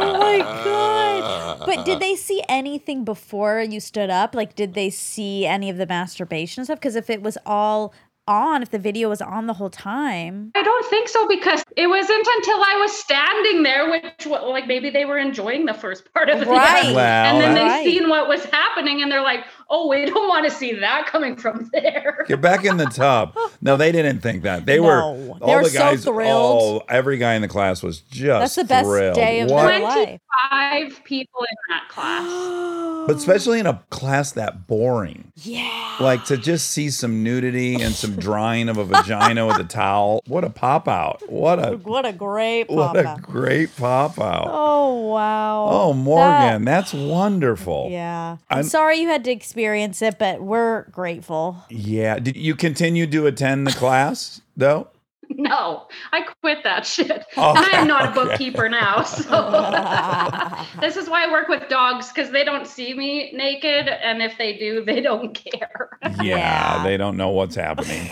Oh 0.00 0.18
my 0.18 0.38
god. 0.38 1.62
But 1.66 1.84
did 1.84 2.00
they 2.00 2.14
see 2.14 2.42
anything 2.48 3.04
before 3.04 3.60
you 3.60 3.80
stood 3.80 4.10
up? 4.10 4.34
Like 4.34 4.54
did 4.54 4.74
they 4.74 4.90
see 4.90 5.46
any 5.46 5.70
of 5.70 5.76
the 5.76 5.86
masturbation 5.86 6.64
stuff? 6.64 6.78
Because 6.78 6.96
if 6.96 7.10
it 7.10 7.22
was 7.22 7.38
all 7.46 7.92
on, 8.28 8.62
if 8.62 8.70
the 8.70 8.78
video 8.78 9.08
was 9.08 9.20
on 9.22 9.46
the 9.46 9.54
whole 9.54 9.70
time. 9.70 10.52
I 10.54 10.62
don't 10.62 10.86
think 10.90 11.08
so 11.08 11.26
because 11.26 11.64
it 11.76 11.86
wasn't 11.88 12.26
until 12.36 12.56
I 12.62 12.76
was 12.80 12.92
standing 12.92 13.62
there, 13.62 13.90
which 13.90 14.26
wa- 14.26 14.42
like 14.46 14.66
maybe 14.66 14.90
they 14.90 15.04
were 15.06 15.18
enjoying 15.18 15.64
the 15.66 15.74
first 15.74 16.12
part 16.12 16.28
of 16.28 16.40
the 16.40 16.46
Right. 16.46 16.82
dance, 16.82 16.94
Well, 16.94 17.26
and 17.26 17.40
then 17.40 17.54
they 17.54 17.62
Right. 17.64 17.84
seen 17.84 18.08
what 18.08 18.28
was 18.28 18.44
happening, 18.44 19.02
and 19.02 19.10
they're 19.10 19.22
like, 19.22 19.44
oh, 19.70 19.88
we 19.88 20.04
don't 20.06 20.28
want 20.28 20.44
to 20.46 20.50
see 20.50 20.72
that 20.74 21.06
coming 21.06 21.36
from 21.36 21.68
there. 21.72 22.24
Get 22.28 22.40
back 22.40 22.64
in 22.64 22.76
the 22.78 22.86
tub. 22.86 23.36
No, 23.60 23.76
they 23.76 23.92
didn't 23.92 24.20
think 24.20 24.42
that. 24.42 24.64
They 24.66 24.78
No. 24.80 24.82
were 25.12 25.38
They 25.38 25.44
all 25.44 25.54
were 25.56 25.62
the 25.64 25.70
so 25.70 25.78
guys. 25.78 26.04
thrilled. 26.04 26.82
Oh, 26.82 26.84
every 26.88 27.18
guy 27.18 27.34
in 27.34 27.42
the 27.42 27.48
class 27.48 27.82
was 27.82 28.00
just 28.00 28.40
That's 28.40 28.54
the 28.56 28.64
best 28.64 28.86
thrilled. 28.86 29.14
day 29.14 29.40
of 29.40 29.50
What- 29.50 29.66
their 29.68 29.80
life. 29.80 30.20
Five 30.50 31.02
people 31.04 31.40
in 31.40 31.56
that 31.70 31.88
class. 31.88 32.64
But 33.08 33.16
especially 33.16 33.58
in 33.58 33.66
a 33.66 33.82
class 33.88 34.32
that 34.32 34.66
boring. 34.66 35.32
yeah. 35.36 35.96
Like 35.98 36.26
to 36.26 36.36
just 36.36 36.70
see 36.70 36.90
some 36.90 37.22
nudity 37.22 37.80
and 37.80 37.94
some 37.94 38.16
drying 38.16 38.68
of 38.68 38.76
a 38.76 38.84
vagina 38.84 39.46
with 39.46 39.56
a 39.56 39.64
towel. 39.64 40.20
What 40.26 40.44
a 40.44 40.50
pop 40.50 40.86
out. 40.88 41.22
What 41.26 41.58
a 41.58 41.78
What 41.78 42.04
a 42.04 42.12
great 42.12 42.64
what 42.68 42.94
papa. 42.96 43.16
a 43.16 43.20
great 43.22 43.74
pop 43.76 44.20
out. 44.20 44.48
Oh 44.50 45.06
wow. 45.08 45.68
Oh, 45.70 45.92
Morgan, 45.94 46.66
that's 46.66 46.92
wonderful. 46.92 47.88
Yeah. 47.90 48.36
I'm, 48.50 48.58
I'm- 48.58 48.64
sorry 48.64 48.98
you 48.98 49.08
had 49.08 49.24
to 49.24 49.30
experience 49.30 49.57
it, 49.58 50.18
but 50.18 50.40
we're 50.42 50.84
grateful. 50.90 51.56
Yeah. 51.70 52.18
Did 52.18 52.36
you 52.36 52.54
continue 52.54 53.06
to 53.08 53.26
attend 53.26 53.66
the 53.66 53.72
class 53.72 54.40
though? 54.56 54.88
No, 55.30 55.86
I 56.10 56.22
quit 56.40 56.64
that 56.64 56.86
shit. 56.86 57.10
Okay, 57.12 57.24
oh, 57.36 57.52
I 57.54 57.76
am 57.76 57.86
not 57.86 58.08
a 58.08 58.12
bookkeeper 58.12 58.66
now. 58.70 59.02
So 59.04 60.80
this 60.80 60.96
is 60.96 61.08
why 61.08 61.26
I 61.26 61.30
work 61.30 61.48
with 61.48 61.68
dogs 61.68 62.08
because 62.08 62.30
they 62.30 62.44
don't 62.44 62.66
see 62.66 62.94
me 62.94 63.30
naked. 63.34 63.88
And 63.88 64.22
if 64.22 64.38
they 64.38 64.56
do, 64.56 64.82
they 64.82 65.02
don't 65.02 65.34
care. 65.34 65.90
Yeah, 66.02 66.22
Yeah. 66.22 66.82
they 66.82 66.96
don't 66.96 67.18
know 67.18 67.28
what's 67.28 67.56
happening. 67.56 68.10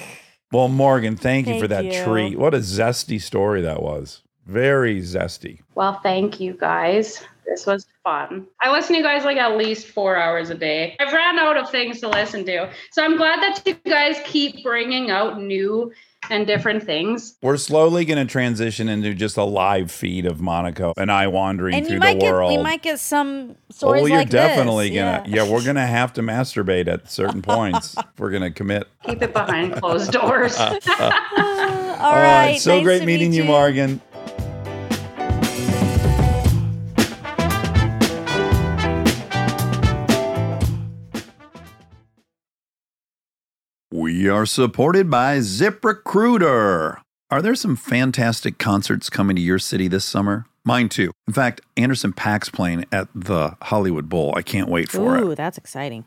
Well, 0.53 0.69
Morgan, 0.69 1.17
thank, 1.17 1.49
you 1.49 1.59
for 1.59 1.67
that 1.69 1.87
you. 1.87 2.05
treat. 2.05 2.39
What 2.39 2.53
a 2.53 2.59
zesty 2.59 3.21
story 3.21 3.63
that 3.63 3.83
was. 3.83 4.23
Very 4.47 5.01
zesty. 5.01 5.61
Well, 5.75 5.99
thank 6.03 6.39
you 6.39 6.53
guys. 6.53 7.25
This 7.47 7.67
was 7.67 7.87
fun. 8.03 8.47
I 8.61 8.73
listen 8.73 8.95
to 8.95 8.99
you 8.99 9.05
guys 9.05 9.25
like 9.25 9.37
at 9.37 9.57
least 9.57 9.89
four 9.89 10.17
hours 10.17 10.51
a 10.51 10.55
day. 10.55 10.97
I've 11.01 11.13
ran 11.13 11.39
out 11.39 11.57
of 11.57 11.71
things 11.71 12.01
to 12.01 12.09
listen 12.09 12.45
to. 12.47 12.71
So 12.91 13.05
I'm 13.05 13.17
glad 13.17 13.41
that 13.41 13.63
you 13.67 13.75
guys 13.85 14.17
keep 14.25 14.63
bringing 14.63 15.11
out 15.11 15.41
new 15.41 15.93
and 16.31 16.47
different 16.47 16.83
things. 16.83 17.37
We're 17.43 17.57
slowly 17.57 18.05
going 18.05 18.25
to 18.25 18.31
transition 18.31 18.89
into 18.89 19.15
just 19.15 19.37
a 19.37 19.45
live 19.45 19.91
feed 19.91 20.27
of 20.27 20.41
Monica 20.41 20.93
and 20.97 21.11
I 21.11 21.29
wandering 21.29 21.75
and 21.75 21.87
through 21.87 21.95
you 21.95 22.01
might 22.01 22.15
the 22.15 22.21
get 22.21 22.33
world. 22.33 22.51
we 22.51 22.63
might 22.63 22.83
get 22.83 22.99
some 22.99 23.51
oh, 23.51 23.57
stories 23.71 24.03
oh, 24.03 24.07
you're 24.07 24.19
like 24.19 24.31
definitely 24.31 24.91
this. 24.91 24.97
gonna. 24.97 25.25
Yeah. 25.29 25.49
we're 25.49 25.65
gonna 25.65 25.87
have 25.87 26.13
to 26.15 26.23
masturbate 26.23 26.89
at 26.89 27.11
certain 27.11 27.43
points. 27.43 27.97
if 27.99 28.19
we're 28.19 28.31
gonna 28.31 28.51
commit. 28.51 28.89
Keep 29.05 29.23
it 29.23 29.33
behind 29.33 29.75
closed 29.77 30.13
doors. 30.13 30.57
All 30.59 30.73
All 32.01 32.13
right. 32.13 32.59
so 32.61 32.77
nice 32.77 32.85
great 32.85 33.05
meeting 33.05 33.31
meet 33.31 33.39
you, 33.39 33.45
Morgan. 33.45 34.01
Are 44.29 44.47
supported 44.47 45.11
by 45.11 45.39
ZipRecruiter. 45.39 47.01
Are 47.31 47.43
there 47.43 47.55
some 47.55 47.77
fantastic 47.77 48.59
concerts 48.59 49.11
coming 49.11 49.37
to 49.37 49.43
your 49.43 49.59
city 49.59 49.89
this 49.89 50.05
summer? 50.05 50.47
Mine 50.65 50.89
too. 50.89 51.13
In 51.27 51.33
fact, 51.33 51.61
Anderson 51.77 52.13
.Paak's 52.13 52.49
playing 52.49 52.87
at 52.91 53.09
the 53.15 53.57
Hollywood 53.63 54.09
Bowl. 54.09 54.33
I 54.37 54.43
can't 54.43 54.69
wait 54.69 54.89
for 54.89 55.17
it. 55.17 55.23
Ooh, 55.23 55.35
that's 55.35 55.59
exciting. 55.59 56.07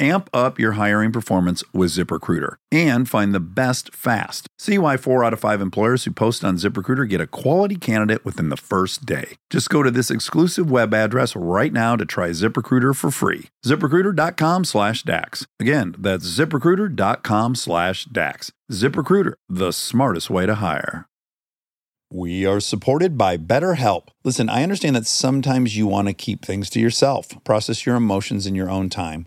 Amp 0.00 0.28
up 0.32 0.58
your 0.58 0.72
hiring 0.72 1.12
performance 1.12 1.62
with 1.72 1.90
ZipRecruiter 1.90 2.56
and 2.70 3.08
find 3.08 3.34
the 3.34 3.40
best 3.40 3.94
fast. 3.94 4.46
See 4.58 4.78
why 4.78 4.96
four 4.96 5.24
out 5.24 5.32
of 5.32 5.40
five 5.40 5.60
employers 5.60 6.04
who 6.04 6.10
post 6.10 6.44
on 6.44 6.56
ZipRecruiter 6.56 7.08
get 7.08 7.20
a 7.20 7.26
quality 7.26 7.76
candidate 7.76 8.24
within 8.24 8.48
the 8.48 8.56
first 8.56 9.06
day. 9.06 9.36
Just 9.50 9.70
go 9.70 9.82
to 9.82 9.90
this 9.90 10.10
exclusive 10.10 10.70
web 10.70 10.94
address 10.94 11.34
right 11.34 11.72
now 11.72 11.96
to 11.96 12.04
try 12.04 12.30
ZipRecruiter 12.30 12.94
for 12.96 13.10
free. 13.10 13.48
ZipRecruiter.com 13.64 14.64
slash 14.64 15.02
DAX. 15.02 15.46
Again, 15.60 15.94
that's 15.98 16.26
ZipRecruiter.com 16.26 17.54
slash 17.54 18.04
DAX. 18.06 18.52
ZipRecruiter, 18.70 19.34
the 19.48 19.72
smartest 19.72 20.30
way 20.30 20.46
to 20.46 20.56
hire. 20.56 21.08
We 22.10 22.46
are 22.46 22.58
supported 22.58 23.18
by 23.18 23.36
BetterHelp. 23.36 24.08
Listen, 24.24 24.48
I 24.48 24.62
understand 24.62 24.96
that 24.96 25.06
sometimes 25.06 25.76
you 25.76 25.86
want 25.86 26.08
to 26.08 26.14
keep 26.14 26.42
things 26.42 26.70
to 26.70 26.80
yourself, 26.80 27.28
process 27.44 27.84
your 27.84 27.96
emotions 27.96 28.46
in 28.46 28.54
your 28.54 28.70
own 28.70 28.88
time. 28.88 29.26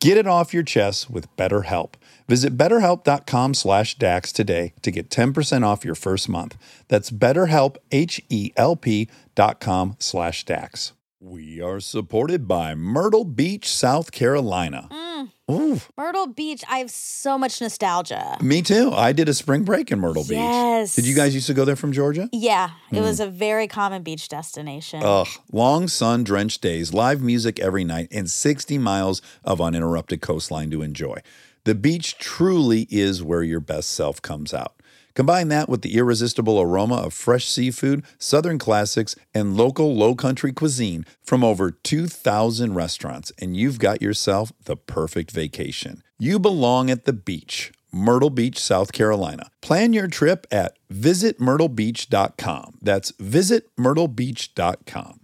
Get 0.00 0.16
it 0.16 0.28
off 0.28 0.54
your 0.54 0.62
chest 0.62 1.10
with 1.10 1.34
BetterHelp. 1.36 1.94
Visit 2.28 2.56
betterhelp.com 2.56 3.54
slash 3.54 3.96
DAX 3.96 4.32
today 4.32 4.74
to 4.82 4.92
get 4.92 5.10
10% 5.10 5.64
off 5.64 5.84
your 5.84 5.96
first 5.96 6.28
month. 6.28 6.56
That's 6.86 7.10
betterhelp, 7.10 7.76
H-E-L-P 7.90 9.08
dot 9.34 9.60
com 9.60 9.96
slash 9.98 10.44
DAX. 10.44 10.92
We 11.20 11.60
are 11.60 11.80
supported 11.80 12.46
by 12.46 12.76
Myrtle 12.76 13.24
Beach, 13.24 13.68
South 13.68 14.12
Carolina. 14.12 14.86
Mm. 14.90 15.32
Ooh, 15.50 15.80
Myrtle 15.96 16.26
Beach, 16.26 16.62
I 16.68 16.78
have 16.78 16.90
so 16.90 17.38
much 17.38 17.60
nostalgia. 17.60 18.36
me 18.42 18.60
too. 18.60 18.92
I 18.92 19.12
did 19.12 19.28
a 19.30 19.34
spring 19.34 19.62
break 19.64 19.90
in 19.90 19.98
Myrtle 19.98 20.24
Yes. 20.28 20.94
Beach. 20.94 21.04
Did 21.04 21.08
you 21.08 21.16
guys 21.16 21.34
used 21.34 21.46
to 21.46 21.54
go 21.54 21.64
there 21.64 21.74
from 21.76 21.92
Georgia? 21.92 22.28
Yeah, 22.32 22.70
it 22.92 22.96
Hmm. 22.98 23.02
was 23.02 23.18
a 23.18 23.26
very 23.26 23.66
common 23.66 24.02
beach 24.02 24.28
destination. 24.28 25.02
Ugh, 25.02 25.26
long 25.50 25.88
sun 25.88 26.22
drenched 26.22 26.60
days, 26.60 26.92
live 26.92 27.22
music 27.22 27.58
every 27.60 27.82
night, 27.84 28.08
and 28.12 28.30
60 28.30 28.76
miles 28.76 29.22
of 29.42 29.60
uninterrupted 29.60 30.20
coastline 30.20 30.70
to 30.70 30.82
enjoy. 30.82 31.16
The 31.64 31.74
beach 31.74 32.18
truly 32.18 32.86
is 32.90 33.22
where 33.22 33.42
your 33.42 33.60
best 33.60 33.90
self 33.90 34.20
comes 34.20 34.52
out. 34.52 34.74
Combine 35.18 35.48
that 35.48 35.68
with 35.68 35.82
the 35.82 35.96
irresistible 35.96 36.60
aroma 36.60 36.94
of 36.94 37.12
fresh 37.12 37.48
seafood, 37.48 38.04
southern 38.20 38.56
classics, 38.56 39.16
and 39.34 39.56
local 39.56 39.96
low 39.96 40.14
country 40.14 40.52
cuisine 40.52 41.04
from 41.24 41.42
over 41.42 41.72
2,000 41.72 42.72
restaurants, 42.72 43.32
and 43.40 43.56
you've 43.56 43.80
got 43.80 44.00
yourself 44.00 44.52
the 44.66 44.76
perfect 44.76 45.32
vacation. 45.32 46.04
You 46.20 46.38
belong 46.38 46.88
at 46.88 47.04
the 47.04 47.12
beach. 47.12 47.72
Myrtle 47.90 48.30
Beach, 48.30 48.60
South 48.60 48.92
Carolina. 48.92 49.50
Plan 49.60 49.92
your 49.92 50.06
trip 50.06 50.46
at 50.52 50.78
visitmyrtlebeach.com. 50.88 52.78
That's 52.80 53.10
visitmyrtlebeach.com. 53.10 55.20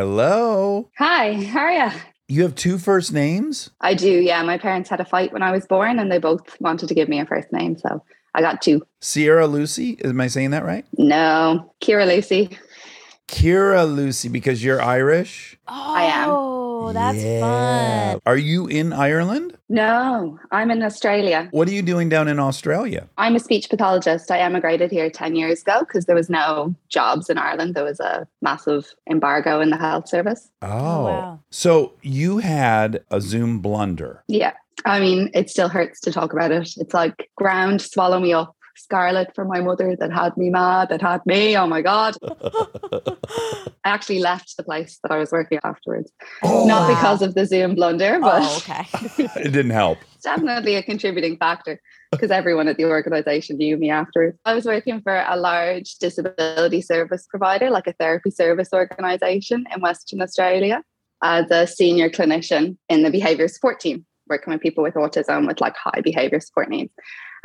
Hello. 0.00 0.88
Hi, 0.96 1.34
how 1.44 1.60
are 1.60 1.72
you? 1.72 1.90
You 2.26 2.42
have 2.44 2.54
two 2.54 2.78
first 2.78 3.12
names? 3.12 3.68
I 3.82 3.92
do, 3.92 4.10
yeah. 4.10 4.42
My 4.42 4.56
parents 4.56 4.88
had 4.88 4.98
a 4.98 5.04
fight 5.04 5.30
when 5.30 5.42
I 5.42 5.52
was 5.52 5.66
born 5.66 5.98
and 5.98 6.10
they 6.10 6.16
both 6.16 6.58
wanted 6.58 6.88
to 6.88 6.94
give 6.94 7.06
me 7.06 7.20
a 7.20 7.26
first 7.26 7.52
name. 7.52 7.76
So 7.76 8.02
I 8.34 8.40
got 8.40 8.62
two. 8.62 8.80
Sierra 9.02 9.46
Lucy? 9.46 10.02
Am 10.02 10.18
I 10.18 10.28
saying 10.28 10.52
that 10.52 10.64
right? 10.64 10.86
No, 10.96 11.74
Ciara 11.82 12.06
Lucy. 12.06 12.56
Ciara 13.28 13.84
Lucy, 13.84 14.30
because 14.30 14.64
you're 14.64 14.80
Irish? 14.80 15.58
Oh. 15.68 15.94
I 15.94 16.04
am. 16.04 16.30
Oh, 16.80 16.92
that's 16.94 17.22
Yeah. 17.22 17.40
fun. 18.12 18.20
Are 18.24 18.36
you 18.38 18.66
in 18.66 18.92
Ireland? 18.92 19.56
No, 19.68 20.38
I'm 20.50 20.70
in 20.70 20.82
Australia. 20.82 21.48
What 21.52 21.68
are 21.68 21.72
you 21.72 21.82
doing 21.82 22.08
down 22.08 22.26
in 22.26 22.38
Australia? 22.38 23.06
I'm 23.18 23.36
a 23.36 23.38
speech 23.38 23.68
pathologist. 23.68 24.30
I 24.30 24.38
emigrated 24.38 24.90
here 24.90 25.10
10 25.10 25.36
years 25.36 25.60
ago 25.60 25.80
because 25.80 26.06
there 26.06 26.16
was 26.16 26.30
no 26.30 26.74
jobs 26.88 27.28
in 27.28 27.36
Ireland. 27.38 27.74
There 27.74 27.84
was 27.84 28.00
a 28.00 28.26
massive 28.40 28.94
embargo 29.10 29.60
in 29.60 29.68
the 29.70 29.76
health 29.76 30.08
service. 30.08 30.48
Oh, 30.62 30.68
oh. 30.68 31.04
wow. 31.04 31.40
So 31.50 31.92
you 32.02 32.38
had 32.38 33.04
a 33.10 33.20
Zoom 33.20 33.60
blunder. 33.60 34.24
Yeah. 34.26 34.52
I 34.86 34.98
mean, 35.00 35.30
it 35.34 35.50
still 35.50 35.68
hurts 35.68 36.00
to 36.00 36.12
talk 36.12 36.32
about 36.32 36.50
it. 36.50 36.72
It's 36.78 36.94
like 36.94 37.30
ground 37.36 37.82
swallow 37.82 38.18
me 38.18 38.32
up. 38.32 38.56
Scarlet 38.76 39.34
for 39.34 39.44
my 39.44 39.60
mother 39.60 39.96
that 39.98 40.12
had 40.12 40.36
me 40.36 40.50
mad, 40.50 40.88
that 40.90 41.02
had 41.02 41.20
me. 41.26 41.56
Oh 41.56 41.66
my 41.66 41.82
God. 41.82 42.16
I 43.84 43.88
actually 43.88 44.20
left 44.20 44.56
the 44.56 44.62
place 44.62 44.98
that 45.02 45.10
I 45.12 45.18
was 45.18 45.32
working 45.32 45.58
afterwards. 45.64 46.12
Oh, 46.42 46.66
Not 46.66 46.88
wow. 46.88 46.94
because 46.94 47.22
of 47.22 47.34
the 47.34 47.46
Zoom 47.46 47.74
blunder, 47.74 48.16
oh, 48.16 48.20
but 48.20 48.42
Oh, 48.42 48.56
okay. 48.58 48.86
it 49.40 49.52
didn't 49.52 49.70
help. 49.70 49.98
definitely 50.22 50.76
a 50.76 50.82
contributing 50.82 51.36
factor 51.36 51.80
because 52.12 52.30
everyone 52.30 52.68
at 52.68 52.76
the 52.76 52.84
organization 52.84 53.56
knew 53.56 53.76
me 53.76 53.90
afterwards. 53.90 54.36
I 54.44 54.54
was 54.54 54.64
working 54.66 55.00
for 55.00 55.24
a 55.28 55.36
large 55.36 55.94
disability 55.96 56.82
service 56.82 57.26
provider, 57.28 57.70
like 57.70 57.86
a 57.86 57.92
therapy 57.94 58.30
service 58.30 58.68
organization 58.72 59.64
in 59.74 59.80
Western 59.80 60.20
Australia, 60.20 60.82
as 61.22 61.50
a 61.50 61.66
senior 61.66 62.08
clinician 62.10 62.76
in 62.88 63.02
the 63.02 63.10
behavior 63.10 63.46
support 63.48 63.78
team, 63.80 64.04
working 64.28 64.52
with 64.52 64.62
people 64.62 64.82
with 64.82 64.94
autism 64.94 65.46
with 65.46 65.60
like 65.60 65.76
high 65.76 66.00
behavior 66.02 66.40
support 66.40 66.68
needs. 66.68 66.92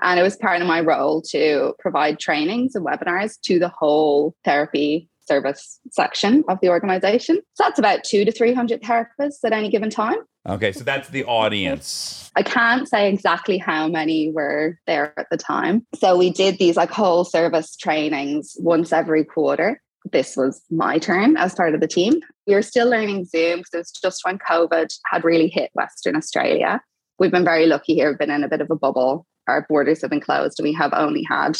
And 0.02 0.20
it 0.20 0.24
was 0.24 0.36
part 0.36 0.62
of 0.62 0.68
my 0.68 0.82
role 0.82 1.22
to 1.30 1.74
provide 1.80 2.20
trainings 2.20 2.76
and 2.76 2.86
webinars 2.86 3.40
to 3.46 3.60
the 3.60 3.70
whole 3.70 4.36
therapy 4.44 5.10
service 5.28 5.80
section 5.92 6.44
of 6.48 6.60
the 6.62 6.70
organization. 6.70 7.42
So 7.54 7.64
that's 7.64 7.80
about 7.80 8.04
two 8.04 8.26
to 8.26 8.32
300 8.32 8.82
therapists 8.82 9.44
at 9.44 9.54
any 9.54 9.70
given 9.70 9.90
time. 9.90 10.18
Okay, 10.48 10.72
so 10.72 10.84
that's 10.84 11.10
the 11.10 11.24
audience. 11.26 12.32
I 12.36 12.44
can't 12.44 12.88
say 12.88 13.10
exactly 13.10 13.58
how 13.58 13.88
many 13.88 14.32
were 14.32 14.78
there 14.86 15.18
at 15.18 15.28
the 15.32 15.38
time. 15.38 15.86
So 15.96 16.18
we 16.18 16.30
did 16.30 16.60
these 16.60 16.78
like 16.78 16.92
whole 16.92 17.24
service 17.24 17.76
trainings 17.76 18.56
once 18.60 18.94
every 18.94 19.24
quarter. 19.24 19.82
This 20.12 20.38
was 20.38 20.62
my 20.70 21.00
turn 21.00 21.36
as 21.36 21.56
part 21.56 21.74
of 21.74 21.82
the 21.82 21.88
team. 21.88 22.20
We 22.46 22.54
were 22.54 22.62
still 22.62 22.88
learning 22.88 23.26
Zoom 23.26 23.60
because 23.60 23.74
it 23.74 23.78
was 23.78 23.92
just 23.92 24.24
when 24.24 24.38
COVID 24.38 24.94
had 25.06 25.24
really 25.24 25.48
hit 25.48 25.72
Western 25.74 26.16
Australia. 26.16 26.80
We've 27.18 27.32
been 27.32 27.46
very 27.46 27.66
lucky 27.66 27.96
here, 27.96 28.10
we've 28.10 28.20
been 28.20 28.30
in 28.30 28.44
a 28.44 28.50
bit 28.50 28.62
of 28.62 28.70
a 28.70 28.76
bubble. 28.76 29.26
Our 29.48 29.66
borders 29.68 30.02
have 30.02 30.10
been 30.10 30.22
closed 30.22 30.60
we 30.62 30.74
have 30.74 30.94
only 30.94 31.24
had, 31.24 31.58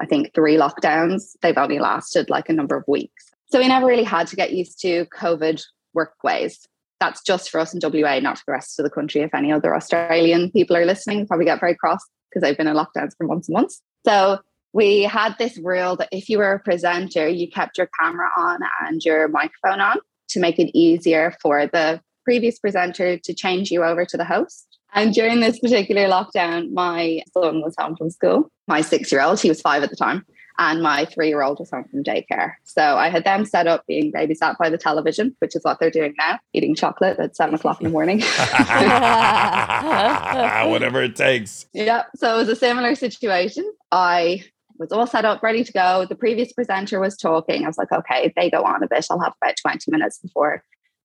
I 0.00 0.06
think, 0.06 0.34
three 0.34 0.56
lockdowns. 0.56 1.22
They've 1.42 1.56
only 1.56 1.78
lasted 1.78 2.30
like 2.30 2.48
a 2.48 2.52
number 2.52 2.76
of 2.76 2.84
weeks. 2.88 3.30
So 3.50 3.58
we 3.58 3.68
never 3.68 3.86
really 3.86 4.04
had 4.04 4.26
to 4.28 4.36
get 4.36 4.52
used 4.52 4.80
to 4.80 5.06
COVID 5.06 5.62
workways 5.96 6.66
that's 7.00 7.22
just 7.22 7.50
for 7.50 7.60
us 7.60 7.74
in 7.74 7.80
WA, 7.82 8.18
not 8.20 8.38
for 8.38 8.44
the 8.46 8.52
rest 8.52 8.78
of 8.78 8.84
the 8.84 8.90
country. 8.90 9.22
If 9.22 9.34
any 9.34 9.52
other 9.52 9.74
Australian 9.74 10.50
people 10.50 10.76
are 10.76 10.84
listening, 10.84 11.26
probably 11.26 11.46
get 11.46 11.60
very 11.60 11.74
cross 11.74 12.00
because 12.28 12.42
they've 12.42 12.56
been 12.56 12.66
in 12.66 12.76
lockdowns 12.76 13.16
for 13.16 13.26
months 13.26 13.48
and 13.48 13.54
months. 13.54 13.82
So 14.06 14.38
we 14.72 15.02
had 15.02 15.36
this 15.38 15.58
rule 15.58 15.96
that 15.96 16.08
if 16.12 16.28
you 16.28 16.38
were 16.38 16.52
a 16.52 16.60
presenter, 16.60 17.26
you 17.28 17.50
kept 17.50 17.78
your 17.78 17.88
camera 18.00 18.28
on 18.36 18.60
and 18.82 19.02
your 19.02 19.28
microphone 19.28 19.80
on 19.80 19.98
to 20.30 20.40
make 20.40 20.58
it 20.58 20.76
easier 20.76 21.34
for 21.40 21.66
the 21.66 22.00
previous 22.24 22.58
presenter 22.58 23.16
to 23.18 23.34
change 23.34 23.70
you 23.70 23.82
over 23.82 24.04
to 24.04 24.16
the 24.16 24.24
host. 24.24 24.67
And 24.94 25.12
during 25.12 25.40
this 25.40 25.58
particular 25.58 26.08
lockdown, 26.08 26.72
my 26.72 27.22
son 27.32 27.62
was 27.62 27.74
home 27.78 27.96
from 27.96 28.10
school. 28.10 28.50
My 28.66 28.80
six 28.80 29.12
year 29.12 29.22
old, 29.22 29.40
he 29.40 29.48
was 29.48 29.60
five 29.60 29.82
at 29.82 29.90
the 29.90 29.96
time, 29.96 30.24
and 30.58 30.82
my 30.82 31.04
three 31.04 31.28
year 31.28 31.42
old 31.42 31.58
was 31.58 31.70
home 31.70 31.84
from 31.90 32.02
daycare. 32.02 32.54
So 32.64 32.96
I 32.96 33.08
had 33.08 33.24
them 33.24 33.44
set 33.44 33.66
up 33.66 33.84
being 33.86 34.12
babysat 34.12 34.56
by 34.58 34.70
the 34.70 34.78
television, 34.78 35.36
which 35.40 35.54
is 35.54 35.62
what 35.62 35.78
they're 35.78 35.90
doing 35.90 36.14
now, 36.18 36.38
eating 36.52 36.74
chocolate 36.74 37.18
at 37.18 37.36
seven 37.36 37.54
o'clock 37.54 37.80
in 37.80 37.84
the 37.84 37.90
morning. 37.90 38.20
Whatever 40.70 41.02
it 41.02 41.16
takes. 41.16 41.66
yeah. 41.72 42.04
So 42.16 42.34
it 42.34 42.38
was 42.38 42.48
a 42.48 42.56
similar 42.56 42.94
situation. 42.94 43.70
I 43.92 44.42
was 44.78 44.92
all 44.92 45.06
set 45.06 45.24
up, 45.24 45.42
ready 45.42 45.64
to 45.64 45.72
go. 45.72 46.06
The 46.08 46.14
previous 46.14 46.52
presenter 46.52 47.00
was 47.00 47.16
talking. 47.16 47.64
I 47.64 47.66
was 47.66 47.78
like, 47.78 47.92
okay, 47.92 48.24
if 48.24 48.34
they 48.34 48.50
go 48.50 48.62
on 48.62 48.82
a 48.82 48.88
bit, 48.88 49.06
I'll 49.10 49.20
have 49.20 49.34
about 49.42 49.56
20 49.60 49.90
minutes 49.90 50.18
before 50.18 50.62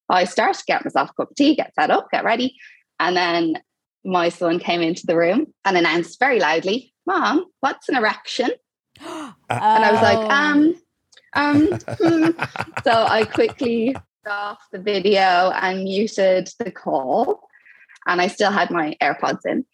I 0.09 0.25
start, 0.25 0.57
get 0.67 0.85
myself 0.85 1.09
a 1.09 1.13
cup 1.13 1.31
of 1.31 1.35
tea, 1.35 1.55
get 1.55 1.73
set 1.75 1.89
up, 1.89 2.07
get 2.11 2.23
ready. 2.23 2.55
And 2.99 3.17
then 3.17 3.55
my 4.05 4.29
son 4.29 4.59
came 4.59 4.81
into 4.81 5.05
the 5.05 5.17
room 5.17 5.53
and 5.65 5.77
announced 5.77 6.19
very 6.19 6.39
loudly, 6.39 6.93
Mom, 7.05 7.45
what's 7.59 7.89
an 7.89 7.95
erection? 7.95 8.49
And 9.49 9.85
I 9.85 9.91
was 9.91 10.01
like, 10.01 10.17
Oh. 10.17 10.29
um, 10.29 10.75
um, 11.35 11.79
hmm. 11.99 12.29
so 12.83 12.91
I 12.91 13.25
quickly 13.25 13.95
off 14.25 14.59
the 14.71 14.79
video 14.79 15.51
and 15.51 15.83
muted 15.83 16.49
the 16.59 16.71
call. 16.71 17.41
And 18.05 18.21
I 18.21 18.27
still 18.27 18.51
had 18.51 18.71
my 18.71 18.95
AirPods 19.01 19.45
in 19.45 19.65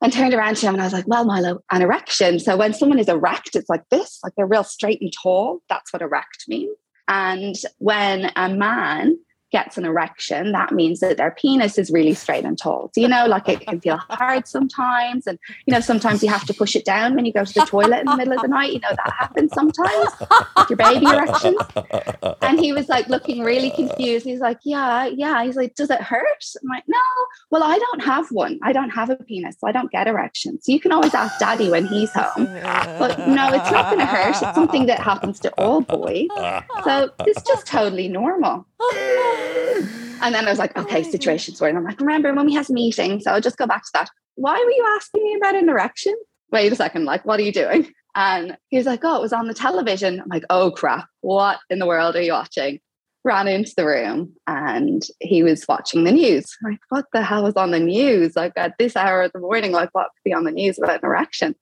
and 0.00 0.12
turned 0.12 0.34
around 0.34 0.56
to 0.56 0.66
him 0.66 0.74
and 0.74 0.82
I 0.82 0.86
was 0.86 0.92
like, 0.92 1.06
Well, 1.06 1.24
Milo, 1.24 1.60
an 1.70 1.82
erection. 1.82 2.38
So 2.38 2.56
when 2.56 2.74
someone 2.74 2.98
is 2.98 3.08
erect, 3.08 3.54
it's 3.54 3.68
like 3.68 3.88
this, 3.90 4.18
like 4.22 4.32
they're 4.36 4.46
real 4.46 4.64
straight 4.64 5.00
and 5.00 5.12
tall. 5.12 5.60
That's 5.68 5.92
what 5.92 6.02
erect 6.02 6.44
means. 6.48 6.76
And 7.08 7.54
when 7.78 8.30
a 8.36 8.48
man 8.48 9.18
gets 9.50 9.78
an 9.78 9.84
erection, 9.84 10.52
that 10.52 10.72
means 10.72 11.00
that 11.00 11.16
their 11.16 11.30
penis 11.30 11.78
is 11.78 11.90
really 11.90 12.14
straight 12.14 12.44
and 12.44 12.58
tall. 12.58 12.90
So, 12.94 13.00
you 13.00 13.08
know, 13.08 13.26
like 13.26 13.48
it 13.48 13.60
can 13.60 13.80
feel 13.80 13.96
hard 14.10 14.46
sometimes. 14.46 15.26
And, 15.26 15.38
you 15.66 15.72
know, 15.72 15.80
sometimes 15.80 16.22
you 16.22 16.28
have 16.28 16.44
to 16.46 16.54
push 16.54 16.76
it 16.76 16.84
down 16.84 17.14
when 17.14 17.24
you 17.24 17.32
go 17.32 17.44
to 17.44 17.54
the 17.54 17.66
toilet 17.66 18.00
in 18.00 18.06
the 18.06 18.16
middle 18.16 18.34
of 18.34 18.42
the 18.42 18.48
night. 18.48 18.72
You 18.72 18.80
know, 18.80 18.90
that 18.90 19.14
happens 19.18 19.52
sometimes 19.52 20.08
with 20.20 20.70
your 20.70 20.76
baby 20.76 21.06
erections. 21.06 21.56
And 22.42 22.60
he 22.60 22.72
was 22.72 22.88
like 22.88 23.08
looking 23.08 23.42
really 23.42 23.70
confused. 23.70 24.26
He's 24.26 24.40
like, 24.40 24.58
Yeah, 24.64 25.06
yeah. 25.06 25.42
He's 25.44 25.56
like, 25.56 25.74
Does 25.74 25.90
it 25.90 26.00
hurt? 26.00 26.44
I'm 26.62 26.68
like, 26.68 26.84
No, 26.86 26.98
well, 27.50 27.62
I 27.62 27.78
don't 27.78 28.04
have 28.04 28.30
one. 28.30 28.58
I 28.62 28.72
don't 28.72 28.90
have 28.90 29.10
a 29.10 29.16
penis. 29.16 29.56
So 29.58 29.66
I 29.66 29.72
don't 29.72 29.90
get 29.90 30.06
erections. 30.06 30.66
So 30.66 30.72
you 30.72 30.80
can 30.80 30.92
always 30.92 31.14
ask 31.14 31.38
daddy 31.38 31.70
when 31.70 31.86
he's 31.86 32.12
home. 32.12 32.44
But 32.98 33.18
no, 33.28 33.52
it's 33.52 33.70
not 33.70 33.86
going 33.86 33.98
to 33.98 34.06
hurt. 34.06 34.30
It's 34.30 34.54
something 34.54 34.86
that 34.86 35.00
happens 35.00 35.40
to 35.40 35.50
all 35.52 35.80
boys. 35.80 36.28
So 36.84 37.10
it's 37.20 37.42
just 37.42 37.66
totally 37.66 38.08
normal. 38.08 38.66
And 40.20 40.34
then 40.34 40.46
I 40.46 40.50
was 40.50 40.58
like, 40.58 40.76
okay, 40.76 41.02
situation 41.02 41.54
sorted. 41.54 41.76
I'm 41.76 41.84
like, 41.84 42.00
remember 42.00 42.34
when 42.34 42.46
we 42.46 42.54
had 42.54 42.68
a 42.68 42.72
meeting? 42.72 43.20
So 43.20 43.30
I'll 43.30 43.40
just 43.40 43.56
go 43.56 43.66
back 43.66 43.84
to 43.84 43.90
that. 43.94 44.10
Why 44.34 44.58
were 44.58 44.70
you 44.70 44.84
asking 44.96 45.22
me 45.22 45.36
about 45.36 45.54
an 45.54 45.68
erection? 45.68 46.14
Wait 46.50 46.72
a 46.72 46.76
second, 46.76 47.04
like, 47.04 47.24
what 47.24 47.38
are 47.38 47.44
you 47.44 47.52
doing? 47.52 47.92
And 48.14 48.56
he 48.68 48.76
was 48.76 48.86
like, 48.86 49.00
oh, 49.04 49.16
it 49.16 49.22
was 49.22 49.32
on 49.32 49.46
the 49.46 49.54
television. 49.54 50.20
I'm 50.20 50.28
like, 50.28 50.44
oh 50.50 50.72
crap, 50.72 51.06
what 51.20 51.60
in 51.70 51.78
the 51.78 51.86
world 51.86 52.16
are 52.16 52.22
you 52.22 52.32
watching? 52.32 52.80
Ran 53.22 53.46
into 53.46 53.72
the 53.76 53.86
room 53.86 54.34
and 54.46 55.06
he 55.20 55.42
was 55.42 55.64
watching 55.68 56.04
the 56.04 56.12
news. 56.12 56.46
I'm 56.64 56.72
like, 56.72 56.80
what 56.88 57.04
the 57.12 57.22
hell 57.22 57.44
was 57.44 57.54
on 57.54 57.70
the 57.70 57.78
news? 57.78 58.34
Like 58.34 58.54
at 58.56 58.74
this 58.78 58.96
hour 58.96 59.22
of 59.22 59.32
the 59.32 59.38
morning, 59.38 59.72
like 59.72 59.90
what 59.92 60.08
could 60.16 60.30
be 60.30 60.34
on 60.34 60.44
the 60.44 60.50
news 60.50 60.78
about 60.78 61.02
an 61.02 61.06
erection? 61.06 61.54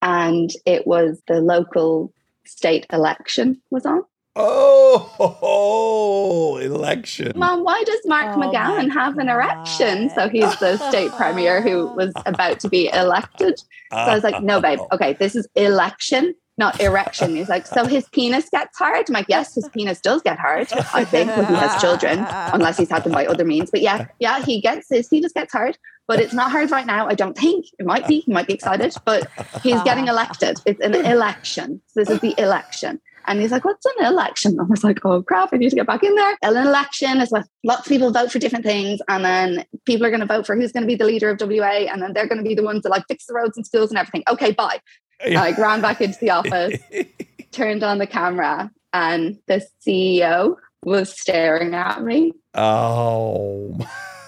And 0.00 0.50
it 0.64 0.86
was 0.86 1.20
the 1.28 1.40
local 1.40 2.14
state 2.46 2.86
election 2.90 3.60
was 3.70 3.84
on. 3.84 4.02
Oh, 4.34 6.56
election. 6.62 7.32
Mom, 7.36 7.64
why 7.64 7.82
does 7.84 8.00
Mark 8.06 8.36
Oh 8.36 8.40
McGowan 8.40 8.90
have 8.92 9.18
an 9.18 9.28
erection? 9.28 10.08
So 10.10 10.28
he's 10.28 10.56
the 10.58 10.76
state 10.88 11.12
premier 11.16 11.60
who 11.60 11.88
was 11.94 12.12
about 12.24 12.60
to 12.60 12.68
be 12.68 12.88
elected. 12.92 13.58
So 13.58 13.64
I 13.90 14.14
was 14.14 14.24
like, 14.24 14.42
no, 14.42 14.60
babe, 14.60 14.78
okay, 14.92 15.12
this 15.14 15.36
is 15.36 15.46
election, 15.54 16.34
not 16.56 16.80
erection. 16.80 17.36
He's 17.36 17.50
like, 17.50 17.66
so 17.66 17.84
his 17.84 18.08
penis 18.08 18.48
gets 18.48 18.78
hard? 18.78 19.04
I'm 19.08 19.12
like, 19.12 19.26
yes, 19.28 19.54
his 19.54 19.68
penis 19.68 20.00
does 20.00 20.22
get 20.22 20.38
hard, 20.38 20.68
I 20.94 21.04
think, 21.04 21.28
when 21.36 21.46
he 21.46 21.54
has 21.54 21.78
children, 21.80 22.24
unless 22.28 22.78
he's 22.78 22.90
had 22.90 23.04
them 23.04 23.12
by 23.12 23.26
other 23.26 23.44
means. 23.44 23.70
But 23.70 23.82
yeah, 23.82 24.06
yeah, 24.18 24.42
he 24.42 24.62
gets 24.62 24.88
his 24.88 25.08
penis 25.08 25.32
gets 25.32 25.52
hard, 25.52 25.76
but 26.08 26.20
it's 26.20 26.32
not 26.32 26.50
hard 26.50 26.70
right 26.70 26.86
now. 26.86 27.06
I 27.06 27.14
don't 27.14 27.36
think 27.36 27.66
it 27.78 27.84
might 27.84 28.08
be. 28.08 28.20
He 28.20 28.32
might 28.32 28.46
be 28.46 28.54
excited, 28.54 28.94
but 29.04 29.28
he's 29.62 29.82
getting 29.82 30.08
elected. 30.08 30.58
It's 30.64 30.80
an 30.80 30.94
election. 30.94 31.82
So 31.88 32.00
this 32.00 32.08
is 32.08 32.20
the 32.20 32.34
election. 32.38 32.98
And 33.26 33.40
he's 33.40 33.50
like, 33.50 33.64
What's 33.64 33.84
an 33.98 34.06
election? 34.06 34.58
I 34.58 34.64
was 34.64 34.84
like, 34.84 34.98
Oh 35.04 35.22
crap, 35.22 35.50
I 35.52 35.56
need 35.56 35.70
to 35.70 35.76
get 35.76 35.86
back 35.86 36.02
in 36.02 36.14
there. 36.14 36.36
An 36.42 36.56
election 36.56 37.20
is 37.20 37.30
what 37.30 37.46
lots 37.64 37.80
of 37.80 37.86
people 37.86 38.10
vote 38.10 38.30
for 38.30 38.38
different 38.38 38.64
things. 38.64 39.00
And 39.08 39.24
then 39.24 39.64
people 39.86 40.06
are 40.06 40.10
going 40.10 40.20
to 40.20 40.26
vote 40.26 40.46
for 40.46 40.56
who's 40.56 40.72
going 40.72 40.82
to 40.82 40.86
be 40.86 40.94
the 40.94 41.04
leader 41.04 41.30
of 41.30 41.40
WA. 41.40 41.86
And 41.90 42.02
then 42.02 42.12
they're 42.12 42.28
going 42.28 42.42
to 42.42 42.48
be 42.48 42.54
the 42.54 42.62
ones 42.62 42.82
that 42.82 42.90
like 42.90 43.04
fix 43.08 43.26
the 43.26 43.34
roads 43.34 43.56
and 43.56 43.66
schools 43.66 43.90
and 43.90 43.98
everything. 43.98 44.24
Okay, 44.28 44.52
bye. 44.52 44.80
I 45.24 45.52
ran 45.52 45.80
back 45.80 46.00
into 46.00 46.18
the 46.18 46.30
office, 46.30 46.80
turned 47.52 47.84
on 47.84 47.98
the 47.98 48.06
camera, 48.06 48.70
and 48.92 49.38
the 49.46 49.64
CEO 49.86 50.56
was 50.84 51.18
staring 51.18 51.74
at 51.74 52.02
me. 52.02 52.32
oh. 52.54 53.78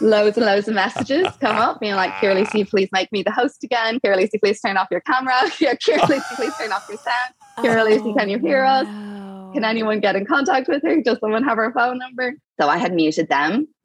Loads 0.00 0.36
and 0.36 0.44
loads 0.44 0.68
of 0.68 0.74
messages 0.74 1.26
come 1.40 1.56
up 1.56 1.80
being 1.80 1.94
like, 1.94 2.12
Ciara 2.20 2.34
Lucy, 2.34 2.64
please 2.70 2.88
make 2.92 3.10
me 3.12 3.22
the 3.22 3.30
host 3.30 3.62
again. 3.62 3.98
Ciara 4.04 4.16
Lucy, 4.16 4.38
please 4.38 4.60
turn 4.60 4.76
off 4.76 4.88
your 4.90 5.00
camera. 5.00 5.34
Ciara 5.50 6.06
Lucy, 6.08 6.34
please 6.34 6.52
turn 6.56 6.72
off 6.72 6.86
your 6.88 6.98
sound. 6.98 7.34
Ciara 7.64 7.84
Lucy, 7.84 8.12
can 8.14 8.28
you 8.28 8.38
hear 8.38 8.64
us? 8.64 8.86
Can 8.86 9.64
oh, 9.64 9.68
anyone 9.68 10.00
get 10.00 10.16
in 10.16 10.26
contact 10.26 10.68
with 10.68 10.82
her? 10.82 11.00
Does 11.00 11.18
someone 11.20 11.44
have 11.44 11.56
her 11.56 11.72
phone 11.72 11.98
number? 11.98 12.34
So 12.60 12.68
I 12.68 12.76
had 12.76 12.92
muted 12.92 13.28
them. 13.28 13.68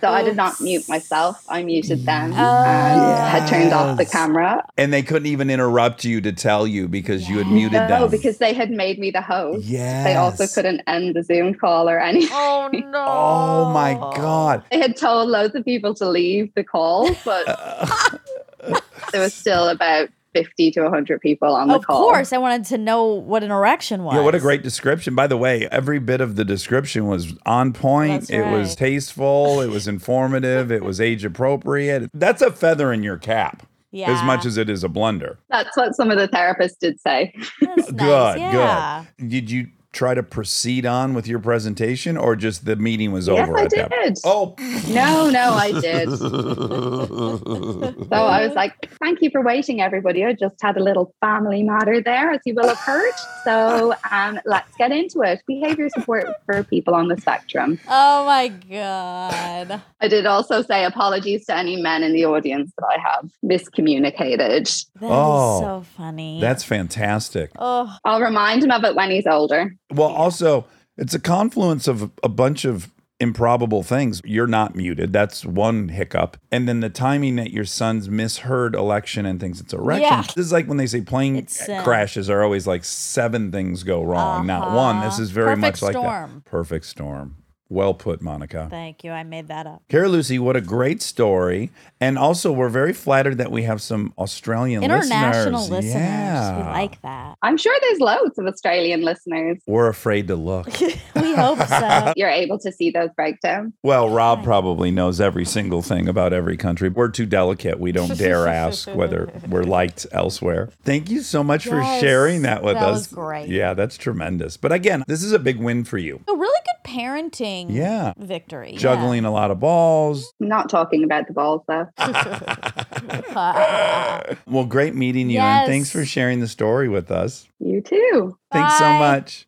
So 0.00 0.08
I 0.08 0.22
did 0.22 0.36
not 0.36 0.60
mute 0.60 0.88
myself. 0.88 1.44
I 1.48 1.62
muted 1.62 2.06
them 2.06 2.32
mm. 2.32 2.38
um, 2.38 2.40
Oh. 2.40 2.64
and 2.64 3.28
had 3.40 3.48
turned 3.48 3.72
off 3.72 3.96
the 3.98 4.06
camera. 4.06 4.64
And 4.76 4.92
they 4.92 5.02
couldn't 5.02 5.26
even 5.26 5.50
interrupt 5.50 6.04
you 6.04 6.20
to 6.22 6.32
tell 6.32 6.66
you 6.66 6.88
because 6.88 7.28
you 7.28 7.38
had 7.38 7.46
muted 7.48 7.72
No, 7.80 7.88
them. 7.88 8.00
No, 8.02 8.08
because 8.08 8.38
they 8.38 8.52
had 8.54 8.70
made 8.70 8.98
me 8.98 9.10
the 9.10 9.20
host. 9.20 9.66
yes. 9.66 10.04
They 10.04 10.14
also 10.16 10.46
couldn't 10.46 10.80
end 10.86 11.14
the 11.14 11.22
Zoom 11.22 11.54
call 11.54 11.88
or 11.88 12.00
anything. 12.00 12.30
Oh 12.32 12.68
no. 12.72 13.04
Oh 13.06 13.70
my 13.72 13.94
god. 14.16 14.64
They 14.70 14.78
had 14.78 14.96
told 14.96 15.28
loads 15.28 15.54
of 15.54 15.64
people 15.64 15.94
to 15.94 16.08
leave 16.08 16.52
the 16.54 16.64
call, 16.64 17.14
but 17.24 17.46
there 19.12 19.20
was 19.20 19.34
still 19.34 19.68
about 19.68 20.08
50 20.32 20.70
to 20.72 20.82
100 20.82 21.20
people 21.20 21.54
on 21.54 21.68
the 21.68 21.74
Of 21.76 21.86
call. 21.86 22.08
Of 22.08 22.14
course, 22.14 22.32
I 22.32 22.38
wanted 22.38 22.64
to 22.66 22.78
know 22.78 23.04
what 23.04 23.42
an 23.42 23.50
erection 23.50 24.04
was. 24.04 24.14
Yeah, 24.14 24.22
what 24.22 24.34
a 24.34 24.40
great 24.40 24.62
description. 24.62 25.14
By 25.14 25.26
the 25.26 25.36
way, 25.36 25.66
every 25.70 25.98
bit 25.98 26.20
of 26.20 26.36
the 26.36 26.44
description 26.44 27.06
was 27.06 27.34
on 27.46 27.72
point. 27.72 28.28
That's 28.28 28.30
It 28.30 28.50
was 28.50 28.74
tasteful. 28.76 29.60
It 29.60 29.68
was 29.70 29.88
informative. 29.88 30.70
it 30.70 30.84
was 30.84 31.00
age 31.00 31.24
appropriate. 31.24 32.10
That's 32.14 32.42
a 32.42 32.50
feather 32.52 32.92
in 32.92 33.02
your 33.02 33.16
cap 33.18 33.66
Yeah. 33.90 34.10
as 34.12 34.22
much 34.24 34.44
as 34.46 34.56
it 34.56 34.70
is 34.70 34.84
a 34.84 34.88
blunder. 34.88 35.38
That's 35.48 35.76
what 35.76 35.94
some 35.94 36.10
of 36.10 36.18
the 36.18 36.28
therapists 36.28 36.78
did 36.80 37.00
say. 37.00 37.34
That's 37.60 37.90
Good. 37.92 38.38
Yeah. 38.38 39.04
good. 39.18 39.28
Did 39.28 39.50
you 39.50 39.68
try 39.92 40.14
to 40.14 40.22
proceed 40.22 40.86
on 40.86 41.14
with 41.14 41.26
your 41.26 41.40
presentation 41.40 42.16
or 42.16 42.36
just 42.36 42.64
the 42.64 42.76
meeting 42.76 43.10
was 43.10 43.26
Yes, 43.26 43.48
over 43.48 43.58
I 43.58 43.62
at 43.64 43.70
that 43.70 43.90
did. 43.90 44.18
Oh. 44.24 44.54
No, 44.88 45.28
no, 45.30 45.52
I 45.52 45.72
did. 45.80 46.08
So 46.16 48.08
I 48.12 48.46
was 48.46 48.54
like, 48.54 48.74
thank 49.02 49.20
you 49.20 49.30
for 49.30 49.42
waiting, 49.42 49.80
everybody. 49.80 50.24
I 50.24 50.32
just 50.34 50.56
had 50.62 50.76
a 50.76 50.82
little 50.82 51.12
family 51.20 51.62
matter 51.62 52.00
there, 52.00 52.30
as 52.30 52.40
you 52.44 52.54
will 52.54 52.68
have 52.68 52.78
heard. 52.78 53.12
So 53.44 53.94
um, 54.10 54.38
let's 54.44 54.74
get 54.76 54.92
into 54.92 55.22
it. 55.22 55.40
Behavior 55.46 55.88
support 55.90 56.26
for 56.46 56.62
people 56.64 56.94
on 56.94 57.08
the 57.08 57.16
spectrum. 57.20 57.78
Oh 57.88 58.24
my 58.26 58.48
god. 58.48 59.82
I 60.00 60.08
did 60.08 60.24
also 60.26 60.62
say 60.62 60.84
apologies 60.84 61.46
to 61.46 61.56
any 61.56 61.80
men 61.82 62.02
in 62.02 62.12
the 62.12 62.24
audience 62.26 62.72
that 62.78 62.86
I 62.86 62.98
have 63.00 63.30
miscommunicated. 63.44 64.38
That 64.38 64.52
is 64.52 64.86
Oh, 65.02 65.60
so 65.60 65.84
funny. 65.96 66.40
That's 66.40 66.62
fantastic. 66.64 67.50
oh 67.58 67.94
I'll 68.04 68.20
remind 68.20 68.62
him 68.62 68.70
of 68.70 68.84
it 68.84 68.94
when 68.94 69.10
he's 69.10 69.26
older. 69.26 69.74
Well, 69.90 70.08
also, 70.08 70.66
it's 70.96 71.14
a 71.14 71.20
confluence 71.20 71.88
of 71.88 72.10
a 72.22 72.28
bunch 72.28 72.64
of 72.64 72.90
improbable 73.18 73.82
things. 73.82 74.22
You're 74.24 74.46
not 74.46 74.74
muted. 74.74 75.12
That's 75.12 75.44
one 75.44 75.88
hiccup. 75.90 76.38
And 76.50 76.66
then 76.66 76.80
the 76.80 76.88
timing 76.88 77.36
that 77.36 77.50
your 77.50 77.66
son's 77.66 78.08
misheard 78.08 78.74
election 78.74 79.26
and 79.26 79.38
thinks 79.38 79.60
it's 79.60 79.74
erection. 79.74 80.02
Yeah. 80.10 80.22
This 80.22 80.46
is 80.46 80.52
like 80.52 80.66
when 80.66 80.78
they 80.78 80.86
say 80.86 81.02
plane 81.02 81.46
uh, 81.68 81.82
crashes 81.82 82.30
are 82.30 82.42
always 82.42 82.66
like 82.66 82.82
seven 82.82 83.52
things 83.52 83.82
go 83.82 84.02
wrong, 84.02 84.46
not 84.46 84.72
one. 84.74 85.00
This 85.00 85.14
Uh-huh. 85.14 85.22
is 85.22 85.30
very 85.32 85.54
Perfect 85.56 85.82
much 85.82 85.82
like 85.82 86.02
that. 86.02 86.44
Perfect 86.46 86.86
storm. 86.86 87.36
Well 87.70 87.94
put, 87.94 88.20
Monica. 88.20 88.66
thank 88.68 89.04
you. 89.04 89.12
I 89.12 89.22
made 89.22 89.48
that 89.48 89.66
up. 89.66 89.82
Ciara 89.90 90.08
Lucy, 90.08 90.38
what 90.38 90.56
a 90.56 90.60
great 90.60 91.00
story. 91.00 91.70
And 92.00 92.18
also, 92.18 92.50
we're 92.50 92.68
very 92.68 92.92
flattered 92.92 93.38
that 93.38 93.50
we 93.52 93.62
have 93.62 93.80
some 93.80 94.12
Australian 94.18 94.82
International 94.82 95.60
listeners. 95.60 95.70
listeners. 95.70 95.94
Yeah. 95.94 96.56
We 96.56 96.62
like 96.64 97.02
that. 97.02 97.36
I'm 97.42 97.56
sure 97.56 97.76
there's 97.82 98.00
loads 98.00 98.38
of 98.38 98.46
Australian 98.46 99.02
listeners. 99.02 99.58
We're 99.66 99.88
afraid 99.88 100.28
to 100.28 100.36
look. 100.36 100.66
we 101.14 101.34
hope 101.34 101.58
so. 101.60 102.12
You're 102.16 102.28
able 102.30 102.58
to 102.60 102.72
see 102.72 102.90
those 102.90 103.10
breakdowns. 103.14 103.72
Well, 103.82 104.08
Rob 104.08 104.42
probably 104.42 104.90
knows 104.90 105.20
every 105.20 105.44
single 105.44 105.82
thing 105.82 106.08
about 106.08 106.32
every 106.32 106.56
country. 106.56 106.88
We're 106.88 107.08
too 107.08 107.26
delicate. 107.26 107.78
We 107.78 107.92
don't 107.92 108.16
dare 108.18 108.46
ask 108.48 108.88
whether 108.88 109.30
we're 109.48 109.62
liked 109.62 110.06
elsewhere. 110.10 110.70
Thank 110.82 111.08
you 111.10 111.20
so 111.20 111.44
much 111.44 111.64
for 111.66 111.82
sharing 112.00 112.42
that 112.42 112.62
with 112.62 112.74
that 112.74 112.82
us. 112.82 112.98
was 112.98 113.06
great. 113.08 113.48
Yeah, 113.48 113.74
that's 113.74 113.96
tremendous. 113.96 114.56
But 114.56 114.72
again, 114.72 115.04
this 115.06 115.22
is 115.22 115.32
a 115.32 115.38
big 115.38 115.58
win 115.58 115.84
for 115.84 115.98
you. 115.98 116.20
A 116.28 116.34
really 116.34 116.60
good 116.64 116.79
parenting 116.90 117.66
Yeah. 117.70 118.12
victory. 118.18 118.74
Juggling 118.76 119.24
a 119.24 119.30
lot 119.30 119.50
of 119.50 119.60
balls. 119.60 120.32
Not 120.40 120.68
talking 120.68 121.04
about 121.04 121.26
the 121.26 121.32
balls 121.32 121.62
though. 121.68 121.86
Well, 124.46 124.64
great 124.66 124.94
meeting 124.94 125.30
you. 125.30 125.38
And 125.38 125.66
thanks 125.68 125.90
for 125.90 126.04
sharing 126.04 126.40
the 126.40 126.48
story 126.48 126.88
with 126.88 127.10
us. 127.10 127.46
You 127.58 127.80
too. 127.80 128.36
Thanks 128.52 128.78
so 128.78 128.92
much. 128.94 129.46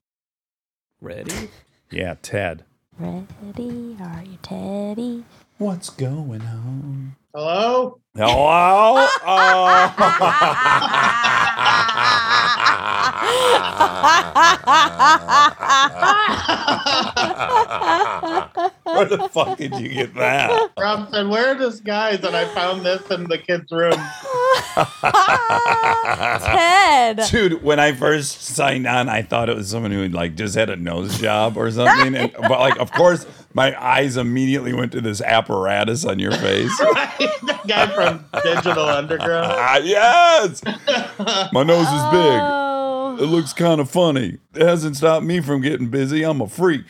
Ready? 1.01 1.51
Yeah, 1.91 2.15
Ted. 2.23 2.65
Ready? 2.99 3.97
Are 4.01 4.23
you 4.25 4.39
Teddy? 4.43 5.25
What's 5.59 5.91
going 5.91 6.43
on? 6.43 7.17
Hello? 7.35 7.99
Hello? 8.15 9.07
Oh. 9.25 9.53
Where 18.85 19.07
the 19.07 19.29
fuck 19.31 19.57
did 19.57 19.75
you 19.77 19.89
get 19.89 20.15
that? 20.17 20.73
Rob 20.79 21.11
said, 21.11 21.27
Where 21.29 21.53
are 21.53 21.55
these 21.55 21.81
guys? 21.81 22.23
And 22.23 22.37
I 22.37 22.45
found 22.55 22.85
this 22.85 23.11
in 23.11 23.25
the 23.25 23.39
kids' 23.39 23.73
room. 23.73 23.99
Ted. 26.45 27.21
Dude, 27.31 27.63
when 27.63 27.81
I 27.81 27.93
first 27.93 28.43
signed 28.43 28.87
on, 28.87 29.09
I 29.09 29.23
thought 29.23 29.49
it 29.49 29.57
was 29.57 29.69
someone 29.69 29.91
who 29.91 30.07
like 30.09 30.35
just 30.35 30.55
had 30.55 30.69
a 30.69 30.77
nose 30.77 31.19
job 31.19 31.57
or 31.57 31.71
something. 31.71 32.15
And, 32.15 32.33
but 32.33 32.61
like, 32.61 32.79
of 32.79 32.93
course, 32.93 33.27
my 33.55 33.81
eyes 33.83 34.17
immediately 34.17 34.73
went 34.73 34.93
to 34.93 35.01
this 35.01 35.21
apparatus 35.21 36.05
on 36.05 36.19
your 36.19 36.33
face. 36.33 36.73
the 37.43 37.61
guy 37.67 37.87
from 37.95 38.25
Digital 38.43 38.85
Underground. 38.85 39.53
ah, 39.57 39.79
yes, 39.79 40.63
my 41.53 41.63
nose 41.63 41.87
is 41.87 42.03
big. 42.11 42.41
Oh. 42.43 43.17
It 43.21 43.27
looks 43.27 43.53
kind 43.53 43.81
of 43.81 43.91
funny. 43.91 44.39
It 44.55 44.63
hasn't 44.63 44.97
stopped 44.97 45.25
me 45.25 45.41
from 45.41 45.61
getting 45.61 45.89
busy. 45.89 46.23
I'm 46.23 46.41
a 46.41 46.49
freak. 46.49 46.85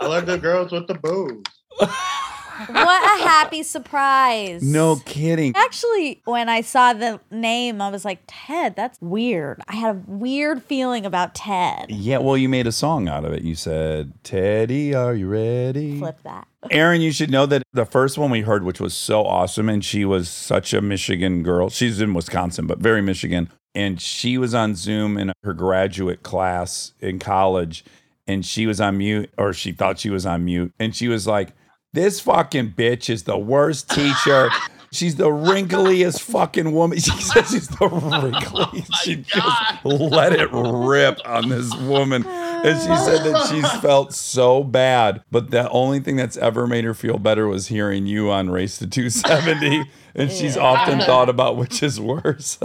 I 0.00 0.06
like 0.06 0.26
the 0.26 0.38
girls 0.38 0.72
with 0.72 0.86
the 0.86 0.94
boobs. 0.94 1.50
What 2.68 3.20
a 3.20 3.22
happy 3.24 3.62
surprise. 3.62 4.62
No 4.62 4.96
kidding. 5.04 5.54
Actually, 5.56 6.20
when 6.24 6.48
I 6.48 6.60
saw 6.60 6.92
the 6.92 7.20
name, 7.30 7.80
I 7.80 7.88
was 7.88 8.04
like, 8.04 8.20
Ted, 8.26 8.76
that's 8.76 9.00
weird. 9.00 9.60
I 9.68 9.74
had 9.76 9.96
a 9.96 10.02
weird 10.06 10.62
feeling 10.62 11.04
about 11.04 11.34
Ted. 11.34 11.90
Yeah, 11.90 12.18
well, 12.18 12.36
you 12.36 12.48
made 12.48 12.66
a 12.66 12.72
song 12.72 13.08
out 13.08 13.24
of 13.24 13.32
it. 13.32 13.42
You 13.42 13.54
said, 13.54 14.12
Teddy, 14.22 14.94
are 14.94 15.14
you 15.14 15.28
ready? 15.28 15.98
Flip 15.98 16.18
that. 16.22 16.46
Aaron, 16.70 17.00
you 17.00 17.12
should 17.12 17.30
know 17.30 17.44
that 17.46 17.62
the 17.72 17.84
first 17.84 18.16
one 18.16 18.30
we 18.30 18.42
heard, 18.42 18.62
which 18.62 18.80
was 18.80 18.94
so 18.94 19.24
awesome, 19.24 19.68
and 19.68 19.84
she 19.84 20.04
was 20.04 20.28
such 20.28 20.72
a 20.72 20.80
Michigan 20.80 21.42
girl. 21.42 21.68
She's 21.70 22.00
in 22.00 22.14
Wisconsin, 22.14 22.66
but 22.66 22.78
very 22.78 23.02
Michigan. 23.02 23.50
And 23.74 24.00
she 24.00 24.38
was 24.38 24.54
on 24.54 24.76
Zoom 24.76 25.18
in 25.18 25.32
her 25.42 25.52
graduate 25.52 26.22
class 26.22 26.94
in 27.00 27.18
college, 27.18 27.84
and 28.26 28.46
she 28.46 28.66
was 28.66 28.80
on 28.80 28.98
mute, 28.98 29.30
or 29.36 29.52
she 29.52 29.72
thought 29.72 29.98
she 29.98 30.10
was 30.10 30.24
on 30.24 30.44
mute. 30.44 30.72
And 30.78 30.94
she 30.94 31.08
was 31.08 31.26
like, 31.26 31.50
This 31.94 32.18
fucking 32.18 32.72
bitch 32.72 33.08
is 33.08 33.22
the 33.22 33.38
worst 33.38 33.88
teacher. 33.88 34.50
She's 34.90 35.14
the 35.14 35.30
wrinkliest 35.30 36.20
fucking 36.22 36.72
woman. 36.72 36.98
She 36.98 37.10
says 37.10 37.50
she's 37.50 37.66
the 37.66 37.78
oh 37.82 37.88
wrinkliest. 37.90 38.94
she 39.02 39.16
just 39.16 39.84
let 39.84 40.32
it 40.32 40.48
rip 40.52 41.18
on 41.24 41.48
this 41.48 41.74
woman. 41.74 42.24
And 42.24 42.78
she 42.80 42.96
said 43.04 43.24
that 43.24 43.48
she's 43.50 43.68
felt 43.82 44.14
so 44.14 44.62
bad, 44.62 45.24
but 45.32 45.50
the 45.50 45.68
only 45.70 45.98
thing 45.98 46.14
that's 46.14 46.36
ever 46.36 46.68
made 46.68 46.84
her 46.84 46.94
feel 46.94 47.18
better 47.18 47.48
was 47.48 47.66
hearing 47.66 48.06
you 48.06 48.30
on 48.30 48.50
Race 48.50 48.78
to 48.78 48.86
270. 48.86 49.90
And 50.14 50.30
she's 50.30 50.56
often 50.56 51.00
thought 51.00 51.28
about 51.28 51.56
which 51.56 51.82
is 51.82 52.00
worse. 52.00 52.58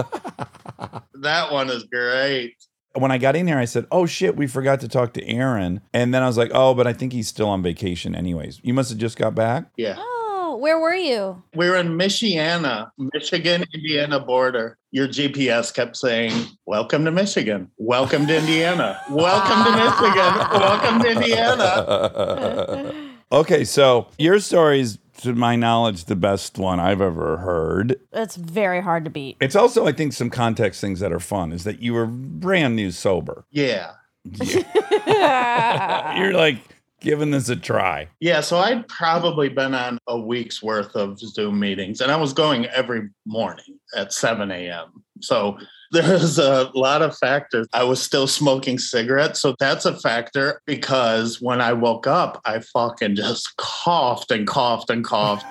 That 1.15 1.51
one 1.51 1.71
is 1.71 1.83
great. 1.85 2.53
When 2.93 3.11
I 3.11 3.17
got 3.17 3.35
in 3.35 3.47
here, 3.47 3.57
I 3.57 3.65
said, 3.65 3.85
Oh 3.91 4.05
shit, 4.05 4.35
we 4.35 4.47
forgot 4.47 4.79
to 4.81 4.87
talk 4.87 5.13
to 5.13 5.25
Aaron. 5.27 5.81
And 5.93 6.13
then 6.13 6.23
I 6.23 6.27
was 6.27 6.37
like, 6.37 6.51
Oh, 6.53 6.73
but 6.73 6.87
I 6.87 6.93
think 6.93 7.13
he's 7.13 7.27
still 7.27 7.49
on 7.49 7.61
vacation 7.61 8.15
anyways. 8.15 8.59
You 8.63 8.73
must 8.73 8.89
have 8.89 8.99
just 8.99 9.17
got 9.17 9.35
back. 9.35 9.65
Yeah. 9.77 9.95
Oh, 9.97 10.57
where 10.59 10.79
were 10.79 10.95
you? 10.95 11.41
We 11.55 11.67
are 11.67 11.75
in 11.75 11.89
Michiana, 11.89 12.89
Michigan, 13.13 13.63
Indiana 13.73 14.19
border. 14.19 14.77
Your 14.91 15.07
GPS 15.07 15.73
kept 15.73 15.95
saying, 15.97 16.33
Welcome 16.65 17.05
to 17.05 17.11
Michigan. 17.11 17.69
Welcome 17.77 18.25
to 18.27 18.37
Indiana. 18.37 18.99
Welcome 19.09 19.63
to 19.65 19.71
Michigan. 19.77 20.33
Welcome 20.59 21.01
to 21.01 21.11
Indiana. 21.11 22.93
okay, 23.31 23.63
so 23.63 24.07
your 24.17 24.39
story's, 24.39 24.97
to 25.21 25.33
my 25.33 25.55
knowledge, 25.55 26.05
the 26.05 26.15
best 26.15 26.57
one 26.57 26.79
I've 26.79 27.01
ever 27.01 27.37
heard. 27.37 27.99
It's 28.11 28.35
very 28.35 28.81
hard 28.81 29.03
to 29.05 29.09
beat. 29.09 29.37
It's 29.39 29.55
also, 29.55 29.85
I 29.85 29.91
think, 29.91 30.13
some 30.13 30.29
context 30.29 30.81
things 30.81 30.99
that 30.99 31.11
are 31.11 31.19
fun 31.19 31.51
is 31.51 31.63
that 31.63 31.81
you 31.81 31.93
were 31.93 32.05
brand 32.05 32.75
new 32.75 32.91
sober. 32.91 33.45
Yeah. 33.51 33.93
You're 36.15 36.33
like 36.33 36.57
giving 36.99 37.31
this 37.31 37.49
a 37.49 37.55
try. 37.55 38.07
Yeah. 38.19 38.41
So 38.41 38.57
I'd 38.57 38.87
probably 38.87 39.49
been 39.49 39.73
on 39.73 39.97
a 40.07 40.19
week's 40.19 40.61
worth 40.61 40.95
of 40.95 41.19
Zoom 41.19 41.59
meetings 41.59 42.01
and 42.01 42.11
I 42.11 42.15
was 42.15 42.33
going 42.33 42.65
every 42.67 43.09
morning 43.25 43.79
at 43.95 44.13
7 44.13 44.51
a.m. 44.51 45.03
So 45.21 45.57
there's 45.91 46.37
a 46.37 46.69
lot 46.75 47.01
of 47.01 47.17
factors. 47.17 47.67
I 47.73 47.83
was 47.83 48.01
still 48.01 48.27
smoking 48.27 48.77
cigarettes. 48.77 49.41
So 49.41 49.55
that's 49.59 49.85
a 49.85 49.97
factor 49.97 50.61
because 50.65 51.41
when 51.41 51.61
I 51.61 51.73
woke 51.73 52.05
up, 52.05 52.41
I 52.45 52.59
fucking 52.59 53.15
just 53.15 53.57
coughed 53.57 54.29
and 54.29 54.47
coughed 54.47 54.91
and 54.91 55.03
coughed. 55.03 55.45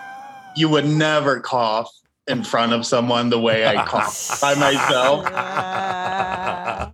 You 0.57 0.69
would 0.69 0.87
never 0.87 1.41
cough 1.41 1.91
in 2.29 2.45
front 2.45 2.73
of 2.73 2.87
someone 2.87 3.31
the 3.31 3.41
way 3.41 3.67
I 3.67 3.85
cough 3.85 4.41
by 4.41 4.55
myself. 4.55 5.25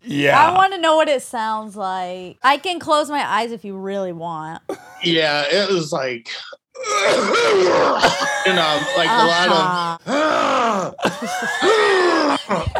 Yeah. 0.05 0.41
I 0.41 0.55
want 0.55 0.73
to 0.73 0.81
know 0.81 0.97
what 0.97 1.09
it 1.09 1.23
sounds 1.23 1.77
like. 1.77 2.39
I 2.43 2.57
can 2.57 2.79
close 2.79 3.11
my 3.11 3.27
eyes 3.27 3.53
if 3.53 3.65
you 3.65 3.77
really 3.77 4.13
want. 4.13 4.63
Yeah, 5.03 5.45
it 5.47 5.71
was 5.71 5.93
like 5.93 6.31
you 8.47 8.53
know, 8.53 8.81
like 8.97 9.09
a 9.09 9.27
lot 9.27 9.49
of. 9.49 9.55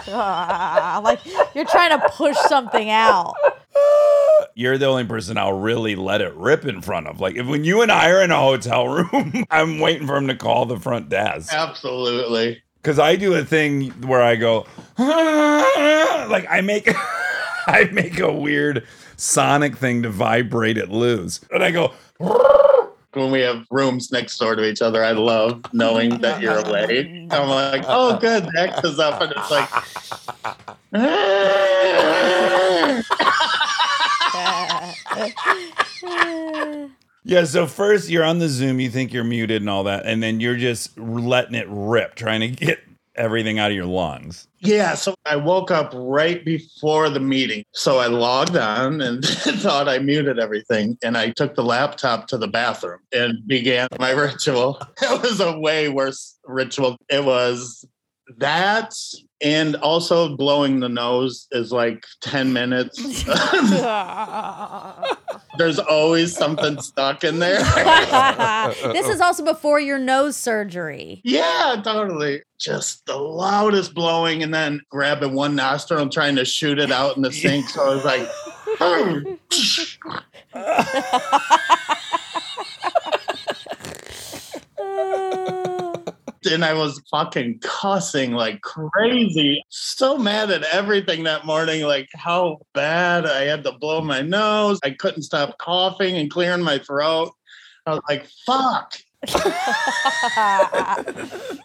Ah, 0.09 1.01
like 1.05 1.21
you're 1.55 1.65
trying 1.65 1.99
to 1.99 2.09
push 2.11 2.37
something 2.49 2.91
out. 2.91 3.35
You're 4.57 4.79
the 4.79 4.87
only 4.87 5.05
person 5.05 5.37
I'll 5.37 5.59
really 5.59 5.97
let 5.97 6.21
it 6.21 6.33
rip 6.35 6.65
in 6.65 6.81
front 6.81 7.09
of. 7.09 7.21
Like 7.21 7.35
if 7.35 7.45
when 7.47 7.65
you 7.65 7.83
and 7.83 7.91
I 7.91 8.11
are 8.11 8.23
in 8.23 8.31
a 8.31 8.39
hotel 8.39 8.87
room, 8.87 9.45
I'm 9.51 9.81
waiting 9.81 10.07
for 10.07 10.17
him 10.17 10.29
to 10.29 10.37
call 10.37 10.67
the 10.67 10.79
front 10.79 11.09
desk. 11.09 11.53
Absolutely. 11.53 12.63
Cause 12.85 13.01
I 13.01 13.17
do 13.17 13.35
a 13.35 13.45
thing 13.45 13.91
where 14.03 14.23
I 14.23 14.37
go 14.37 14.67
like 14.97 16.47
I 16.49 16.61
make 16.63 16.89
I 17.67 17.89
make 17.93 18.21
a 18.21 18.33
weird 18.33 18.87
sonic 19.17 19.77
thing 19.77 20.03
to 20.05 20.11
vibrate 20.11 20.79
it 20.79 20.89
loose. 20.91 21.41
And 21.51 21.65
I 21.65 21.73
go 21.73 21.93
When 23.15 23.31
we 23.31 23.41
have 23.41 23.67
rooms 23.71 24.11
next 24.11 24.39
door 24.39 24.57
to 24.57 24.69
each 24.69 24.83
other, 24.83 25.05
I 25.05 25.13
love 25.13 25.63
knowing 25.73 26.19
that 26.21 26.41
you're 26.41 26.59
away. 26.59 27.29
I'm 27.31 27.49
like, 27.49 27.85
oh, 27.87 28.19
good. 28.19 28.49
Next 28.55 28.85
is 28.85 28.99
up. 28.99 29.21
And 29.21 29.33
it's 29.37 29.51
like, 29.51 29.71
Yeah, 37.27 37.45
so 37.45 37.67
first 37.67 38.11
you're 38.11 38.25
on 38.25 38.39
the 38.39 38.51
Zoom, 38.51 38.81
you 38.81 38.91
think 38.91 39.15
you're 39.15 39.25
muted 39.25 39.63
and 39.63 39.71
all 39.71 39.85
that, 39.85 40.05
and 40.05 40.23
then 40.23 40.41
you're 40.41 40.59
just 40.59 40.99
letting 40.99 41.55
it 41.55 41.67
rip, 41.71 42.17
trying 42.17 42.41
to 42.41 42.49
get 42.49 42.81
everything 43.17 43.59
out 43.59 43.71
of 43.71 43.77
your 43.77 43.87
lungs. 43.87 44.49
Yeah, 44.61 44.95
so 44.95 45.15
I 45.27 45.37
woke 45.37 45.71
up 45.71 45.93
right 45.95 46.45
before 46.45 47.11
the 47.11 47.21
meeting. 47.21 47.65
So 47.73 47.99
I 47.99 48.07
logged 48.07 48.57
on 48.57 49.01
and 49.01 49.25
thought 49.27 49.89
I 49.89 49.99
muted 49.99 50.39
everything. 50.39 50.99
And 51.03 51.17
I 51.17 51.31
took 51.31 51.55
the 51.55 51.65
laptop 51.65 52.29
to 52.29 52.39
the 52.39 52.49
bathroom 52.49 53.01
and 53.13 53.47
began 53.47 53.89
my 53.99 54.11
ritual. 54.13 54.81
It 55.03 55.23
was 55.23 55.41
a 55.41 55.59
way 55.59 55.89
worse 55.89 56.39
ritual. 56.47 56.97
It 57.09 57.25
was 57.25 57.85
that 58.39 58.95
and 59.45 59.77
also 59.77 60.37
blowing 60.37 60.81
the 60.81 60.89
nose 60.89 61.47
is 61.53 61.71
like 61.71 62.05
10 62.23 62.53
minutes. 62.53 62.99
There's 65.59 65.79
always 65.79 66.35
something 66.35 66.81
stuck 66.81 67.23
in 67.23 67.39
there. 67.39 67.59
this 68.93 69.09
is 69.09 69.21
also 69.21 69.45
before 69.45 69.79
your 69.79 69.99
nose 69.99 70.37
surgery. 70.37 71.21
Yeah, 71.25 71.81
totally. 71.85 72.43
Just 72.59 73.07
the 73.07 73.17
loudest 73.17 73.95
blowing 73.95 74.43
and 74.43 74.53
then 74.53 74.81
grabbing 74.91 75.35
one 75.35 75.55
nostril 75.55 76.01
and 76.01 76.11
trying 76.11 76.37
to 76.37 76.45
shoot 76.45 76.79
it 76.79 76.91
out 76.91 77.17
in 77.17 77.23
the 77.23 77.31
sink. 77.31 77.69
So 77.69 77.85
I 77.85 77.95
was 77.95 78.05
like, 78.05 78.29
and 86.47 86.65
I 86.65 86.75
was 86.75 87.01
fucking 87.11 87.61
cussing 87.61 88.33
like 88.33 88.63
crazy. 88.63 89.65
So 89.69 90.19
mad 90.19 90.51
at 90.51 90.63
everything 90.65 91.25
that 91.25 91.47
morning, 91.47 91.83
like 91.85 92.09
how 92.15 92.59
bad 92.73 93.27
I 93.27 93.45
had 93.45 93.65
to 93.65 93.73
blow 93.73 94.01
my 94.01 94.21
nose. 94.23 94.79
I 94.83 94.91
couldn't 94.91 95.23
stop 95.23 95.59
coughing 95.59 96.17
and 96.17 96.31
clearing 96.31 96.63
my 96.63 96.79
throat. 96.79 97.33
I 97.87 97.91
was 97.91 98.03
like, 98.09 98.27
fuck. 98.47 98.95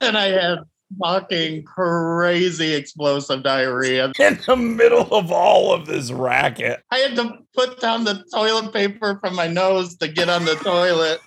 and 0.02 0.18
I 0.18 0.28
had 0.28 0.60
fucking 1.02 1.64
crazy 1.64 2.74
explosive 2.74 3.44
diarrhea. 3.44 4.12
In 4.20 4.40
the 4.46 4.56
middle 4.56 5.14
of 5.14 5.32
all 5.32 5.74
of 5.74 5.86
this 5.86 6.12
racket. 6.12 6.82
I 6.92 6.98
had 6.98 7.16
to 7.16 7.38
put 7.54 7.80
down 7.80 8.06
the 8.06 8.24
toilet 8.34 8.74
paper 8.74 9.20
from 9.20 9.36
my 9.36 9.48
nose 9.48 9.96
to 9.98 10.08
get 10.08 10.30
on 10.30 10.46
the 10.46 10.56
toilet. 10.56 11.20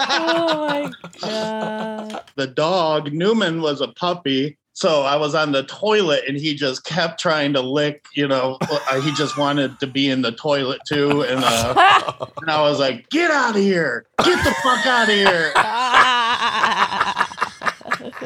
Oh 0.00 0.66
my 0.68 0.92
god. 1.20 2.24
The 2.36 2.46
dog, 2.46 3.12
Newman, 3.12 3.60
was 3.60 3.80
a 3.80 3.88
puppy. 3.88 4.58
So 4.76 5.02
I 5.02 5.14
was 5.16 5.36
on 5.36 5.52
the 5.52 5.62
toilet 5.62 6.24
and 6.26 6.36
he 6.36 6.54
just 6.54 6.84
kept 6.84 7.20
trying 7.20 7.52
to 7.52 7.60
lick, 7.60 8.06
you 8.14 8.26
know, 8.26 8.58
uh, 8.60 9.00
he 9.00 9.12
just 9.12 9.38
wanted 9.38 9.78
to 9.78 9.86
be 9.86 10.10
in 10.10 10.22
the 10.22 10.32
toilet 10.32 10.80
too. 10.88 11.22
And, 11.22 11.44
uh, 11.44 12.26
and 12.42 12.50
I 12.50 12.60
was 12.60 12.80
like, 12.80 13.08
get 13.10 13.30
out 13.30 13.54
of 13.54 13.62
here. 13.62 14.06
Get 14.24 14.42
the 14.42 14.54
fuck 14.62 14.84
out 14.84 15.08
of 15.08 15.14
here. 15.14 15.52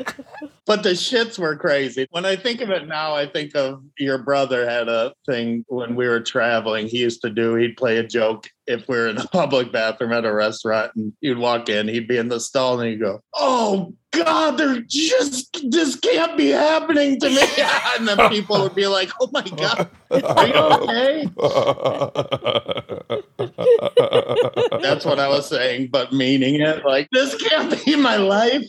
But 0.68 0.82
the 0.82 0.90
shits 0.90 1.38
were 1.38 1.56
crazy. 1.56 2.06
When 2.10 2.26
I 2.26 2.36
think 2.36 2.60
of 2.60 2.68
it 2.68 2.86
now, 2.86 3.14
I 3.14 3.24
think 3.24 3.56
of 3.56 3.82
your 3.98 4.18
brother 4.18 4.68
had 4.68 4.86
a 4.86 5.14
thing 5.24 5.64
when 5.68 5.96
we 5.96 6.06
were 6.06 6.20
traveling. 6.20 6.88
He 6.88 6.98
used 6.98 7.22
to 7.22 7.30
do, 7.30 7.54
he'd 7.54 7.78
play 7.78 7.96
a 7.96 8.02
joke 8.02 8.50
if 8.68 8.86
we 8.86 8.96
are 8.96 9.08
in 9.08 9.18
a 9.18 9.24
public 9.32 9.72
bathroom 9.72 10.12
at 10.12 10.24
a 10.24 10.32
restaurant 10.32 10.92
and 10.94 11.12
you'd 11.20 11.38
walk 11.38 11.68
in, 11.68 11.88
he'd 11.88 12.06
be 12.06 12.18
in 12.18 12.28
the 12.28 12.38
stall 12.38 12.80
and 12.80 12.90
he'd 12.90 13.00
go, 13.00 13.20
Oh 13.34 13.94
God, 14.12 14.58
they're 14.58 14.82
just, 14.82 15.58
this 15.70 15.96
can't 15.96 16.36
be 16.36 16.50
happening 16.50 17.18
to 17.20 17.28
me. 17.28 17.42
and 17.98 18.06
then 18.06 18.28
people 18.28 18.62
would 18.62 18.74
be 18.74 18.86
like, 18.86 19.10
Oh 19.20 19.28
my 19.32 19.42
God, 19.42 19.88
are 20.10 20.46
you 20.46 20.54
okay? 20.54 21.28
That's 24.82 25.04
what 25.04 25.18
I 25.18 25.28
was 25.28 25.48
saying, 25.48 25.88
but 25.90 26.12
meaning 26.12 26.60
it 26.60 26.84
like, 26.84 27.08
this 27.10 27.34
can't 27.36 27.84
be 27.84 27.96
my 27.96 28.16
life. 28.16 28.64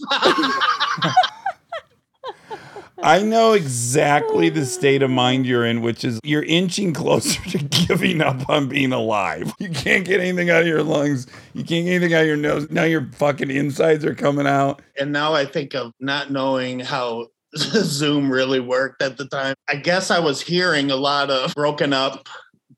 I 3.02 3.22
know 3.22 3.54
exactly 3.54 4.50
the 4.50 4.66
state 4.66 5.02
of 5.02 5.10
mind 5.10 5.46
you're 5.46 5.66
in, 5.66 5.82
which 5.82 6.04
is 6.04 6.20
you're 6.24 6.44
inching 6.44 6.94
closer 6.94 7.42
to 7.50 7.58
giving 7.58 8.22
up 8.22 8.50
on 8.50 8.68
being 8.68 8.92
alive. 8.92 9.54
You 9.60 9.70
can't 9.70 10.06
get 10.06 10.20
anything 10.20 10.50
out 10.50 10.62
of 10.62 10.68
your 10.68 10.84
lungs. 10.84 11.28
You 11.54 11.64
can't 11.64 11.86
get 11.86 11.96
anything 11.96 12.14
out 12.14 12.22
of 12.22 12.28
your 12.28 12.38
nose. 12.38 12.70
Now 12.70 12.84
your 12.84 13.10
fucking 13.14 13.50
insides 13.50 14.04
are 14.04 14.16
coming 14.16 14.48
out. 14.48 14.82
And 15.00 15.12
now 15.12 15.34
I 15.34 15.46
think 15.46 15.76
of 15.76 15.94
not 16.00 16.32
knowing 16.32 16.80
how 16.80 17.28
Zoom 17.58 18.32
really 18.32 18.60
worked 18.60 19.02
at 19.02 19.18
the 19.18 19.28
time. 19.28 19.56
I 19.70 19.76
guess 19.78 20.12
I 20.12 20.20
was 20.20 20.42
hearing 20.42 20.92
a 20.92 20.98
lot 20.98 21.32
of 21.32 21.54
broken 21.56 21.94
up 21.94 22.28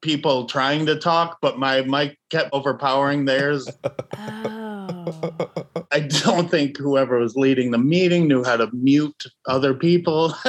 people 0.01 0.45
trying 0.45 0.85
to 0.87 0.97
talk, 0.97 1.37
but 1.41 1.59
my 1.59 1.81
mic 1.81 2.17
kept 2.29 2.49
overpowering 2.53 3.25
theirs. 3.25 3.67
Oh. 4.13 4.50
I 5.91 5.99
don't 5.99 6.49
think 6.49 6.77
whoever 6.77 7.19
was 7.19 7.35
leading 7.35 7.71
the 7.71 7.77
meeting 7.77 8.27
knew 8.27 8.43
how 8.43 8.57
to 8.57 8.69
mute 8.73 9.25
other 9.47 9.73
people. 9.73 10.33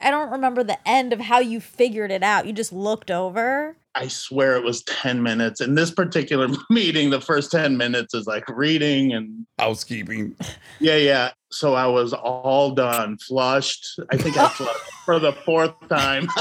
I 0.00 0.10
don't 0.10 0.30
remember 0.30 0.62
the 0.62 0.78
end 0.88 1.12
of 1.12 1.20
how 1.20 1.40
you 1.40 1.60
figured 1.60 2.10
it 2.10 2.22
out. 2.22 2.46
You 2.46 2.52
just 2.52 2.72
looked 2.72 3.10
over. 3.10 3.76
I 3.98 4.06
swear 4.06 4.54
it 4.54 4.62
was 4.62 4.84
10 4.84 5.24
minutes. 5.24 5.60
In 5.60 5.74
this 5.74 5.90
particular 5.90 6.46
meeting, 6.70 7.10
the 7.10 7.20
first 7.20 7.50
10 7.50 7.76
minutes 7.76 8.14
is 8.14 8.28
like 8.28 8.48
reading 8.48 9.12
and 9.12 9.44
Housekeeping. 9.58 10.36
yeah, 10.78 10.94
yeah. 10.96 11.30
So 11.50 11.74
I 11.74 11.86
was 11.86 12.12
all 12.12 12.70
done, 12.70 13.18
flushed. 13.18 13.98
I 14.12 14.16
think 14.16 14.36
I 14.36 14.48
flushed 14.56 14.80
for 15.04 15.18
the 15.18 15.32
fourth 15.32 15.74
time. 15.88 16.28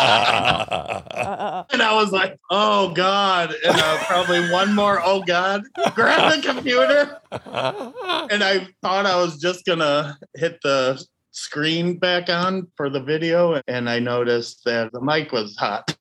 And 1.70 1.82
I 1.82 1.94
was 1.96 2.12
like, 2.12 2.38
oh 2.52 2.94
God. 2.94 3.54
And 3.66 3.76
uh, 3.76 3.98
probably 4.06 4.50
one 4.52 4.76
more, 4.76 5.02
oh 5.04 5.22
God. 5.24 5.64
Grab 5.96 6.36
the 6.36 6.48
computer. 6.48 7.20
And 7.32 8.44
I 8.44 8.68
thought 8.82 9.06
I 9.06 9.16
was 9.18 9.40
just 9.40 9.66
going 9.66 9.80
to 9.80 10.16
hit 10.36 10.60
the 10.62 11.04
screen 11.32 11.98
back 11.98 12.30
on 12.30 12.68
for 12.78 12.90
the 12.90 13.02
video. 13.02 13.62
And 13.68 13.90
I 13.90 14.00
noticed 14.00 14.62
that 14.66 14.92
the 14.92 15.02
mic 15.02 15.32
was 15.32 15.58
hot. 15.58 15.96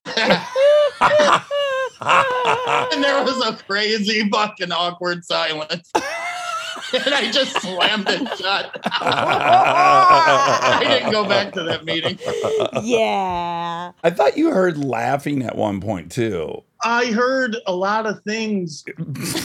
and 2.01 3.03
there 3.03 3.25
was 3.25 3.45
a 3.47 3.63
crazy 3.65 4.29
fucking 4.29 4.73
awkward 4.73 5.25
silence. 5.25 5.91
and 5.95 7.15
I 7.15 7.31
just 7.31 7.61
slammed 7.61 8.09
it 8.09 8.39
shut. 8.39 8.81
I 8.85 10.85
didn't 10.87 11.13
go 11.13 11.29
back 11.29 11.53
to 11.55 11.63
that 11.65 11.85
meeting. 11.85 12.19
yeah. 12.83 13.93
I 14.03 14.11
thought 14.11 14.37
you 14.37 14.51
heard 14.51 14.79
laughing 14.79 15.43
at 15.43 15.57
one 15.57 15.81
point 15.81 16.13
too. 16.13 16.63
I 16.85 17.07
heard 17.07 17.57
a 17.67 17.75
lot 17.75 18.07
of 18.07 18.23
things, 18.23 18.85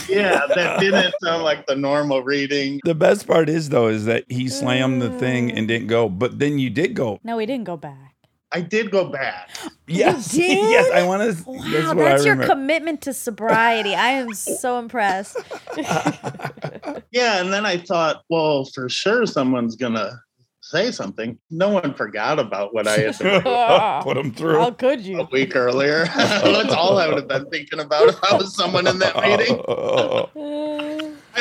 yeah, 0.08 0.42
that 0.54 0.80
didn't 0.80 1.14
sound 1.22 1.42
like 1.42 1.66
the 1.66 1.74
normal 1.74 2.22
reading. 2.22 2.80
The 2.84 2.94
best 2.94 3.26
part 3.26 3.48
is 3.48 3.70
though 3.70 3.88
is 3.88 4.04
that 4.04 4.24
he 4.28 4.48
slammed 4.48 5.00
the 5.00 5.10
thing 5.10 5.48
mm. 5.48 5.56
and 5.56 5.66
didn't 5.66 5.88
go, 5.88 6.08
but 6.08 6.38
then 6.38 6.58
you 6.58 6.70
did 6.70 6.94
go. 6.94 7.18
No, 7.24 7.38
he 7.38 7.46
didn't 7.46 7.64
go 7.64 7.76
back. 7.76 8.11
I 8.54 8.60
did 8.60 8.90
go 8.90 9.08
back. 9.08 9.50
Yes, 9.88 10.32
did? 10.32 10.70
yes. 10.70 10.90
I 10.90 11.06
want 11.06 11.20
to. 11.20 11.44
Wow, 11.44 11.60
that's 11.64 11.94
that's, 11.94 12.22
I 12.22 12.24
your 12.24 12.46
commitment 12.46 13.02
to 13.02 13.12
sobriety. 13.12 13.94
I 13.94 14.12
am 14.12 14.32
so 14.32 14.78
impressed. 14.78 15.36
Yeah, 17.12 17.42
and 17.42 17.52
then 17.52 17.66
I 17.66 17.76
thought, 17.76 18.22
well, 18.30 18.64
for 18.64 18.88
sure 18.88 19.26
someone's 19.26 19.76
gonna 19.76 20.18
say 20.62 20.90
something. 20.90 21.38
No 21.50 21.68
one 21.68 21.92
forgot 21.92 22.38
about 22.38 22.72
what 22.72 22.88
I 22.88 22.98
had 22.98 23.18
done 23.18 23.42
Put 24.02 24.14
them 24.14 24.32
through. 24.32 24.58
How 24.58 24.70
could 24.70 25.00
you? 25.02 25.20
a 25.20 25.24
week 25.30 25.54
earlier. 25.54 26.06
That's 26.06 26.72
all 26.72 26.98
I 26.98 27.06
would 27.06 27.18
have 27.18 27.28
been 27.28 27.50
thinking 27.50 27.80
about 27.80 28.08
if 28.08 28.18
I 28.24 28.34
was 28.34 28.56
someone 28.56 28.86
in 28.86 28.98
that 29.00 29.16
meeting. 29.16 29.58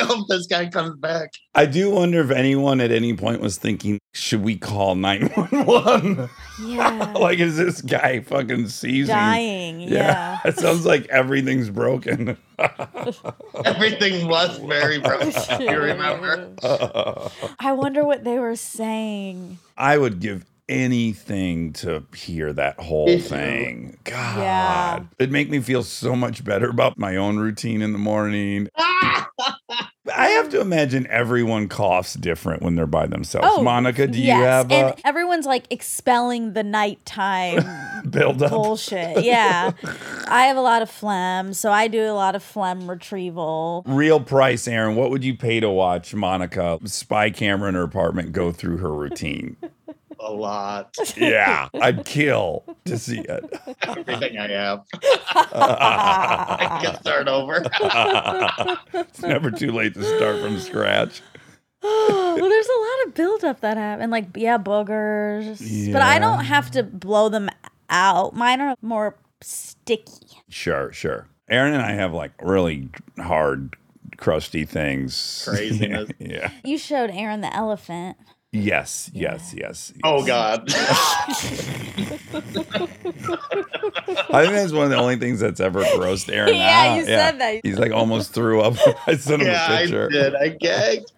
I 0.02 0.06
hope 0.08 0.28
this 0.28 0.48
guy 0.48 0.68
comes 0.68 0.98
back. 0.98 1.32
I 1.54 1.66
do 1.66 1.92
wonder 1.92 2.22
if 2.22 2.32
anyone 2.32 2.82
at 2.82 2.92
any 2.92 3.16
point 3.16 3.42
was 3.42 3.58
thinking, 3.58 4.00
should 4.14 4.44
we 4.44 4.58
call 4.58 4.96
911? 4.96 6.30
Yeah. 6.64 7.14
like, 7.20 7.40
is 7.40 7.58
this 7.58 7.82
guy 7.82 8.20
fucking 8.20 8.68
seizing? 8.68 9.08
Dying. 9.16 9.82
Yeah. 9.82 10.40
it 10.46 10.60
sounds 10.60 10.86
like 10.86 11.08
everything's 11.08 11.72
broken. 11.72 12.38
Everything 13.66 14.28
was 14.28 14.60
very 14.60 15.00
bright. 15.00 15.60
You 15.60 15.80
remember? 15.80 16.52
I 17.60 17.72
wonder 17.72 18.06
what 18.06 18.24
they 18.24 18.38
were 18.38 18.56
saying. 18.56 19.58
I 19.76 19.98
would 19.98 20.20
give 20.20 20.46
anything 20.72 21.74
to 21.74 22.04
hear 22.16 22.54
that 22.54 22.80
whole 22.80 23.20
thing. 23.20 23.98
God. 24.06 24.38
Yeah. 24.40 25.04
It'd 25.20 25.32
make 25.32 25.50
me 25.50 25.60
feel 25.60 25.84
so 25.84 26.16
much 26.16 26.44
better 26.44 26.70
about 26.70 26.98
my 26.98 27.16
own 27.18 27.38
routine 27.38 27.82
in 27.82 27.92
the 27.92 28.00
morning. 28.00 28.70
I 30.14 30.28
have 30.30 30.50
to 30.50 30.60
imagine 30.60 31.08
everyone 31.08 31.70
coughs 31.70 32.16
different 32.16 32.64
when 32.64 32.76
they're 32.76 32.88
by 32.88 33.06
themselves. 33.08 33.48
Oh, 33.50 33.64
Monica, 33.64 34.08
do 34.08 34.20
you 34.20 34.34
Oh, 34.34 34.38
yes. 34.38 34.42
have 34.46 34.72
and 34.72 34.88
a 35.00 35.08
everyone's 35.08 35.46
like 35.46 35.66
expelling 35.70 36.54
the 36.54 36.64
nighttime 36.64 37.64
build 38.10 38.42
up? 38.42 38.52
bullshit. 38.52 39.24
Yeah. 39.24 39.72
I 40.28 40.44
have 40.48 40.58
a 40.58 40.62
lot 40.62 40.82
of 40.82 40.90
phlegm, 40.90 41.54
so 41.54 41.72
I 41.72 41.88
do 41.88 42.04
a 42.04 42.14
lot 42.14 42.36
of 42.36 42.44
phlegm 42.44 42.90
retrieval. 42.90 43.84
Real 43.86 44.20
price, 44.20 44.68
Aaron. 44.68 44.96
What 44.96 45.12
would 45.12 45.24
you 45.24 45.36
pay 45.38 45.60
to 45.60 45.70
watch 45.70 46.14
Monica 46.14 46.80
spy 46.86 47.30
camera 47.30 47.70
in 47.70 47.76
her 47.76 47.84
apartment 47.84 48.32
go 48.34 48.52
through 48.52 48.78
her 48.78 48.94
routine? 48.94 49.56
A 50.24 50.32
lot. 50.32 50.96
yeah, 51.18 51.68
I'd 51.82 52.06
kill 52.06 52.64
to 52.86 52.98
see 52.98 53.20
it. 53.20 53.60
Everything 53.82 54.38
I 54.38 54.48
have. 54.50 54.86
I 55.34 56.80
can 56.84 57.00
start 57.02 57.28
over. 57.28 57.64
it's 58.94 59.22
never 59.22 59.50
too 59.50 59.72
late 59.72 59.96
to 59.96 60.04
start 60.04 60.42
from 60.42 60.60
scratch. 60.60 61.22
well, 61.84 62.38
there's 62.38 62.68
a 62.68 62.80
lot 62.80 63.08
of 63.08 63.14
buildup 63.16 63.62
that 63.62 63.78
happened. 63.78 64.12
Like, 64.12 64.28
yeah, 64.36 64.60
boogers. 64.60 65.92
But 65.92 66.04
I 66.04 66.20
don't 66.20 66.46
have 66.46 66.70
to 66.72 66.84
blow 66.84 67.30
them 67.30 67.50
out. 67.90 68.36
Mine 68.36 68.62
are 68.62 68.76
more 68.82 69.16
sticky. 69.42 70.28
Sure, 70.50 70.92
sure. 70.92 71.28
Aaron 71.50 71.74
and 71.74 71.82
I 71.82 71.94
have 71.94 72.14
like 72.14 72.32
really 72.42 72.90
hard, 73.18 73.76
crusty 74.18 74.66
things. 74.66 75.44
Craziness. 75.50 76.12
yeah. 76.20 76.52
You 76.64 76.78
showed 76.78 77.10
Aaron 77.10 77.42
the 77.42 77.54
elephant. 77.54 78.18
Yes, 78.54 79.10
yes, 79.14 79.54
yes. 79.56 79.94
Oh 80.04 80.26
God. 80.26 80.68
I 84.34 84.44
think 84.44 84.56
that's 84.56 84.74
one 84.74 84.84
of 84.84 84.90
the 84.90 84.98
only 84.98 85.16
things 85.16 85.40
that's 85.40 85.62
ever 85.62 85.84
grossed 85.84 86.32
Aaron 86.34 86.56
Yeah, 86.56 86.90
out. 86.92 86.98
you 86.98 87.06
said 87.06 87.40
that. 87.40 87.62
He's 87.64 87.80
like 87.80 87.94
almost 87.94 88.34
threw 88.34 88.60
up. 88.62 88.76
I 89.08 89.16
sent 89.16 89.42
him 89.42 89.48
yeah, 89.48 89.72
a 89.72 89.76
I 89.76 89.82
picture. 89.84 90.10
did. 90.10 90.36
I 90.36 90.50
gagged. 90.50 91.12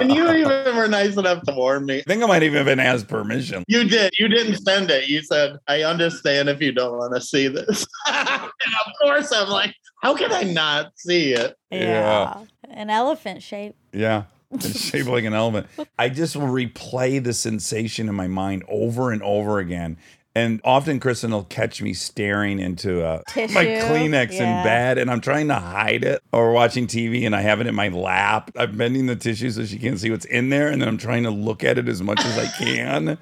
and 0.00 0.12
you 0.12 0.30
even 0.32 0.76
were 0.76 0.86
nice 0.88 1.16
enough 1.16 1.42
to 1.44 1.54
warn 1.54 1.86
me. 1.86 2.00
I 2.00 2.02
think 2.02 2.22
I 2.22 2.26
might 2.26 2.42
even 2.42 2.56
have 2.58 2.66
been 2.66 2.80
asked 2.80 3.08
permission. 3.08 3.64
You 3.66 3.84
did. 3.84 4.12
You 4.18 4.28
didn't 4.28 4.56
send 4.56 4.90
it. 4.90 5.08
You 5.08 5.22
said, 5.22 5.56
I 5.66 5.82
understand 5.82 6.50
if 6.50 6.60
you 6.60 6.72
don't 6.72 6.98
want 6.98 7.14
to 7.14 7.22
see 7.22 7.48
this. 7.48 7.86
and 8.06 8.18
of 8.28 8.92
course, 9.00 9.32
I'm 9.32 9.48
like, 9.48 9.74
how 10.02 10.14
can 10.14 10.30
I 10.30 10.42
not 10.42 10.92
see 10.96 11.32
it? 11.32 11.56
Yeah. 11.70 12.44
An 12.68 12.90
elephant 12.90 13.42
shape. 13.42 13.76
Yeah. 13.92 14.24
It's 14.52 14.80
shaped 14.80 15.08
like 15.08 15.24
an 15.24 15.34
elephant. 15.34 15.66
I 15.98 16.08
just 16.08 16.36
will 16.36 16.46
replay 16.46 17.22
the 17.22 17.32
sensation 17.32 18.08
in 18.08 18.14
my 18.14 18.28
mind 18.28 18.64
over 18.68 19.10
and 19.10 19.22
over 19.22 19.58
again. 19.58 19.98
And 20.36 20.60
often 20.64 21.00
Kristen 21.00 21.30
will 21.30 21.44
catch 21.44 21.80
me 21.80 21.94
staring 21.94 22.60
into 22.60 23.02
uh, 23.02 23.22
Tissue, 23.28 23.54
my 23.54 23.64
Kleenex 23.64 24.32
yeah. 24.32 24.58
in 24.58 24.64
bed 24.64 24.98
and 24.98 25.10
I'm 25.10 25.22
trying 25.22 25.48
to 25.48 25.54
hide 25.54 26.04
it 26.04 26.22
or 26.30 26.52
watching 26.52 26.86
TV 26.86 27.24
and 27.24 27.34
I 27.34 27.40
have 27.40 27.60
it 27.62 27.66
in 27.66 27.74
my 27.74 27.88
lap. 27.88 28.50
I'm 28.54 28.76
bending 28.76 29.06
the 29.06 29.16
tissue 29.16 29.50
so 29.50 29.64
she 29.64 29.78
can't 29.78 29.98
see 29.98 30.10
what's 30.10 30.26
in 30.26 30.50
there. 30.50 30.68
And 30.68 30.82
then 30.82 30.88
I'm 30.88 30.98
trying 30.98 31.22
to 31.22 31.30
look 31.30 31.64
at 31.64 31.78
it 31.78 31.88
as 31.88 32.02
much 32.02 32.20
as 32.22 32.38
I 32.38 32.46
can. 32.58 33.18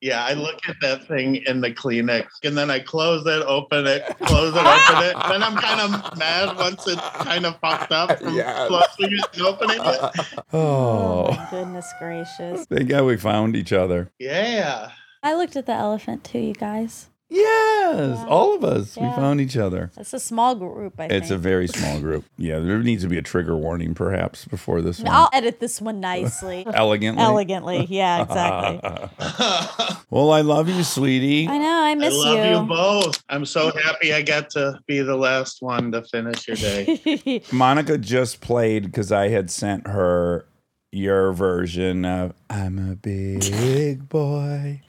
Yeah, 0.00 0.24
I 0.24 0.32
look 0.32 0.58
at 0.68 0.76
that 0.80 1.06
thing 1.06 1.36
in 1.46 1.60
the 1.60 1.70
Kleenex 1.72 2.26
and 2.44 2.56
then 2.56 2.70
I 2.70 2.80
close 2.80 3.26
it, 3.26 3.42
open 3.46 3.86
it, 3.86 4.02
close 4.22 4.54
it, 4.54 4.58
open 4.58 5.04
it. 5.04 5.14
Then 5.28 5.42
I'm 5.42 5.56
kind 5.56 5.80
of 5.94 6.18
mad 6.18 6.56
once 6.56 6.86
it's 6.86 7.00
kind 7.18 7.44
of 7.44 7.58
fucked 7.60 7.92
up 7.92 8.18
from 8.18 8.34
Yeah. 8.34 8.66
closing 8.66 9.18
it 9.18 9.26
and 9.34 9.42
opening 9.42 9.78
it. 9.78 10.26
Oh. 10.52 11.26
oh, 11.28 11.32
my 11.32 11.46
goodness 11.50 11.92
gracious. 11.98 12.64
thank 12.66 12.88
God 12.88 13.04
we 13.04 13.16
found 13.18 13.54
each 13.56 13.72
other. 13.72 14.10
Yeah. 14.18 14.90
I 15.22 15.34
looked 15.34 15.54
at 15.56 15.66
the 15.66 15.72
elephant 15.74 16.24
too, 16.24 16.38
you 16.38 16.54
guys. 16.54 17.09
Yes, 17.30 18.18
Yeah. 18.18 18.26
all 18.28 18.54
of 18.56 18.64
us. 18.64 18.96
Yeah. 18.96 19.08
We 19.10 19.16
found 19.16 19.40
each 19.40 19.56
other. 19.56 19.90
It's 19.96 20.12
a 20.12 20.18
small 20.20 20.54
group, 20.56 20.94
I 20.98 21.08
think. 21.08 21.22
It's 21.22 21.30
a 21.30 21.38
very 21.38 21.66
small 21.78 22.00
group. 22.00 22.24
Yeah, 22.36 22.58
there 22.58 22.78
needs 22.80 23.02
to 23.04 23.08
be 23.08 23.18
a 23.18 23.22
trigger 23.22 23.56
warning 23.56 23.94
perhaps 23.94 24.44
before 24.44 24.82
this 24.82 24.98
one. 25.00 25.12
I'll 25.12 25.30
edit 25.32 25.60
this 25.60 25.80
one 25.80 26.00
nicely. 26.00 26.64
Elegantly. 26.74 27.22
Elegantly. 27.22 27.86
Yeah, 27.88 28.22
exactly. 28.22 29.08
well, 30.10 30.32
I 30.32 30.40
love 30.40 30.68
you, 30.68 30.82
sweetie. 30.82 31.46
I 31.48 31.58
know, 31.58 31.82
I 31.84 31.94
miss 31.94 32.14
you. 32.14 32.22
I 32.22 32.24
love 32.24 32.44
you. 32.44 32.60
you. 32.62 32.68
both. 32.68 33.22
I'm 33.28 33.44
so 33.46 33.70
happy 33.76 34.12
I 34.12 34.22
got 34.22 34.50
to 34.50 34.80
be 34.86 35.00
the 35.00 35.16
last 35.16 35.62
one 35.62 35.92
to 35.92 36.02
finish 36.02 36.48
your 36.48 36.56
day. 36.56 37.42
Monica 37.52 37.96
just 37.96 38.40
played 38.40 38.84
because 38.86 39.12
I 39.12 39.28
had 39.28 39.50
sent 39.50 39.86
her 39.86 40.46
your 40.92 41.32
version 41.32 42.04
of 42.04 42.34
I'm 42.50 42.90
a 42.90 42.96
big 42.96 44.08
boy 44.08 44.82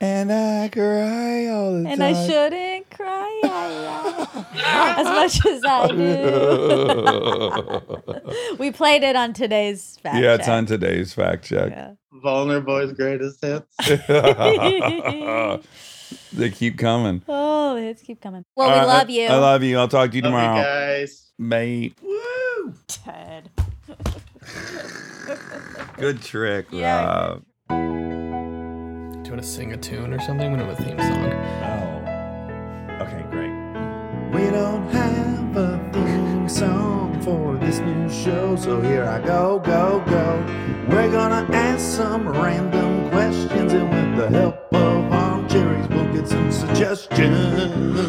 and 0.00 0.32
I 0.32 0.68
cry 0.68 1.46
all 1.48 1.72
the 1.72 1.78
and 1.78 1.86
time. 1.86 2.00
And 2.00 2.02
I 2.02 2.26
shouldn't 2.26 2.90
cry 2.90 3.40
as 4.96 5.06
much 5.06 5.46
as 5.46 5.62
I 5.64 5.88
do. 5.88 5.96
we 8.58 8.70
played 8.70 9.02
it 9.02 9.16
on 9.16 9.32
today's 9.32 9.98
fact 10.02 10.22
yeah, 10.22 10.34
it's 10.34 10.48
on 10.48 10.66
today's 10.66 11.12
fact 11.12 11.44
check. 11.46 11.70
Yeah. 11.70 11.92
Vulner 12.24 12.64
Boy's 12.64 12.92
greatest 12.92 13.44
hits. 13.44 13.76
they 16.32 16.50
keep 16.50 16.78
coming. 16.78 17.22
Oh, 17.28 17.74
the 17.76 17.82
hits 17.82 18.02
keep 18.02 18.20
coming. 18.20 18.44
Well, 18.56 18.68
All 18.68 18.74
we 18.74 18.78
right, 18.80 18.86
love 18.86 19.08
I- 19.08 19.12
you. 19.12 19.26
I 19.26 19.36
love 19.36 19.62
you. 19.62 19.78
I'll 19.78 19.88
talk 19.88 20.10
to 20.10 20.16
you 20.16 20.22
Love 20.22 20.32
you 20.32 20.38
tomorrow. 20.38 20.62
guys. 20.62 21.30
Mate. 21.38 21.96
Woo! 22.02 22.74
Ted. 22.88 23.50
Good 25.96 26.20
trick, 26.22 26.66
Yeah. 26.72 27.36
Rob. 27.70 27.97
Do 29.28 29.32
you 29.32 29.36
want 29.36 29.44
to 29.44 29.52
sing 29.52 29.72
a 29.74 29.76
tune 29.76 30.14
or 30.14 30.20
something? 30.20 30.50
We 30.52 30.56
don't 30.56 30.70
have 30.70 30.80
a 30.80 30.82
theme 30.82 30.96
song. 30.96 31.32
Oh. 31.68 33.04
Okay, 33.04 33.22
great. 33.30 33.52
We 34.32 34.50
don't 34.50 34.88
have 34.88 35.54
a 35.54 35.90
theme 35.92 36.48
song 36.48 37.20
for 37.20 37.58
this 37.58 37.78
new 37.80 38.08
show, 38.08 38.56
so 38.56 38.80
here 38.80 39.04
I 39.04 39.20
go, 39.20 39.58
go, 39.58 40.02
go. 40.06 40.42
We're 40.88 41.10
gonna 41.10 41.46
ask 41.52 41.98
some 41.98 42.26
random 42.26 43.10
questions, 43.10 43.74
and 43.74 43.90
with 43.90 44.16
the 44.16 44.30
help 44.30 44.72
of 44.72 45.12
armchairs, 45.12 45.86
we'll 45.88 46.10
get 46.10 46.26
some 46.26 46.50
suggestions. 46.50 48.00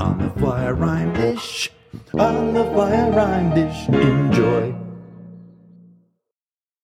On 0.00 0.18
the 0.18 0.32
fly 0.40 0.70
rhyme 0.70 1.12
dish, 1.12 1.70
on 2.14 2.54
the 2.54 2.64
fly 2.64 3.10
rhyme 3.10 3.54
dish, 3.54 3.88
enjoy. 3.90 4.83